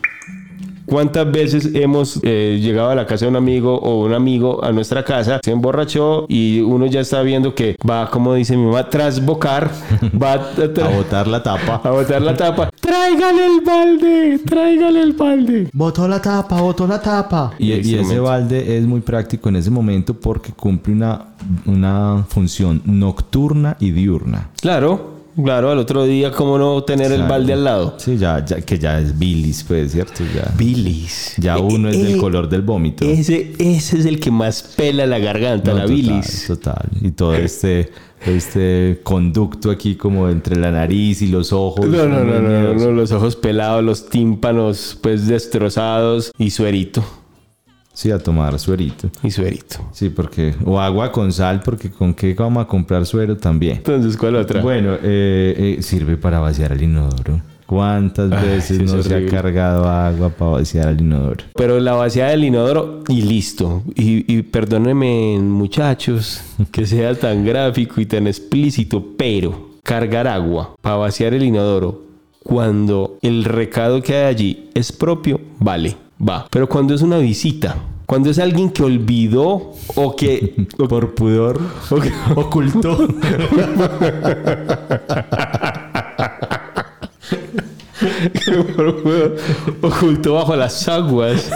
¿Cuántas 0.89 1.31
veces 1.31 1.69
hemos 1.73 2.19
eh, 2.23 2.59
llegado 2.61 2.89
a 2.89 2.95
la 2.95 3.05
casa 3.05 3.25
de 3.25 3.29
un 3.29 3.35
amigo 3.35 3.75
o 3.77 4.05
un 4.05 4.13
amigo 4.13 4.63
a 4.63 4.71
nuestra 4.71 5.03
casa, 5.03 5.39
se 5.43 5.51
emborrachó 5.51 6.25
y 6.27 6.59
uno 6.61 6.85
ya 6.87 7.01
está 7.01 7.21
viendo 7.21 7.53
que 7.55 7.75
va, 7.87 8.09
como 8.09 8.33
dice 8.33 8.57
mi 8.57 8.65
mamá, 8.65 8.89
trasbocar, 8.89 9.71
va 10.21 10.33
a, 10.33 10.85
A 10.85 10.95
botar 10.95 11.27
la 11.27 11.43
tapa. 11.43 11.81
a 11.83 11.91
botar 11.91 12.21
la 12.21 12.35
tapa. 12.35 12.69
¡Tráigale 12.79 13.45
el 13.45 13.61
balde! 13.65 14.39
¡Tráigale 14.45 15.01
el 15.01 15.13
balde! 15.13 15.69
Botó 15.73 16.07
la 16.07 16.21
tapa, 16.21 16.61
botó 16.61 16.87
la 16.87 17.01
tapa. 17.01 17.51
Y, 17.59 17.65
Y 17.65 17.67
y 17.69 17.71
ese 17.79 17.91
excelente. 17.91 18.19
balde 18.19 18.77
es 18.77 18.85
muy 18.85 19.01
práctico 19.01 19.49
en 19.49 19.57
ese 19.57 19.69
momento 19.69 20.13
porque 20.13 20.51
cumple 20.51 20.93
una, 20.93 21.27
una 21.65 22.25
función 22.27 22.81
nocturna 22.85 23.77
y 23.79 23.91
diurna. 23.91 24.49
Claro, 24.61 25.18
claro, 25.43 25.71
al 25.71 25.77
otro 25.79 26.05
día, 26.05 26.31
¿cómo 26.31 26.57
no 26.57 26.83
tener 26.83 27.11
el 27.11 27.23
balde 27.23 27.53
al 27.53 27.63
lado? 27.63 27.95
Sí, 27.97 28.17
ya, 28.17 28.43
ya, 28.45 28.61
que 28.61 28.77
ya 28.79 28.99
es 28.99 29.17
bilis, 29.17 29.63
pues, 29.67 29.91
¿cierto? 29.91 30.23
Ya, 30.35 30.51
Bilis. 30.57 31.33
ya 31.37 31.57
uno 31.57 31.89
es 31.89 31.95
Eh, 31.97 32.03
del 32.03 32.15
eh, 32.15 32.17
color 32.17 32.47
del 32.49 32.61
vómito. 32.61 33.05
Ese, 33.05 33.53
ese 33.59 33.99
es 33.99 34.05
el 34.05 34.19
que 34.19 34.31
más 34.31 34.61
pela 34.63 35.05
la 35.05 35.19
garganta, 35.19 35.71
No, 35.71 35.77
la 35.77 35.83
total, 35.83 35.95
bilis. 35.95 36.45
Total. 36.47 36.89
Y 37.01 37.11
todo 37.11 37.35
este, 37.35 37.91
este 38.25 38.99
conducto 39.03 39.71
aquí 39.71 39.95
como 39.95 40.29
entre 40.29 40.55
la 40.55 40.71
nariz 40.71 41.21
y 41.21 41.27
los 41.27 41.51
ojos. 41.53 41.85
No, 41.87 42.07
no, 42.07 42.23
no, 42.23 42.39
no, 42.41 42.73
no, 42.73 42.91
los 42.91 43.11
ojos 43.11 43.35
pelados, 43.35 43.83
los 43.83 44.09
tímpanos 44.09 44.97
pues 45.01 45.27
destrozados 45.27 46.31
y 46.37 46.49
suerito, 46.51 47.03
Sí, 47.93 48.11
a 48.11 48.19
tomar 48.19 48.57
suerito. 48.59 49.09
y 49.23 49.31
suerito. 49.31 49.89
Sí, 49.91 50.09
porque... 50.09 50.55
O 50.65 50.79
agua 50.79 51.11
con 51.11 51.33
sal, 51.33 51.61
porque 51.63 51.89
¿con 51.89 52.13
qué 52.13 52.33
vamos 52.33 52.63
a 52.63 52.67
comprar 52.67 53.05
suero 53.05 53.35
también? 53.35 53.77
Entonces, 53.77 54.15
¿cuál 54.15 54.35
otra? 54.35 54.61
Bueno, 54.61 54.93
eh, 55.03 55.75
eh, 55.77 55.81
sirve 55.81 56.15
para 56.15 56.39
vaciar 56.39 56.71
el 56.71 56.83
inodoro. 56.83 57.41
¿Cuántas 57.65 58.31
Ay, 58.31 58.47
veces 58.47 58.79
no 58.81 59.03
se 59.03 59.13
ha 59.15 59.25
cargado 59.27 59.87
agua 59.87 60.29
para 60.29 60.51
vaciar 60.51 60.87
el 60.89 61.01
inodoro? 61.01 61.45
Pero 61.55 61.79
la 61.79 61.93
vaciada 61.93 62.31
del 62.31 62.45
inodoro 62.45 63.03
y 63.07 63.21
listo. 63.21 63.83
Y, 63.95 64.33
y 64.33 64.41
perdónenme, 64.41 65.37
muchachos, 65.39 66.41
que 66.71 66.87
sea 66.87 67.13
tan 67.13 67.45
gráfico 67.45 68.01
y 68.01 68.05
tan 68.07 68.25
explícito, 68.25 69.05
pero 69.15 69.69
cargar 69.83 70.27
agua 70.27 70.75
para 70.81 70.95
vaciar 70.95 71.33
el 71.33 71.43
inodoro 71.43 72.01
cuando 72.43 73.17
el 73.21 73.43
recado 73.43 74.01
que 74.01 74.15
hay 74.15 74.25
allí 74.25 74.69
es 74.73 74.91
propio, 74.91 75.39
vale, 75.59 75.95
va. 76.27 76.47
Pero 76.49 76.67
cuando 76.67 76.93
es 76.93 77.01
una 77.01 77.17
visita, 77.17 77.75
cuando 78.05 78.29
es 78.29 78.39
alguien 78.39 78.69
que 78.71 78.83
olvidó 78.83 79.73
o 79.95 80.15
que... 80.15 80.65
Por 80.77 81.13
pudor, 81.15 81.59
o 81.91 81.95
que- 81.99 82.11
ocultó. 82.35 83.07
ocultó 89.81 90.33
bajo 90.35 90.55
las 90.55 90.87
aguas 90.87 91.49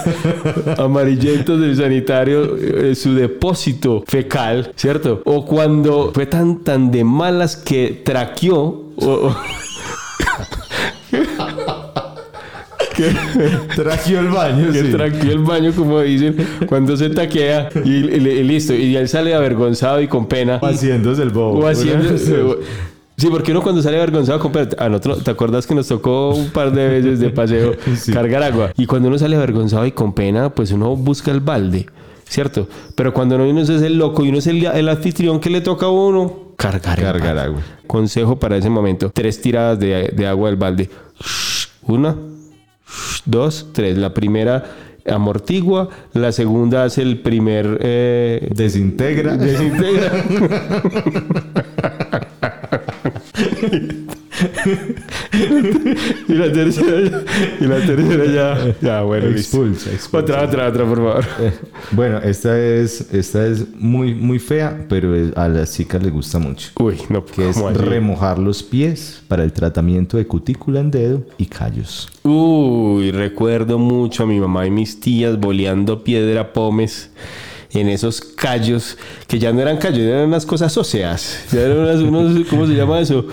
amarillentas 0.78 1.58
del 1.60 1.76
sanitario 1.76 2.56
eh, 2.56 2.94
su 2.94 3.14
depósito 3.14 4.04
fecal, 4.06 4.72
¿cierto? 4.76 5.22
O 5.24 5.44
cuando 5.44 6.10
fue 6.14 6.26
tan 6.26 6.58
tan 6.62 6.90
de 6.90 7.04
malas 7.04 7.56
que 7.56 8.02
traqueó 8.04 8.62
o- 8.96 9.06
o- 9.06 9.36
Trajeó 13.74 14.20
el 14.20 14.28
baño, 14.28 14.72
que 14.72 14.82
sí. 14.82 14.90
traqueó 14.90 15.32
el 15.32 15.38
baño, 15.40 15.72
como 15.74 16.00
dicen, 16.00 16.36
cuando 16.68 16.96
se 16.96 17.10
taquea 17.10 17.68
y, 17.84 17.90
y- 17.90 18.28
y 18.28 18.42
listo. 18.44 18.74
Y 18.74 18.96
él 18.96 19.08
sale 19.08 19.34
avergonzado 19.34 20.00
y 20.00 20.08
con 20.08 20.26
pena. 20.26 20.58
O 20.62 20.66
haciéndose 20.66 21.22
el 21.22 21.30
bobo. 21.30 21.60
O 21.60 21.66
haciendo. 21.66 22.16
Sí, 23.16 23.28
porque 23.30 23.52
uno 23.52 23.62
cuando 23.62 23.80
sale 23.80 23.96
avergonzado 23.96 24.40
con 24.40 24.50
pena- 24.50 24.70
a 24.78 24.88
nosotros, 24.88 25.22
¿te 25.22 25.30
acuerdas 25.30 25.66
que 25.66 25.74
nos 25.74 25.86
tocó 25.86 26.30
un 26.34 26.48
par 26.50 26.72
de 26.72 26.88
veces 26.88 27.20
de 27.20 27.30
paseo 27.30 27.72
Sí. 27.96 28.12
cargar 28.12 28.42
agua? 28.42 28.72
Y 28.76 28.86
cuando 28.86 29.08
uno 29.08 29.18
sale 29.18 29.36
avergonzado 29.36 29.86
y 29.86 29.92
con 29.92 30.12
pena, 30.14 30.50
pues 30.50 30.72
uno 30.72 30.96
busca 30.96 31.30
el 31.30 31.38
balde, 31.40 31.86
¿cierto? 32.28 32.68
Pero 32.96 33.14
cuando 33.14 33.36
uno 33.36 33.60
es 33.60 33.68
el 33.68 33.98
loco 33.98 34.24
y 34.24 34.30
uno 34.30 34.38
es 34.38 34.46
el, 34.48 34.64
el 34.66 34.88
anfitrión 34.88 35.38
que 35.38 35.48
le 35.48 35.60
toca 35.60 35.86
a 35.86 35.90
uno, 35.90 36.54
cargar, 36.56 37.00
Cargar 37.00 37.38
agua. 37.38 37.60
Consejo 37.86 38.36
para 38.40 38.56
ese 38.56 38.68
momento: 38.68 39.10
tres 39.14 39.40
tiradas 39.40 39.78
de, 39.78 40.12
de 40.16 40.26
agua 40.26 40.48
del 40.48 40.56
balde. 40.56 40.90
Una, 41.82 42.16
dos, 43.24 43.68
tres. 43.72 43.98
La 43.98 44.14
primera 44.14 44.64
amortigua, 45.06 45.90
la 46.12 46.32
segunda 46.32 46.84
hace 46.84 47.02
el 47.02 47.20
primer 47.20 47.78
eh, 47.82 48.48
Desintegra. 48.54 49.36
desintegra. 49.36 50.24
y 56.28 56.32
la 56.34 56.52
tercera 56.52 57.22
y 57.60 57.64
la 57.64 57.76
tercera 57.86 58.24
ya 58.26 58.74
ya 58.80 59.02
bueno. 59.02 59.28
Expulsa, 59.28 59.90
expulsa. 59.90 60.18
otra 60.18 60.44
otra 60.44 60.68
otra 60.68 60.84
por 60.84 60.96
favor 60.98 61.24
Eh, 61.40 61.52
bueno, 61.92 62.18
esta 62.18 62.58
es, 62.58 63.12
esta 63.12 63.46
es 63.46 63.64
muy, 63.74 64.14
muy 64.14 64.38
fea, 64.38 64.86
pero 64.88 65.14
a 65.36 65.48
las 65.48 65.72
chicas 65.74 66.02
les 66.02 66.12
gusta 66.12 66.38
mucho. 66.38 66.70
uy 66.78 66.98
no 67.08 67.24
Que 67.24 67.48
es 67.48 67.56
remojar 67.76 68.38
los 68.38 68.62
pies 68.62 69.22
para 69.28 69.42
el 69.44 69.52
tratamiento 69.52 70.16
de 70.16 70.26
cutícula 70.26 70.80
en 70.80 70.90
dedo 70.90 71.26
y 71.38 71.46
callos. 71.46 72.08
Uy, 72.22 73.10
recuerdo 73.10 73.78
mucho 73.78 74.22
a 74.22 74.26
mi 74.26 74.38
mamá 74.40 74.66
y 74.66 74.70
mis 74.70 75.00
tías 75.00 75.38
boleando 75.38 76.02
piedra 76.04 76.52
pomes 76.52 77.10
en 77.74 77.88
esos 77.88 78.20
callos, 78.20 78.96
que 79.26 79.38
ya 79.38 79.52
no 79.52 79.60
eran 79.60 79.76
callos, 79.78 80.00
eran 80.00 80.28
unas 80.28 80.46
cosas 80.46 80.76
óseas. 80.76 81.44
Ya 81.52 81.60
eran 81.60 81.78
unas- 81.78 82.00
unos, 82.00 82.46
¿cómo 82.48 82.66
se 82.66 82.74
llama 82.74 83.00
eso? 83.00 83.26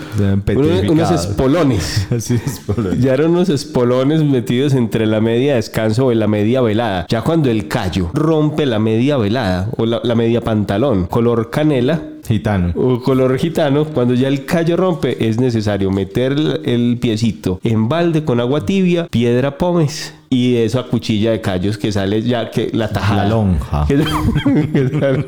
Unos, 0.54 0.82
unos 0.88 1.10
espolones. 1.10 2.06
Así 2.10 2.34
es, 2.34 2.60
por 2.60 2.78
lo- 2.78 2.94
Ya 2.94 3.14
eran 3.14 3.30
unos 3.30 3.48
espolones 3.48 4.22
metidos 4.22 4.74
entre 4.74 5.06
la 5.06 5.20
media 5.20 5.56
descanso 5.56 6.10
y 6.12 6.14
la 6.14 6.26
media 6.28 6.60
velada. 6.60 7.06
Ya 7.08 7.22
cuando 7.22 7.50
el 7.50 7.68
callo 7.68 8.10
rompe 8.14 8.66
la 8.66 8.78
media 8.78 9.16
velada 9.16 9.68
o 9.76 9.86
la, 9.86 10.00
la 10.02 10.14
media 10.14 10.40
pantalón, 10.40 11.06
color 11.06 11.50
canela, 11.50 12.02
Gitano. 12.26 12.72
o 12.76 13.00
color 13.02 13.36
gitano, 13.36 13.84
cuando 13.84 14.14
ya 14.14 14.28
el 14.28 14.44
callo 14.44 14.76
rompe, 14.76 15.28
es 15.28 15.40
necesario 15.40 15.90
meter 15.90 16.60
el 16.64 16.98
piecito 17.00 17.58
en 17.64 17.88
balde 17.88 18.24
con 18.24 18.38
agua 18.40 18.64
tibia, 18.64 19.08
piedra 19.08 19.58
pómez 19.58 20.14
y 20.32 20.56
esa 20.56 20.84
cuchilla 20.84 21.32
de 21.32 21.42
callos 21.42 21.76
que 21.76 21.92
sale 21.92 22.22
ya 22.22 22.50
que 22.50 22.70
la 22.72 22.88
tajada. 22.88 23.24
La 23.24 23.28
lonja. 23.28 23.86
Que, 23.86 23.96
que 24.72 24.88
sale, 24.88 25.26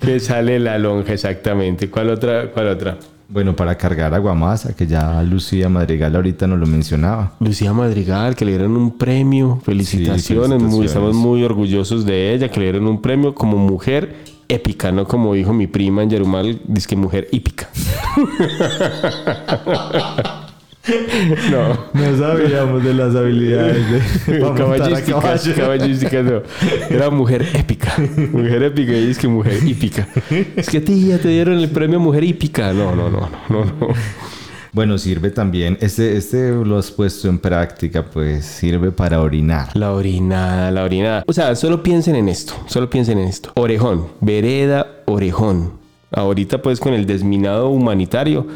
que 0.00 0.20
sale 0.20 0.58
la 0.58 0.78
lonja, 0.78 1.12
exactamente. 1.12 1.90
¿Cuál 1.90 2.10
otra? 2.10 2.50
¿Cuál 2.50 2.68
otra? 2.68 2.98
Bueno, 3.28 3.54
para 3.54 3.76
cargar 3.76 4.14
aguamasa, 4.14 4.74
que 4.74 4.86
ya 4.86 5.22
Lucía 5.22 5.68
Madrigal 5.68 6.16
ahorita 6.16 6.46
nos 6.46 6.58
lo 6.58 6.66
mencionaba. 6.66 7.34
Lucía 7.40 7.74
Madrigal, 7.74 8.34
que 8.34 8.46
le 8.46 8.52
dieron 8.52 8.74
un 8.76 8.96
premio. 8.96 9.60
Felicitaciones. 9.62 10.62
estamos 10.84 11.14
muy 11.14 11.44
orgullosos 11.44 12.06
de 12.06 12.32
ella, 12.32 12.48
que 12.48 12.58
le 12.58 12.66
dieron 12.72 12.88
un 12.88 13.02
premio 13.02 13.34
como 13.34 13.58
mujer 13.58 14.16
épica, 14.48 14.92
no 14.92 15.06
como 15.06 15.34
dijo 15.34 15.52
mi 15.52 15.66
prima 15.66 16.02
en 16.02 16.10
Yarumal, 16.10 16.60
dice 16.66 16.88
que 16.88 16.96
mujer 16.96 17.28
hípica. 17.32 17.68
no. 21.50 21.78
No 21.92 22.18
sabíamos 22.18 22.82
de 22.84 22.94
las 22.94 23.14
habilidades 23.14 24.26
de 24.26 24.38
para 24.40 24.66
montar 24.66 24.94
a 24.94 25.02
Caballística, 25.02 25.20
caballo. 25.20 25.54
caballística, 25.54 26.22
no. 26.22 26.42
Era 26.90 27.10
mujer 27.10 27.46
épica. 27.54 27.94
Mujer 28.32 28.62
épica 28.62 28.92
y 28.92 29.10
es 29.10 29.18
que 29.18 29.28
mujer 29.28 29.62
hípica. 29.66 30.08
Es 30.56 30.68
que 30.68 30.80
tía, 30.80 31.18
te 31.18 31.28
dieron 31.28 31.58
el 31.58 31.68
premio 31.70 31.98
mujer 32.00 32.24
hípica. 32.24 32.72
No, 32.72 32.94
no, 32.94 33.10
no, 33.10 33.28
no, 33.48 33.64
no. 33.64 33.88
Bueno, 34.72 34.98
sirve 34.98 35.30
también, 35.30 35.78
este, 35.80 36.18
este 36.18 36.50
lo 36.50 36.76
has 36.76 36.90
puesto 36.90 37.28
en 37.30 37.38
práctica, 37.38 38.04
pues 38.04 38.44
sirve 38.44 38.90
para 38.90 39.22
orinar. 39.22 39.70
La 39.74 39.92
orinada, 39.92 40.70
la 40.70 40.84
orinada. 40.84 41.24
O 41.26 41.32
sea, 41.32 41.54
solo 41.56 41.82
piensen 41.82 42.14
en 42.14 42.28
esto, 42.28 42.52
solo 42.66 42.90
piensen 42.90 43.18
en 43.18 43.26
esto. 43.28 43.52
Orejón, 43.54 44.08
vereda, 44.20 44.86
orejón. 45.06 45.72
Ahorita 46.12 46.60
pues 46.60 46.78
con 46.78 46.92
el 46.92 47.06
desminado 47.06 47.70
humanitario 47.70 48.46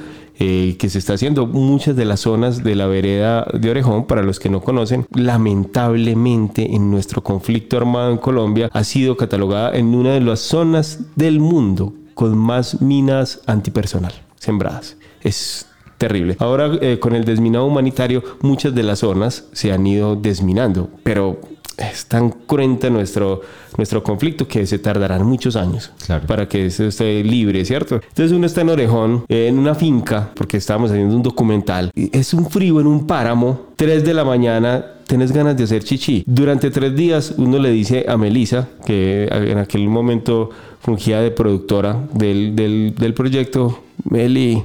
eh, 0.40 0.76
que 0.78 0.88
se 0.88 0.98
está 0.98 1.12
haciendo, 1.12 1.46
muchas 1.46 1.94
de 1.96 2.06
las 2.06 2.20
zonas 2.20 2.64
de 2.64 2.74
la 2.74 2.86
vereda 2.86 3.46
de 3.52 3.70
Orejón, 3.70 4.06
para 4.06 4.22
los 4.22 4.40
que 4.40 4.48
no 4.48 4.62
conocen, 4.62 5.06
lamentablemente 5.14 6.74
en 6.74 6.90
nuestro 6.90 7.22
conflicto 7.22 7.76
armado 7.76 8.10
en 8.10 8.16
Colombia 8.18 8.70
ha 8.72 8.82
sido 8.84 9.18
catalogada 9.18 9.76
en 9.76 9.94
una 9.94 10.14
de 10.14 10.20
las 10.20 10.40
zonas 10.40 11.00
del 11.14 11.40
mundo 11.40 11.92
con 12.14 12.36
más 12.36 12.80
minas 12.80 13.40
antipersonal 13.46 14.14
sembradas. 14.36 14.96
Es 15.22 15.66
terrible. 16.00 16.34
Ahora 16.38 16.70
eh, 16.80 16.98
con 16.98 17.14
el 17.14 17.24
desminado 17.24 17.66
humanitario 17.66 18.22
muchas 18.40 18.74
de 18.74 18.82
las 18.82 19.00
zonas 19.00 19.44
se 19.52 19.70
han 19.70 19.86
ido 19.86 20.16
desminando, 20.16 20.88
pero 21.02 21.38
es 21.76 22.06
tan 22.06 22.30
cruenta 22.30 22.88
nuestro, 22.90 23.42
nuestro 23.78 24.02
conflicto 24.02 24.46
que 24.48 24.66
se 24.66 24.78
tardarán 24.78 25.24
muchos 25.26 25.56
años 25.56 25.92
Claro. 26.06 26.26
para 26.26 26.48
que 26.48 26.66
eso 26.66 26.84
esté 26.84 27.22
libre, 27.22 27.64
¿cierto? 27.64 27.96
Entonces 28.08 28.32
uno 28.32 28.46
está 28.46 28.62
en 28.62 28.70
Orejón, 28.70 29.24
eh, 29.28 29.46
en 29.48 29.58
una 29.58 29.74
finca, 29.74 30.30
porque 30.34 30.56
estábamos 30.56 30.90
haciendo 30.90 31.14
un 31.16 31.22
documental, 31.22 31.90
y 31.94 32.10
es 32.16 32.32
un 32.34 32.48
frío 32.50 32.80
en 32.80 32.86
un 32.86 33.06
páramo, 33.06 33.68
3 33.76 34.04
de 34.04 34.12
la 34.14 34.24
mañana, 34.24 34.84
tenés 35.06 35.32
ganas 35.32 35.56
de 35.56 35.64
hacer 35.64 35.82
chichi. 35.84 36.22
Durante 36.26 36.70
tres 36.70 36.94
días 36.94 37.34
uno 37.38 37.58
le 37.58 37.70
dice 37.70 38.04
a 38.08 38.16
Melissa, 38.16 38.68
que 38.84 39.26
en 39.30 39.58
aquel 39.58 39.88
momento 39.88 40.50
fungía 40.80 41.20
de 41.20 41.30
productora 41.30 41.96
del, 42.12 42.54
del, 42.54 42.94
del 42.96 43.14
proyecto, 43.14 43.80
Meli, 44.04 44.62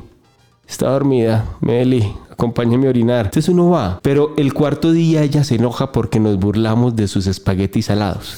Está 0.68 0.90
dormida, 0.90 1.46
Meli, 1.62 2.12
acompáñame 2.32 2.88
a 2.88 2.90
orinar. 2.90 3.26
Entonces 3.26 3.50
uno 3.50 3.70
va, 3.70 4.00
pero 4.02 4.34
el 4.38 4.54
cuarto 4.54 4.92
día 4.92 5.24
ella 5.24 5.44
se 5.44 5.56
enoja 5.56 5.92
porque 5.92 6.20
nos 6.20 6.38
burlamos 6.38 6.96
de 6.96 7.08
sus 7.08 7.28
espaguetis 7.28 7.86
salados 7.86 8.38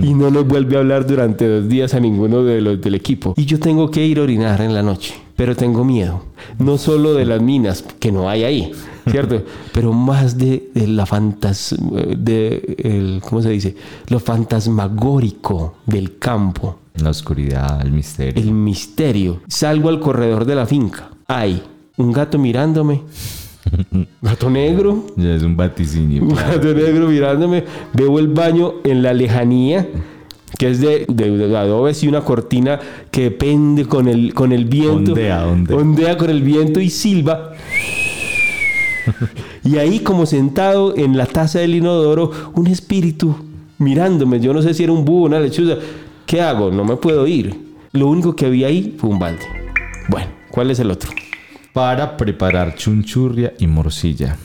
y 0.00 0.14
no 0.14 0.30
nos 0.30 0.46
vuelve 0.46 0.76
a 0.76 0.78
hablar 0.80 1.06
durante 1.06 1.48
dos 1.48 1.68
días 1.68 1.94
a 1.94 2.00
ninguno 2.00 2.42
de 2.44 2.60
los 2.60 2.80
del 2.80 2.94
equipo. 2.94 3.34
Y 3.36 3.44
yo 3.44 3.58
tengo 3.58 3.90
que 3.90 4.06
ir 4.06 4.18
a 4.18 4.22
orinar 4.22 4.60
en 4.60 4.72
la 4.72 4.82
noche, 4.82 5.14
pero 5.36 5.56
tengo 5.56 5.84
miedo, 5.84 6.22
no 6.58 6.78
solo 6.78 7.12
de 7.14 7.24
las 7.26 7.42
minas 7.42 7.84
que 7.98 8.12
no 8.12 8.30
hay 8.30 8.44
ahí, 8.44 8.72
¿cierto? 9.10 9.42
Pero 9.72 9.92
más 9.92 10.38
de, 10.38 10.70
de 10.72 10.86
la 10.86 11.04
fantas, 11.04 11.74
de 12.16 12.76
el, 12.78 13.20
¿cómo 13.28 13.42
se 13.42 13.50
dice? 13.50 13.74
Lo 14.08 14.20
fantasmagórico 14.20 15.74
del 15.86 16.18
campo 16.18 16.78
La 17.02 17.10
oscuridad, 17.10 17.80
el 17.82 17.92
misterio. 17.92 18.40
el 18.42 18.52
misterio. 18.52 19.40
Salgo 19.48 19.88
al 19.88 20.00
corredor 20.00 20.44
de 20.44 20.54
la 20.54 20.66
finca. 20.66 21.10
Hay 21.26 21.62
un 21.96 22.12
gato 22.12 22.38
mirándome. 22.38 23.02
Gato 24.20 24.50
negro. 24.50 25.06
Ya 25.16 25.34
es 25.34 25.42
un 25.42 25.56
vaticinio. 25.56 26.22
Un 26.22 26.30
claro. 26.30 26.54
gato 26.54 26.74
negro 26.74 27.08
mirándome. 27.08 27.64
Veo 27.92 28.18
el 28.18 28.28
baño 28.28 28.74
en 28.84 29.02
la 29.02 29.12
lejanía. 29.14 29.88
Que 30.58 30.70
es 30.70 30.80
de, 30.80 31.04
de- 31.08 31.36
de 31.48 31.56
adobes 31.56 32.02
y 32.04 32.08
una 32.08 32.20
cortina 32.20 32.78
que 33.10 33.32
pende 33.32 33.86
con 33.86 34.06
el, 34.06 34.32
con 34.34 34.52
el 34.52 34.66
viento. 34.66 35.12
Ondea, 35.12 35.46
ondea. 35.48 35.76
Ondea 35.76 36.16
con 36.16 36.30
el 36.30 36.42
viento 36.42 36.78
y 36.78 36.90
silba. 36.90 37.54
y 39.64 39.76
ahí, 39.78 39.98
como 40.00 40.26
sentado 40.26 40.96
en 40.96 41.16
la 41.16 41.26
taza 41.26 41.58
del 41.58 41.74
inodoro, 41.74 42.30
un 42.54 42.68
espíritu 42.68 43.34
mirándome. 43.78 44.38
Yo 44.38 44.54
no 44.54 44.62
sé 44.62 44.74
si 44.74 44.84
era 44.84 44.92
un 44.92 45.04
búho, 45.04 45.26
una 45.26 45.40
lechuza. 45.40 45.74
¿Qué 46.26 46.40
hago? 46.40 46.70
No 46.70 46.84
me 46.84 46.96
puedo 46.96 47.26
ir. 47.26 47.58
Lo 47.92 48.06
único 48.08 48.36
que 48.36 48.48
vi 48.48 48.62
ahí 48.64 48.94
fue 48.96 49.10
un 49.10 49.18
balde. 49.18 49.42
Bueno, 50.08 50.28
¿cuál 50.54 50.70
es 50.70 50.78
el 50.78 50.92
otro? 50.92 51.10
Para 51.72 52.16
preparar 52.16 52.76
chunchurria 52.76 53.54
y 53.58 53.66
morcilla. 53.66 54.36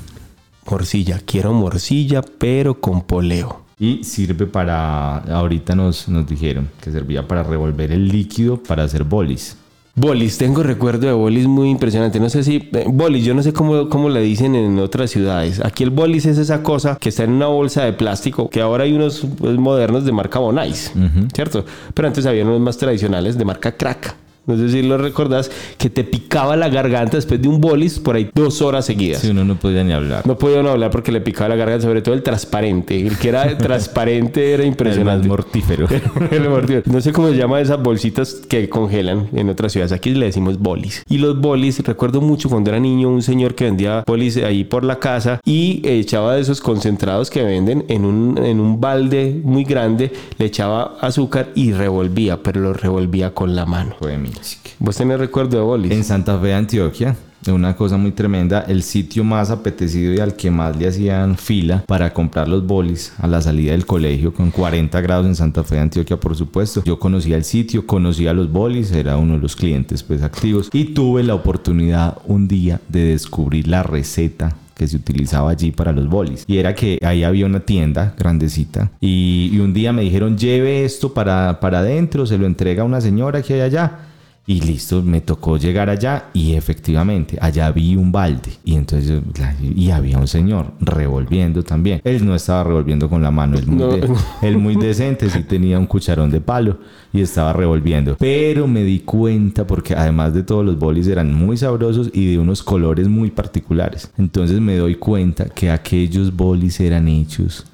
Morcilla. 0.68 1.22
Quiero 1.24 1.54
morcilla, 1.54 2.24
pero 2.24 2.82
con 2.82 3.04
poleo. 3.04 3.62
Y 3.80 4.04
sirve 4.04 4.48
para, 4.48 5.18
ahorita 5.20 5.76
nos, 5.76 6.10
nos 6.10 6.26
dijeron 6.26 6.68
que 6.82 6.92
servía 6.92 7.28
para 7.28 7.44
revolver 7.44 7.92
el 7.92 8.08
líquido 8.08 8.58
para 8.58 8.86
hacer 8.86 9.04
bolis. 9.04 9.56
Bolis, 9.94 10.40
tengo 10.40 10.64
recuerdo 10.64 11.06
de 11.06 11.14
bolis 11.14 11.46
muy 11.46 11.70
impresionante. 11.70 12.20
No 12.20 12.30
sé 12.32 12.44
si. 12.44 12.56
eh, 12.74 12.86
bolis, 12.88 13.24
yo 13.24 13.36
no 13.36 13.44
sé 13.44 13.54
cómo, 13.54 13.88
cómo 13.88 14.10
le 14.10 14.22
dicen 14.22 14.56
en 14.56 14.80
otras 14.80 15.12
ciudades. 15.12 15.64
Aquí 15.64 15.84
el 15.84 15.92
bolis 15.92 16.26
es 16.26 16.40
esa 16.40 16.64
cosa 16.64 16.98
que 17.00 17.10
está 17.10 17.24
en 17.24 17.34
una 17.34 17.48
bolsa 17.48 17.84
de 17.84 17.94
plástico, 17.94 18.50
que 18.50 18.62
ahora 18.62 18.86
hay 18.86 18.94
unos 18.94 19.28
pues, 19.38 19.58
modernos 19.60 20.06
de 20.06 20.12
marca 20.12 20.40
Bonais, 20.40 20.92
¿cierto? 21.36 21.66
Pero 21.94 22.08
antes 22.08 22.26
había 22.26 22.44
unos 22.46 22.60
más 22.62 22.78
tradicionales 22.78 23.38
de 23.38 23.46
marca 23.46 23.74
Crack. 23.74 24.16
No 24.50 24.58
sé 24.58 24.70
si 24.70 24.82
lo 24.82 24.98
recordás, 24.98 25.52
que 25.78 25.90
te 25.90 26.04
picaba 26.04 26.56
la 26.56 26.70
garganta 26.70 27.18
después 27.18 27.40
de 27.42 27.48
un 27.48 27.62
bolis 27.62 28.00
por 28.00 28.16
ahí 28.16 28.30
dos 28.34 28.62
horas 28.62 28.86
seguidas. 28.86 29.22
Si 29.22 29.30
uno 29.30 29.46
no 29.46 29.56
podía 29.56 29.84
ni 29.84 29.94
hablar. 29.94 30.26
No 30.26 30.38
podía 30.38 30.60
uno 30.62 30.72
hablar 30.72 30.90
porque 30.90 31.12
le 31.12 31.22
picaba 31.22 31.50
la 31.50 31.56
garganta, 31.56 31.86
sobre 31.86 32.02
todo 32.02 32.16
el 32.16 32.24
transparente. 32.24 33.00
El 33.06 33.18
que 33.18 33.30
era 33.30 33.58
transparente 33.60 34.54
era 34.54 34.64
el 34.64 34.70
impresionante. 34.70 35.28
mortífero. 35.28 35.88
El 36.32 36.50
mordido. 36.50 36.82
No 36.86 37.00
sé 37.02 37.12
cómo 37.14 37.30
se 37.30 37.36
llama 37.36 37.62
esas 37.62 37.82
bolsitas 37.82 38.34
que 38.48 38.68
congelan 38.70 39.30
en 39.34 39.50
otras 39.50 39.72
ciudades. 39.72 39.92
Aquí 39.92 40.12
le 40.14 40.26
decimos 40.26 40.58
bolis. 40.60 41.04
Y 41.08 41.20
los 41.20 41.40
bolis, 41.40 41.80
recuerdo 41.86 42.22
mucho 42.22 42.50
cuando 42.50 42.72
era 42.72 42.80
niño, 42.80 43.10
un 43.10 43.22
señor 43.22 43.54
que 43.56 43.66
vendía 43.66 44.04
bolis 44.08 44.38
ahí 44.38 44.64
por 44.64 44.84
la 44.84 45.00
casa 45.00 45.40
y 45.46 45.82
echaba 45.88 46.36
de 46.36 46.42
esos 46.42 46.62
concentrados 46.62 47.30
que 47.30 47.44
venden 47.44 47.86
en 47.88 48.06
un, 48.06 48.38
en 48.38 48.60
un 48.60 48.82
balde 48.82 49.40
muy 49.44 49.64
grande, 49.64 50.12
le 50.38 50.46
echaba 50.46 50.98
azúcar 51.02 51.50
y 51.56 51.72
revolvía, 51.74 52.42
pero 52.42 52.62
lo 52.62 52.74
revolvía 52.74 53.34
con 53.34 53.56
la 53.56 53.66
mano. 53.66 53.96
Chica. 54.00 54.39
¿Vos 54.80 54.96
tenés 54.96 55.20
recuerdo 55.20 55.58
de 55.58 55.64
bolis? 55.64 55.92
En 55.92 56.04
Santa 56.04 56.40
Fe, 56.40 56.54
Antioquia, 56.54 57.16
una 57.48 57.76
cosa 57.76 57.98
muy 57.98 58.12
tremenda, 58.12 58.62
el 58.62 58.84
sitio 58.84 59.24
más 59.24 59.50
apetecido 59.50 60.14
y 60.14 60.20
al 60.20 60.36
que 60.36 60.52
más 60.52 60.78
le 60.78 60.88
hacían 60.88 61.38
fila 61.38 61.84
para 61.88 62.14
comprar 62.14 62.48
los 62.48 62.66
bolis 62.66 63.14
a 63.20 63.28
la 63.28 63.42
salida 63.42 63.72
del 63.72 63.86
colegio 63.86 64.34
con 64.34 64.52
40 64.52 65.00
grados 65.02 65.26
en 65.26 65.36
Santa 65.36 65.64
Fe, 65.64 65.80
Antioquia, 65.80 66.20
por 66.20 66.36
supuesto. 66.36 66.84
Yo 66.86 67.00
conocía 67.00 67.38
el 67.38 67.44
sitio, 67.44 67.88
conocía 67.88 68.34
los 68.34 68.52
bolis, 68.52 68.92
era 68.92 69.18
uno 69.18 69.34
de 69.34 69.40
los 69.40 69.56
clientes 69.56 70.04
pues 70.04 70.22
activos 70.22 70.70
y 70.74 70.86
tuve 70.86 71.24
la 71.24 71.36
oportunidad 71.36 72.18
un 72.26 72.48
día 72.48 72.82
de 72.88 73.06
descubrir 73.06 73.68
la 73.68 73.84
receta 73.84 74.56
que 74.76 74.88
se 74.88 74.96
utilizaba 74.96 75.52
allí 75.52 75.72
para 75.72 75.92
los 75.92 76.08
bolis. 76.08 76.46
Y 76.48 76.58
era 76.58 76.74
que 76.74 77.00
ahí 77.02 77.24
había 77.24 77.46
una 77.46 77.60
tienda 77.60 78.14
grandecita 78.18 78.92
y, 79.02 79.50
y 79.52 79.60
un 79.60 79.74
día 79.74 79.92
me 79.92 80.04
dijeron 80.04 80.38
lleve 80.38 80.86
esto 80.86 81.14
para, 81.14 81.60
para 81.60 81.80
adentro, 81.80 82.26
se 82.26 82.38
lo 82.38 82.46
entrega 82.46 82.84
a 82.84 82.86
una 82.86 83.02
señora 83.02 83.42
que 83.42 83.56
hay 83.56 83.62
allá. 83.62 84.09
Y 84.50 84.62
listo, 84.62 85.04
me 85.04 85.22
tocó 85.22 85.58
llegar 85.58 85.92
allá 85.92 86.26
y 86.34 86.54
efectivamente 86.56 87.38
allá 87.40 87.72
vi 87.72 87.96
un 87.96 88.12
balde 88.12 88.50
y 88.66 88.74
entonces 88.74 89.22
y 89.62 89.92
había 89.92 90.18
un 90.18 90.28
señor 90.28 90.74
revolviendo 90.82 91.62
también. 91.62 92.02
Él 92.04 92.26
no 92.26 92.34
estaba 92.34 92.64
revolviendo 92.64 93.08
con 93.08 93.22
la 93.22 93.30
mano, 93.30 93.60
él 93.60 93.68
muy, 93.68 93.78
No. 93.78 93.88
de- 93.96 94.10
él 94.42 94.58
muy 94.58 94.76
decente, 94.76 95.30
sí 95.30 95.44
tenía 95.44 95.78
un 95.78 95.86
cucharón 95.86 96.32
de 96.32 96.42
palo 96.42 96.80
y 97.14 97.22
estaba 97.22 97.54
revolviendo. 97.54 98.16
Pero 98.18 98.68
me 98.68 98.84
di 98.84 99.02
cuenta 99.02 99.68
porque 99.68 99.94
además 99.94 100.34
de 100.34 100.42
todos 100.42 100.66
los 100.66 100.80
bolis 100.80 101.06
eran 101.06 101.32
muy 101.32 101.56
sabrosos 101.56 102.10
y 102.12 102.32
de 102.32 102.40
unos 102.40 102.64
colores 102.64 103.08
muy 103.08 103.30
particulares. 103.30 104.12
Entonces 104.18 104.60
me 104.60 104.78
doy 104.78 104.96
cuenta 104.96 105.46
que 105.46 105.70
aquellos 105.70 106.36
bolis 106.36 106.80
eran 106.80 107.08
hechos 107.08 107.68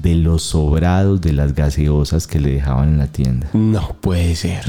de 0.00 0.14
los 0.14 0.42
sobrados 0.42 1.20
de 1.20 1.32
las 1.32 1.54
gaseosas 1.54 2.26
que 2.26 2.38
le 2.40 2.52
dejaban 2.52 2.90
en 2.90 2.98
la 2.98 3.06
tienda. 3.08 3.48
No 3.52 3.96
puede 4.00 4.34
ser. 4.36 4.60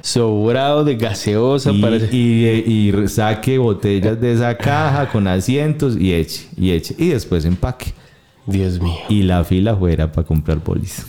Sobrado 0.00 0.84
de 0.84 0.96
gaseosa 0.96 1.70
Y, 1.70 1.80
para... 1.80 1.96
y- 1.96 2.92
y 2.92 3.08
saque 3.08 3.58
botellas 3.58 4.20
de 4.20 4.32
esa 4.32 4.56
caja 4.56 5.08
con 5.08 5.26
asientos 5.28 5.96
y 5.98 6.12
eche, 6.12 6.48
y 6.56 6.72
eche. 6.72 6.94
Y 6.98 7.08
después 7.08 7.44
empaque. 7.44 7.92
Dios 8.46 8.80
mío. 8.80 8.96
Y 9.08 9.22
la 9.22 9.44
fila 9.44 9.76
fuera 9.76 10.10
para 10.10 10.26
comprar 10.26 10.58
bolis. 10.58 11.06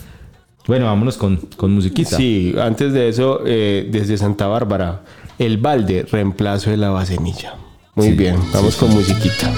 Bueno, 0.67 0.85
vámonos 0.85 1.17
con, 1.17 1.37
con 1.57 1.73
musiquita. 1.73 2.15
Sí, 2.15 2.53
antes 2.61 2.93
de 2.93 3.09
eso, 3.09 3.41
eh, 3.45 3.89
desde 3.91 4.17
Santa 4.17 4.47
Bárbara, 4.47 5.01
el 5.39 5.57
balde, 5.57 6.05
reemplazo 6.09 6.69
de 6.69 6.77
la 6.77 6.89
bacenilla. 6.91 7.55
Muy 7.95 8.09
Sí, 8.09 8.13
bien, 8.13 8.37
vamos 8.53 8.75
con 8.75 8.89
musiquita. 8.91 9.51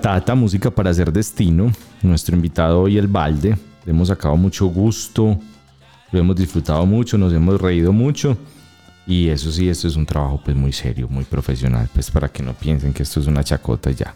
Esto 0.00 0.08
es 0.08 0.14
La 0.14 0.20
Tata, 0.20 0.34
música 0.34 0.70
para 0.70 0.88
hacer 0.88 1.12
destino. 1.12 1.70
Nuestro 2.00 2.34
invitado 2.34 2.80
hoy, 2.80 2.96
el 2.96 3.06
Balde. 3.06 3.58
Hemos 3.84 4.08
sacado 4.08 4.34
mucho 4.34 4.64
gusto, 4.64 5.38
lo 6.10 6.18
hemos 6.18 6.36
disfrutado 6.36 6.86
mucho, 6.86 7.18
nos 7.18 7.34
hemos 7.34 7.60
reído 7.60 7.92
mucho. 7.92 8.34
Y 9.06 9.28
eso 9.28 9.52
sí, 9.52 9.68
esto 9.68 9.88
es 9.88 9.96
un 9.96 10.06
trabajo 10.06 10.40
pues 10.42 10.56
muy 10.56 10.72
serio, 10.72 11.06
muy 11.06 11.24
profesional, 11.24 11.86
pues 11.92 12.10
para 12.10 12.30
que 12.30 12.42
no 12.42 12.54
piensen 12.54 12.94
que 12.94 13.02
esto 13.02 13.20
es 13.20 13.26
una 13.26 13.44
chacota 13.44 13.90
ya. 13.90 14.14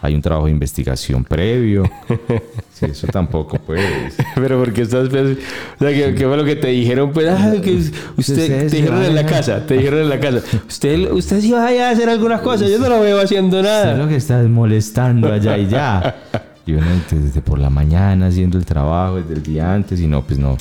Hay 0.00 0.14
un 0.14 0.22
trabajo 0.22 0.46
de 0.46 0.52
investigación 0.52 1.24
previo. 1.24 1.90
Sí, 2.78 2.86
eso 2.86 3.08
tampoco 3.08 3.58
pues. 3.58 4.14
Pero 4.36 4.60
porque 4.60 4.82
estás 4.82 5.08
pues, 5.08 5.36
o 5.36 5.78
sea, 5.80 5.88
¿qué, 5.88 6.14
qué 6.14 6.26
fue 6.28 6.36
lo 6.36 6.44
que 6.44 6.54
te 6.54 6.68
dijeron? 6.68 7.10
Pues, 7.12 7.26
ah, 7.28 7.56
que 7.60 7.74
usted, 7.74 7.98
Ustedes 8.16 8.70
te 8.70 8.76
dijeron 8.76 9.02
en 9.02 9.16
la 9.16 9.26
casa, 9.26 9.66
te 9.66 9.74
dijeron 9.74 10.02
en 10.02 10.08
la 10.08 10.20
casa. 10.20 10.42
Usted, 10.68 11.10
usted 11.10 11.40
sí 11.40 11.50
vaya 11.50 11.88
a 11.88 11.90
hacer 11.90 12.08
algunas 12.08 12.40
cosas, 12.40 12.70
yo 12.70 12.78
no 12.78 12.88
lo 12.88 13.00
veo 13.00 13.20
haciendo 13.20 13.60
nada. 13.60 13.96
lo 13.96 14.06
que 14.06 14.14
está 14.14 14.40
es 14.40 14.48
molestando 14.48 15.32
allá 15.32 15.58
y 15.58 15.66
ya. 15.66 16.14
Y 16.66 16.74
uno 16.74 16.86
desde 17.10 17.40
por 17.40 17.58
la 17.58 17.70
mañana 17.70 18.26
haciendo 18.26 18.58
el 18.58 18.66
trabajo, 18.66 19.16
desde 19.16 19.32
el 19.32 19.42
día 19.42 19.72
antes, 19.72 20.00
y 20.00 20.06
no, 20.06 20.22
pues 20.22 20.38
no. 20.38 20.56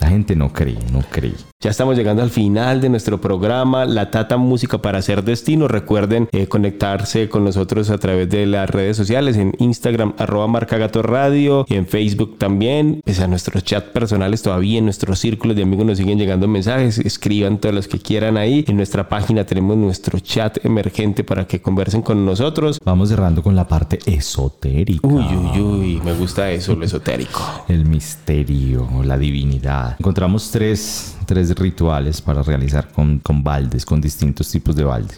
La 0.00 0.08
gente 0.08 0.36
no 0.36 0.52
cree, 0.52 0.78
no 0.92 1.00
cree. 1.10 1.34
Ya 1.60 1.70
estamos 1.70 1.96
llegando 1.96 2.22
al 2.22 2.30
final 2.30 2.80
de 2.80 2.88
nuestro 2.88 3.20
programa, 3.20 3.84
La 3.84 4.12
Tata 4.12 4.36
Música 4.36 4.78
para 4.78 4.98
Hacer 4.98 5.24
Destino. 5.24 5.66
Recuerden 5.66 6.28
eh, 6.30 6.46
conectarse 6.46 7.28
con 7.28 7.42
nosotros 7.42 7.90
a 7.90 7.98
través 7.98 8.30
de 8.30 8.46
las 8.46 8.70
redes 8.70 8.96
sociales, 8.96 9.36
en 9.36 9.52
Instagram, 9.58 10.14
arroba 10.18 10.46
Marca 10.46 10.78
Gato 10.78 11.02
Radio, 11.02 11.64
y 11.68 11.74
en 11.74 11.88
Facebook 11.88 12.38
también. 12.38 13.00
Pese 13.04 13.24
a 13.24 13.26
nuestros 13.26 13.64
chat 13.64 13.86
personales, 13.86 14.40
todavía 14.40 14.78
en 14.78 14.84
nuestros 14.84 15.18
círculos 15.18 15.56
de 15.56 15.64
amigos 15.64 15.84
nos 15.84 15.98
siguen 15.98 16.16
llegando 16.16 16.46
mensajes. 16.46 16.98
Escriban 16.98 17.58
todos 17.58 17.74
los 17.74 17.88
que 17.88 17.98
quieran 17.98 18.36
ahí. 18.36 18.64
En 18.68 18.76
nuestra 18.76 19.08
página 19.08 19.42
tenemos 19.42 19.76
nuestro 19.76 20.20
chat 20.20 20.64
emergente 20.64 21.24
para 21.24 21.48
que 21.48 21.60
conversen 21.60 22.02
con 22.02 22.24
nosotros. 22.24 22.78
Vamos 22.84 23.08
cerrando 23.08 23.42
con 23.42 23.56
la 23.56 23.66
parte 23.66 23.98
esotérica. 24.06 25.08
Uy, 25.08 25.24
uy, 25.24 25.60
uy, 25.60 26.00
me 26.04 26.12
gusta 26.12 26.52
eso, 26.52 26.76
lo 26.76 26.84
esotérico. 26.84 27.64
El 27.66 27.84
misterio, 27.84 28.88
la 29.02 29.18
divinidad. 29.18 29.96
Encontramos 29.98 30.52
tres, 30.52 31.16
tres 31.26 31.47
rituales 31.56 32.20
para 32.20 32.42
realizar 32.42 32.90
con, 32.92 33.18
con 33.18 33.42
baldes, 33.42 33.84
con 33.84 34.00
distintos 34.00 34.50
tipos 34.50 34.76
de 34.76 34.84
balde. 34.84 35.14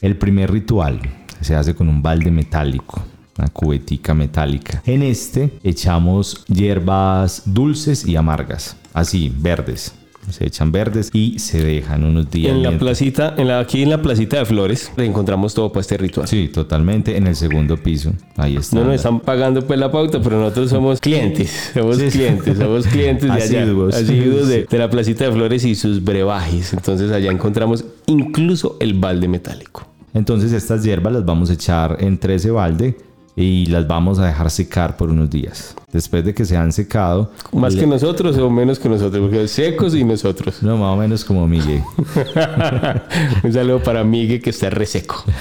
El 0.00 0.16
primer 0.16 0.50
ritual 0.50 1.00
se 1.40 1.54
hace 1.54 1.74
con 1.74 1.88
un 1.88 2.02
balde 2.02 2.30
metálico, 2.30 3.02
una 3.38 3.48
cubetica 3.48 4.14
metálica. 4.14 4.82
En 4.86 5.02
este 5.02 5.58
echamos 5.62 6.44
hierbas 6.46 7.42
dulces 7.46 8.06
y 8.06 8.16
amargas, 8.16 8.76
así, 8.92 9.32
verdes. 9.34 9.94
Se 10.32 10.46
echan 10.46 10.72
verdes 10.72 11.10
y 11.12 11.38
se 11.38 11.62
dejan 11.62 12.04
unos 12.04 12.30
días. 12.30 12.52
En 12.52 12.62
la 12.62 12.70
mientras- 12.70 12.78
placita, 12.88 13.34
en 13.36 13.48
la, 13.48 13.58
aquí 13.60 13.82
en 13.82 13.90
la 13.90 14.00
placita 14.02 14.38
de 14.38 14.44
flores, 14.44 14.92
encontramos 14.96 15.54
todo 15.54 15.70
para 15.72 15.80
este 15.82 15.96
ritual. 15.96 16.26
Sí, 16.28 16.48
totalmente. 16.52 17.16
En 17.16 17.26
el 17.26 17.36
segundo 17.36 17.76
piso. 17.76 18.12
Ahí 18.36 18.56
está. 18.56 18.76
No 18.76 18.84
nos 18.84 18.94
están 18.96 19.20
pagando 19.20 19.62
pues 19.66 19.78
la 19.78 19.90
pauta, 19.90 20.20
pero 20.22 20.38
nosotros 20.40 20.70
somos 20.70 21.00
clientes, 21.02 21.70
somos 21.74 21.96
Sí, 21.98 22.10
sí. 22.10 22.18
clientes, 22.18 22.58
somos 22.58 22.86
clientes 22.86 23.24
de 23.24 23.42
allá, 23.42 23.62
Asiduos. 23.62 23.94
asiduos 23.94 24.48
de, 24.48 24.64
de 24.70 24.78
la 24.78 24.88
placita 24.90 25.24
de 25.26 25.32
flores 25.32 25.64
y 25.64 25.74
sus 25.74 26.02
brebajes. 26.02 26.72
Entonces 26.72 27.10
allá 27.12 27.30
encontramos 27.30 27.84
incluso 28.06 28.76
el 28.80 28.94
balde 28.94 29.28
metálico. 29.28 29.86
Entonces 30.12 30.52
estas 30.52 30.82
hierbas 30.82 31.12
las 31.12 31.24
vamos 31.24 31.50
a 31.50 31.52
echar 31.52 31.96
entre 32.00 32.34
ese 32.34 32.50
balde 32.50 32.96
y 33.40 33.66
las 33.66 33.86
vamos 33.88 34.18
a 34.18 34.26
dejar 34.26 34.50
secar 34.50 34.96
por 34.96 35.10
unos 35.10 35.30
días. 35.30 35.74
Después 35.92 36.24
de 36.24 36.34
que 36.34 36.44
se 36.44 36.56
han 36.56 36.72
secado, 36.72 37.32
Más 37.52 37.74
le- 37.74 37.80
que 37.80 37.86
nosotros 37.86 38.36
o 38.38 38.48
menos 38.50 38.78
que 38.78 38.88
nosotros, 38.88 39.20
porque 39.22 39.48
secos 39.48 39.94
y 39.96 40.04
nosotros. 40.04 40.62
no, 40.62 40.76
más 40.76 40.94
o 40.94 40.96
menos 40.96 41.24
como 41.24 41.48
Miguel. 41.48 41.82
Un 43.42 43.52
saludo 43.52 43.82
para 43.82 44.04
Miguel 44.04 44.40
que 44.40 44.50
está 44.50 44.70
reseco. 44.70 45.24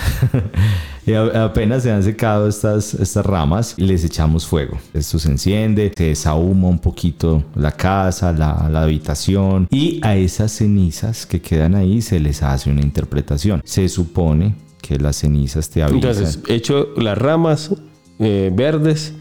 Y 1.08 1.14
apenas 1.16 1.82
se 1.82 1.92
han 1.92 2.04
secado 2.04 2.48
estas, 2.48 2.94
estas 2.94 3.26
ramas, 3.26 3.74
les 3.78 4.04
echamos 4.04 4.46
fuego. 4.46 4.78
Esto 4.94 5.18
se 5.18 5.30
enciende, 5.32 5.92
se 5.98 6.04
desahuma 6.04 6.68
un 6.68 6.78
poquito 6.78 7.44
la 7.56 7.72
casa, 7.72 8.32
la, 8.32 8.70
la 8.72 8.84
habitación 8.84 9.68
y 9.72 10.00
a 10.04 10.16
esas 10.16 10.52
cenizas 10.52 11.26
que 11.26 11.42
quedan 11.42 11.74
ahí 11.74 12.04
se 12.04 12.20
les 12.20 12.44
hace 12.44 12.70
una 12.70 12.82
interpretación. 12.82 13.64
Se 13.66 13.90
supone 13.90 14.54
que 14.84 15.00
las 15.00 15.16
cenizas 15.16 15.68
te 15.72 15.82
avisan. 15.82 16.12
Entonces, 16.12 16.42
echo 16.48 16.90
las 16.96 17.18
ramas 17.18 17.72
eh, 18.20 18.52
verdes, 18.54 19.14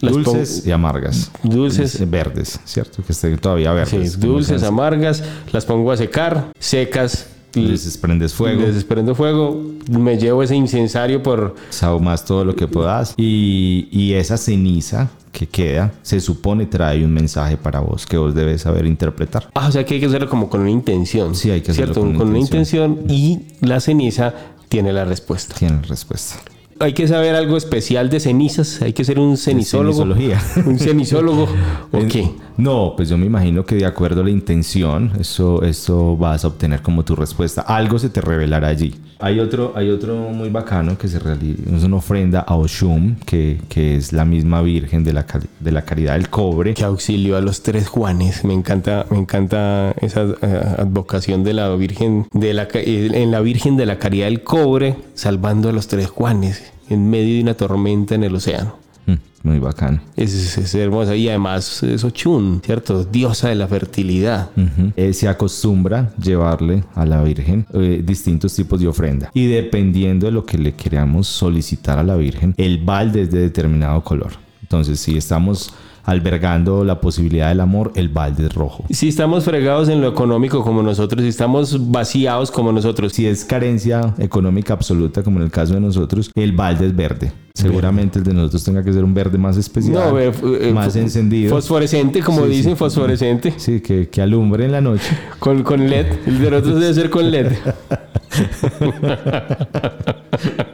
dulces 0.00 0.66
y 0.66 0.70
amargas. 0.70 1.30
Dulces. 1.42 2.08
Verdes, 2.08 2.60
¿cierto? 2.64 3.02
Que 3.02 3.12
estén 3.12 3.38
todavía 3.38 3.72
verdes. 3.72 4.12
sí, 4.12 4.20
dulces, 4.20 4.62
amargas, 4.62 5.22
las 5.52 5.64
pongo 5.64 5.90
a 5.92 5.96
secar, 5.96 6.52
secas. 6.58 7.28
Les 7.54 7.84
desprendes 7.84 8.32
fuego. 8.32 8.62
Les 8.62 8.74
desprendo 8.74 9.14
fuego, 9.14 9.62
me 9.90 10.16
llevo 10.16 10.42
ese 10.42 10.56
incensario 10.56 11.22
por... 11.22 11.54
Saumas 11.68 12.24
todo 12.24 12.46
lo 12.46 12.56
que 12.56 12.66
puedas. 12.66 13.12
Y, 13.18 13.88
y 13.90 14.14
esa 14.14 14.38
ceniza 14.38 15.10
que 15.32 15.46
queda, 15.46 15.92
se 16.02 16.20
supone 16.20 16.66
trae 16.66 17.04
un 17.04 17.12
mensaje 17.12 17.56
para 17.56 17.80
vos 17.80 18.06
que 18.06 18.16
vos 18.16 18.34
debes 18.34 18.62
saber 18.62 18.86
interpretar. 18.86 19.50
Ah, 19.54 19.68
o 19.68 19.72
sea 19.72 19.84
que 19.84 19.94
hay 19.94 20.00
que 20.00 20.06
hacerlo 20.06 20.28
como 20.28 20.48
con 20.48 20.60
una 20.60 20.70
intención. 20.70 21.34
Sí, 21.34 21.50
hay 21.50 21.62
que 21.62 21.72
hacerlo 21.72 21.94
¿cierto? 21.94 22.00
con 22.02 22.12
con, 22.12 22.28
una 22.28 22.30
una 22.30 22.38
intención 22.38 23.00
y 23.08 23.40
la 23.60 23.80
ceniza 23.80 24.34
tiene 24.68 24.92
la 24.92 25.04
respuesta. 25.04 25.54
Tiene 25.54 25.82
respuesta. 25.82 26.36
Hay 26.82 26.94
que 26.94 27.06
saber 27.06 27.36
algo 27.36 27.56
especial 27.56 28.10
de 28.10 28.18
cenizas, 28.18 28.82
hay 28.82 28.92
que 28.92 29.04
ser 29.04 29.20
un 29.20 29.36
cenizólogo. 29.36 30.02
cenizología. 30.02 30.42
Un 30.66 30.78
cenizólogo. 30.80 31.48
¿O 31.92 31.98
qué? 32.08 32.28
No, 32.56 32.94
pues 32.96 33.08
yo 33.08 33.16
me 33.16 33.26
imagino 33.26 33.64
que 33.64 33.76
de 33.76 33.86
acuerdo 33.86 34.20
a 34.20 34.24
la 34.24 34.30
intención, 34.30 35.12
eso, 35.18 35.62
eso 35.62 36.16
vas 36.16 36.44
a 36.44 36.48
obtener 36.48 36.82
como 36.82 37.04
tu 37.04 37.14
respuesta. 37.14 37.62
Algo 37.62 37.98
se 37.98 38.08
te 38.08 38.20
revelará 38.20 38.68
allí. 38.68 38.94
Hay 39.20 39.38
otro, 39.38 39.72
hay 39.76 39.90
otro 39.90 40.16
muy 40.16 40.50
bacano 40.50 40.98
que 40.98 41.06
se 41.06 41.20
realiza, 41.20 41.62
es 41.76 41.84
una 41.84 41.96
ofrenda 41.96 42.40
a 42.40 42.56
Oshun, 42.56 43.18
que, 43.24 43.60
que 43.68 43.96
es 43.96 44.12
la 44.12 44.24
misma 44.24 44.62
Virgen 44.62 45.04
de 45.04 45.12
la, 45.12 45.24
de 45.60 45.70
la 45.70 45.82
Caridad 45.82 46.14
del 46.14 46.28
Cobre. 46.28 46.74
Que 46.74 46.82
auxilio 46.82 47.36
a 47.36 47.40
los 47.40 47.62
tres 47.62 47.86
Juanes. 47.88 48.44
Me 48.44 48.52
encanta, 48.52 49.06
me 49.10 49.18
encanta 49.18 49.94
esa 50.00 50.22
eh, 50.42 50.74
advocación 50.78 51.44
de 51.44 51.52
la 51.52 51.72
Virgen 51.76 52.26
de 52.32 52.52
la 52.52 52.66
eh, 52.74 53.10
en 53.14 53.30
la 53.30 53.40
Virgen 53.40 53.76
de 53.76 53.86
la 53.86 54.00
Caridad 54.00 54.26
del 54.26 54.42
Cobre, 54.42 54.96
salvando 55.14 55.68
a 55.68 55.72
los 55.72 55.86
tres 55.86 56.08
Juanes 56.08 56.71
en 56.92 57.08
medio 57.08 57.36
de 57.36 57.42
una 57.42 57.54
tormenta 57.54 58.14
en 58.14 58.24
el 58.24 58.34
océano. 58.34 58.76
Mm, 59.06 59.14
Muy 59.42 59.58
bacano. 59.58 60.00
Es, 60.16 60.56
es, 60.56 60.74
hermosa 60.74 61.16
y 61.16 61.28
además 61.28 61.82
es 61.82 62.04
Ochun, 62.04 62.60
¿cierto? 62.64 63.04
Diosa 63.04 63.48
de 63.48 63.56
la 63.56 63.66
fertilidad. 63.66 64.50
Eh, 64.96 65.12
se 65.12 65.28
acostumbra 65.28 66.14
llevarle 66.16 66.84
a 66.94 67.04
la 67.04 67.22
Virgen 67.22 67.66
eh, 67.74 68.02
distintos 68.04 68.54
tipos 68.54 68.80
de 68.80 68.88
ofrenda. 68.88 69.30
Y 69.34 69.46
dependiendo 69.46 70.26
de 70.26 70.32
lo 70.32 70.46
que 70.46 70.58
le 70.58 70.74
queramos 70.74 71.26
solicitar 71.26 71.98
a 71.98 72.04
la 72.04 72.16
Virgen, 72.16 72.54
el 72.56 72.78
balde 72.84 73.22
es 73.22 73.30
de 73.30 73.40
determinado 73.40 74.02
color. 74.02 74.32
Entonces, 74.62 75.00
si 75.00 75.16
estamos 75.16 75.74
albergando 76.04 76.84
la 76.84 77.00
posibilidad 77.00 77.48
del 77.48 77.60
amor, 77.60 77.92
el 77.94 78.08
balde 78.08 78.48
rojo. 78.48 78.84
Si 78.90 79.08
estamos 79.08 79.44
fregados 79.44 79.88
en 79.88 80.00
lo 80.00 80.08
económico 80.08 80.62
como 80.62 80.82
nosotros, 80.82 81.22
si 81.22 81.28
estamos 81.28 81.90
vaciados 81.90 82.50
como 82.50 82.72
nosotros, 82.72 83.12
Si 83.12 83.26
es 83.26 83.44
carencia 83.44 84.14
económica 84.18 84.72
absoluta, 84.74 85.22
como 85.22 85.38
en 85.38 85.44
el 85.44 85.50
caso 85.50 85.74
de 85.74 85.80
nosotros, 85.80 86.30
el 86.34 86.52
balde 86.52 86.86
es 86.86 86.96
verde. 86.96 87.32
Seguramente 87.54 88.18
el 88.18 88.24
de 88.24 88.32
nosotros 88.32 88.64
tenga 88.64 88.82
que 88.82 88.92
ser 88.92 89.04
un 89.04 89.12
verde 89.12 89.36
más 89.38 89.56
especial, 89.58 89.94
no, 90.12 90.18
eh, 90.18 90.32
eh, 90.60 90.72
más 90.72 90.96
encendido. 90.96 91.50
Fosforescente, 91.54 92.20
como 92.20 92.44
Sí, 92.46 92.48
dicen, 92.50 92.72
sí. 92.72 92.76
fosforescente. 92.76 93.54
Sí, 93.58 93.80
que, 93.80 94.08
que 94.08 94.22
alumbre 94.22 94.64
en 94.64 94.72
la 94.72 94.80
noche. 94.80 95.06
Con, 95.38 95.62
con 95.62 95.88
LED. 95.88 96.06
El 96.26 96.38
de 96.40 96.50
nosotros 96.50 96.80
debe 96.80 96.94
ser 96.94 97.10
con 97.10 97.30
LED. 97.30 97.52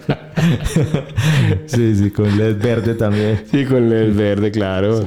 sí, 1.66 1.94
sí, 1.96 2.10
con 2.10 2.36
LED 2.36 2.56
verde 2.62 2.94
también. 2.94 3.42
Sí, 3.50 3.64
con 3.64 3.92
el 3.92 4.12
verde, 4.12 4.50
claro. 4.50 5.06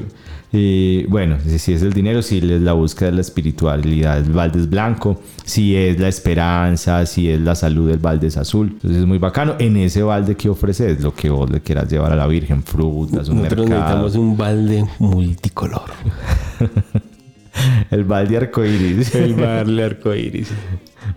Y 0.53 1.05
bueno, 1.05 1.37
si, 1.45 1.59
si 1.59 1.73
es 1.73 1.81
el 1.81 1.93
dinero, 1.93 2.21
si 2.21 2.39
es 2.39 2.43
la 2.43 2.73
búsqueda 2.73 3.09
de 3.09 3.15
la 3.15 3.21
espiritualidad, 3.21 4.17
el 4.17 4.33
balde 4.33 4.59
es 4.59 4.69
blanco. 4.69 5.21
Si 5.45 5.75
es 5.77 5.97
la 5.97 6.09
esperanza, 6.09 7.05
si 7.05 7.29
es 7.29 7.39
la 7.39 7.55
salud, 7.55 7.89
el 7.89 7.99
balde 7.99 8.27
es 8.27 8.35
azul. 8.35 8.69
Entonces 8.73 8.99
es 8.99 9.05
muy 9.05 9.17
bacano. 9.17 9.55
En 9.59 9.77
ese 9.77 10.03
balde 10.03 10.35
que 10.35 10.49
ofreces, 10.49 11.01
lo 11.01 11.13
que 11.13 11.29
vos 11.29 11.49
le 11.49 11.61
quieras 11.61 11.89
llevar 11.89 12.11
a 12.11 12.15
la 12.17 12.27
Virgen, 12.27 12.63
frutas, 12.63 13.29
un 13.29 13.37
Nosotros 13.37 13.67
mercado. 13.67 13.79
necesitamos 13.79 14.15
un 14.15 14.37
balde 14.37 14.85
multicolor. 14.99 15.89
El 17.91 18.03
balde 18.05 18.37
arcoíris. 18.37 19.13
El 19.15 19.35
balde 19.35 19.83
arcoíris. 19.83 20.51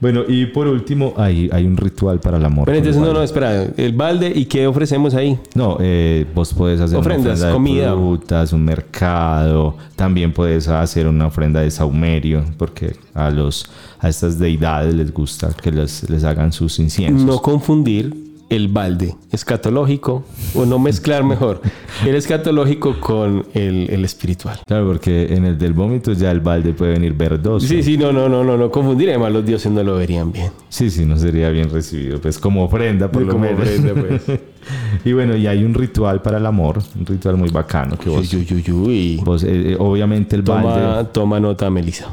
Bueno, 0.00 0.22
y 0.26 0.46
por 0.46 0.66
último, 0.66 1.14
hay, 1.16 1.48
hay 1.52 1.66
un 1.66 1.76
ritual 1.76 2.20
para 2.20 2.36
el 2.36 2.44
amor. 2.44 2.66
Pero 2.66 2.78
entonces, 2.78 3.00
no, 3.00 3.12
no, 3.12 3.22
espera. 3.22 3.64
El 3.76 3.92
balde, 3.92 4.32
¿y 4.34 4.46
qué 4.46 4.66
ofrecemos 4.66 5.14
ahí? 5.14 5.38
No, 5.54 5.76
eh, 5.80 6.26
vos 6.34 6.52
puedes 6.54 6.80
hacer 6.80 6.98
Ofrendas, 6.98 7.24
una 7.24 7.32
ofrenda 7.32 7.46
de 7.48 7.52
comida. 7.52 7.92
frutas, 7.92 8.52
un 8.52 8.64
mercado. 8.64 9.76
También 9.96 10.32
puedes 10.32 10.68
hacer 10.68 11.06
una 11.06 11.26
ofrenda 11.26 11.60
de 11.60 11.70
saumerio, 11.70 12.44
porque 12.58 12.96
a 13.14 13.30
los 13.30 13.66
a 14.00 14.08
estas 14.08 14.38
deidades 14.38 14.94
les 14.94 15.12
gusta 15.12 15.50
que 15.54 15.70
les, 15.70 16.08
les 16.10 16.24
hagan 16.24 16.52
sus 16.52 16.78
inciensos. 16.78 17.24
No 17.24 17.40
confundir 17.40 18.23
el 18.50 18.68
balde 18.68 19.16
escatológico, 19.32 20.24
o 20.54 20.64
no 20.66 20.78
mezclar 20.78 21.24
mejor, 21.24 21.60
el 22.06 22.14
escatológico 22.14 23.00
con 23.00 23.46
el, 23.54 23.88
el 23.90 24.04
espiritual. 24.04 24.60
Claro, 24.66 24.86
porque 24.86 25.34
en 25.34 25.44
el 25.44 25.58
del 25.58 25.72
vómito 25.72 26.12
ya 26.12 26.30
el 26.30 26.40
balde 26.40 26.72
puede 26.72 26.92
venir 26.92 27.14
verdoso. 27.14 27.66
Sí, 27.66 27.82
sí, 27.82 27.96
no, 27.96 28.12
no, 28.12 28.28
no, 28.28 28.44
no, 28.44 28.56
no 28.56 28.70
confundir. 28.70 29.08
Además, 29.08 29.32
los 29.32 29.44
dioses 29.46 29.72
no 29.72 29.82
lo 29.82 29.96
verían 29.96 30.30
bien. 30.30 30.50
Sí, 30.68 30.90
sí, 30.90 31.04
no 31.04 31.16
sería 31.16 31.48
bien 31.50 31.70
recibido. 31.70 32.20
Pues 32.20 32.38
como 32.38 32.64
ofrenda, 32.64 33.10
por 33.10 33.22
Sí, 33.22 33.26
lo 33.26 33.32
como 33.32 33.44
menos. 33.46 33.60
ofrenda, 33.60 33.94
pues. 33.94 34.40
y 35.04 35.12
bueno, 35.12 35.36
y 35.36 35.46
hay 35.46 35.64
un 35.64 35.74
ritual 35.74 36.22
para 36.22 36.38
el 36.38 36.46
amor, 36.46 36.78
un 36.98 37.06
ritual 37.06 37.36
muy 37.36 37.50
bacano 37.50 37.98
que 37.98 38.08
vos, 38.10 38.32
Uy, 38.32 38.46
uy, 38.50 38.62
uy, 38.66 38.72
uy. 38.72 39.20
vos, 39.24 39.42
eh, 39.42 39.72
eh, 39.72 39.76
obviamente 39.78 40.36
el 40.36 40.42
balde, 40.42 41.08
toma 41.12 41.40
nota, 41.40 41.68
Melissa. 41.70 42.06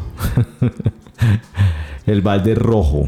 el 2.05 2.21
balde 2.21 2.55
rojo. 2.55 3.07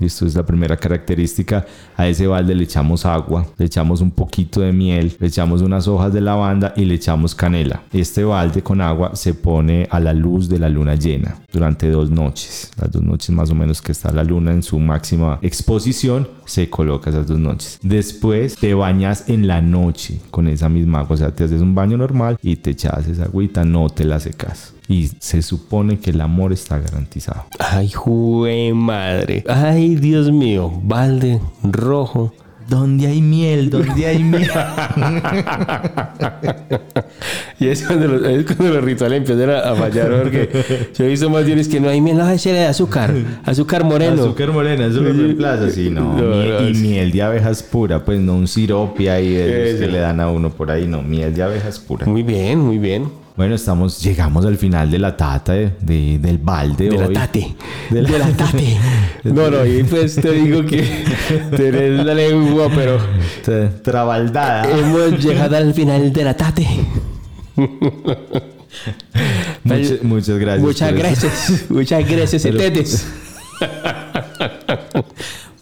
Esto 0.00 0.26
es 0.26 0.34
la 0.34 0.44
primera 0.44 0.76
característica. 0.76 1.66
A 1.96 2.06
ese 2.06 2.26
balde 2.26 2.54
le 2.54 2.64
echamos 2.64 3.06
agua, 3.06 3.46
le 3.56 3.66
echamos 3.66 4.00
un 4.00 4.10
poquito 4.10 4.60
de 4.60 4.72
miel, 4.72 5.16
le 5.18 5.26
echamos 5.26 5.62
unas 5.62 5.88
hojas 5.88 6.12
de 6.12 6.20
lavanda 6.20 6.72
y 6.76 6.84
le 6.84 6.94
echamos 6.94 7.34
canela. 7.34 7.82
Este 7.92 8.24
balde 8.24 8.62
con 8.62 8.80
agua 8.80 9.14
se 9.14 9.34
pone 9.34 9.86
a 9.90 10.00
la 10.00 10.12
luz 10.12 10.48
de 10.48 10.58
la 10.58 10.68
luna 10.68 10.94
llena 10.94 11.36
durante 11.52 11.90
dos 11.90 12.10
noches. 12.10 12.70
Las 12.80 12.92
dos 12.92 13.02
noches 13.02 13.30
más 13.30 13.50
o 13.50 13.54
menos 13.54 13.80
que 13.80 13.92
está 13.92 14.12
la 14.12 14.24
luna 14.24 14.52
en 14.52 14.62
su 14.62 14.78
máxima 14.78 15.38
exposición, 15.42 16.28
se 16.44 16.70
coloca 16.70 17.10
esas 17.10 17.26
dos 17.26 17.38
noches. 17.38 17.78
Después 17.82 18.56
te 18.56 18.74
bañas 18.74 19.28
en 19.28 19.46
la 19.46 19.60
noche 19.60 20.20
con 20.30 20.48
esa 20.48 20.68
misma 20.68 21.00
agua. 21.00 21.14
O 21.14 21.16
sea, 21.16 21.34
te 21.34 21.44
haces 21.44 21.60
un 21.60 21.74
baño 21.74 21.96
normal 21.96 22.38
y 22.42 22.56
te 22.56 22.70
echas 22.70 23.08
esa 23.08 23.24
agüita, 23.24 23.64
no 23.64 23.88
te 23.88 24.04
la 24.04 24.20
secas. 24.20 24.75
Y 24.88 25.10
se 25.18 25.42
supone 25.42 25.98
que 25.98 26.10
el 26.10 26.20
amor 26.20 26.52
está 26.52 26.78
garantizado. 26.78 27.44
Ay, 27.58 27.90
jue 27.90 28.72
madre. 28.72 29.42
Ay, 29.48 29.96
Dios 29.96 30.30
mío. 30.30 30.72
Balde 30.82 31.40
rojo. 31.64 32.32
¿Dónde 32.68 33.06
hay 33.06 33.20
miel? 33.22 33.70
¿Dónde 33.70 34.06
hay 34.06 34.22
miel? 34.24 34.50
Y 37.58 37.68
es 37.68 37.82
cuando, 37.84 38.06
los, 38.08 38.22
es 38.28 38.44
cuando 38.44 38.74
los 38.74 38.84
rituales 38.84 39.18
empiezan 39.18 39.50
a, 39.50 39.58
a 39.60 39.74
fallar, 39.76 40.22
porque 40.22 40.88
yo 40.96 41.04
he 41.04 41.08
visto 41.08 41.30
más 41.30 41.44
bien 41.46 41.58
es 41.58 41.68
que 41.68 41.80
no 41.80 41.88
hay 41.88 42.00
miel, 42.02 42.18
no, 42.18 42.28
échale 42.28 42.58
de 42.58 42.66
azúcar, 42.66 43.14
azúcar 43.44 43.82
moreno. 43.84 44.22
Azúcar 44.24 44.52
morena, 44.52 44.86
eso 44.86 45.00
lo 45.00 45.12
reemplaza. 45.12 45.70
Sí, 45.70 45.88
no. 45.90 46.12
No, 46.16 46.22
miel- 46.36 46.50
no, 46.62 46.68
y 46.68 46.74
sí. 46.74 46.82
miel 46.82 47.12
de 47.12 47.22
abejas 47.22 47.62
pura, 47.62 48.04
pues 48.04 48.20
no 48.20 48.34
un 48.34 48.46
sirope 48.46 49.10
ahí 49.10 49.24
que 49.34 49.88
le 49.90 49.98
dan 49.98 50.20
a 50.20 50.28
uno 50.30 50.50
por 50.50 50.70
ahí, 50.70 50.86
no. 50.86 51.00
Miel 51.02 51.34
de 51.34 51.42
abejas 51.42 51.78
pura. 51.78 52.04
Muy 52.06 52.22
bien, 52.22 52.58
muy 52.60 52.78
bien. 52.78 53.08
Bueno, 53.36 53.54
estamos, 53.54 54.00
llegamos 54.02 54.46
al 54.46 54.56
final 54.56 54.90
de 54.90 54.98
la 54.98 55.14
tata 55.16 55.52
de- 55.52 55.72
de- 55.80 56.18
del 56.18 56.38
balde 56.38 56.88
De 56.88 56.96
la 56.96 57.06
hoy. 57.06 57.14
tate. 57.14 57.54
De 57.90 58.02
De 58.02 58.08
la- 58.18 58.18
la 58.18 58.28
tate. 58.36 58.76
No, 59.24 59.50
no, 59.50 59.66
y 59.66 59.82
pues 59.82 60.14
te 60.14 60.30
digo 60.32 60.64
que 60.64 60.82
tenés 61.56 62.04
la 62.04 62.14
lengua, 62.14 62.68
pero 62.74 62.98
Tra- 63.44 63.82
Trabaldada. 63.82 64.70
hemos 64.70 65.22
llegado 65.22 65.56
al 65.56 65.74
final 65.74 66.12
de 66.12 66.24
la 66.24 66.34
tate. 66.34 66.66
Muchas- 69.64 70.02
muchas 70.02 70.38
gracias. 70.38 70.62
Muchas 70.62 70.92
gracias. 70.94 71.64
Muchas 71.68 72.08
gracias, 72.08 72.42
Pero-. 72.42 74.05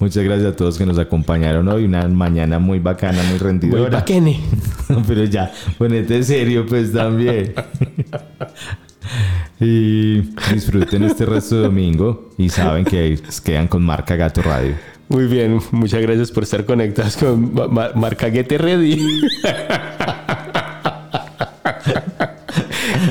Muchas 0.01 0.25
gracias 0.25 0.53
a 0.53 0.57
todos 0.57 0.77
que 0.77 0.85
nos 0.87 0.99
acompañaron 0.99 1.69
hoy. 1.69 1.85
Una 1.85 2.07
mañana 2.09 2.59
muy 2.59 2.79
bacana, 2.81 3.19
muy 3.23 3.31
Muy 3.33 3.39
rendidora. 3.39 3.99
baquene. 3.99 4.41
Pero 5.07 5.25
ya, 5.25 5.53
ponete 5.79 6.23
serio, 6.23 6.67
pues 6.67 6.93
también. 6.93 7.55
y 9.61 10.21
disfruten 10.53 11.05
este 11.05 11.27
resto 11.27 11.57
de 11.57 11.63
domingo. 11.63 12.31
Y 12.39 12.49
saben 12.49 12.85
que 12.85 13.19
quedan 13.45 13.69
con 13.69 13.83
Marca 13.85 14.17
Gato 14.17 14.43
Radio. 14.43 14.75
Muy 15.09 15.27
bien, 15.27 15.61
muchas 15.71 16.01
gracias 16.01 16.31
por 16.33 16.43
estar 16.45 16.65
conectados 16.65 17.17
con 17.19 17.53
Ma- 17.55 17.69
Ma- 17.69 17.91
Marcaguete 17.95 18.57
Ready. 18.59 18.99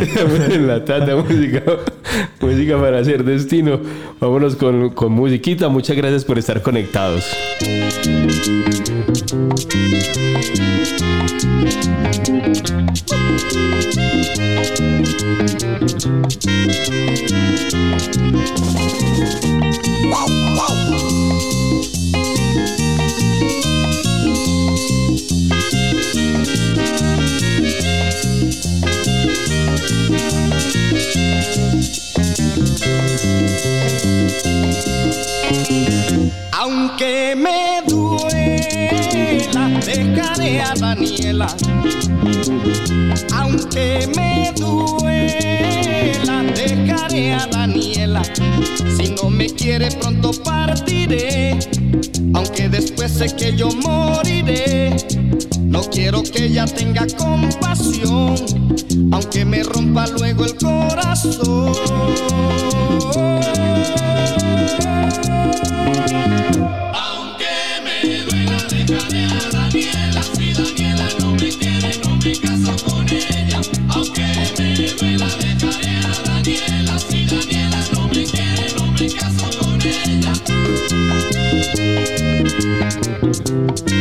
La 0.62 0.84
tata 0.84 1.16
música, 1.16 1.64
música 2.40 2.80
para 2.80 3.00
hacer 3.00 3.24
destino. 3.24 3.80
Vámonos 4.20 4.56
con, 4.56 4.90
con 4.92 5.12
musiquita. 5.12 5.70
Muchas 5.70 5.96
gracias 5.96 6.26
por 6.26 6.38
estar 6.38 6.62
conectados. 6.62 7.26
Dejaré 40.44 40.62
a 40.62 40.74
Daniela. 40.76 41.48
Aunque 43.34 44.08
me 44.16 44.54
duela, 44.56 46.44
dejaré 46.54 47.34
a 47.34 47.48
Daniela. 47.48 48.24
Si 48.98 49.16
no 49.16 49.30
me 49.30 49.48
quiere 49.48 49.90
pronto 49.92 50.32
partiré. 50.44 51.60
Aunque 52.34 52.68
después 52.70 53.12
sé 53.12 53.28
que 53.36 53.56
yo 53.56 53.70
moriré. 53.70 54.96
No 55.62 55.82
quiero 55.82 56.24
que 56.24 56.46
ella 56.46 56.66
tenga 56.66 57.06
compasión. 57.18 58.36
Aunque 59.12 59.46
me 59.46 59.64
rompa 59.64 60.08
luego 60.08 60.46
el 60.46 60.56
corazón. 60.56 61.74
A 82.66 83.93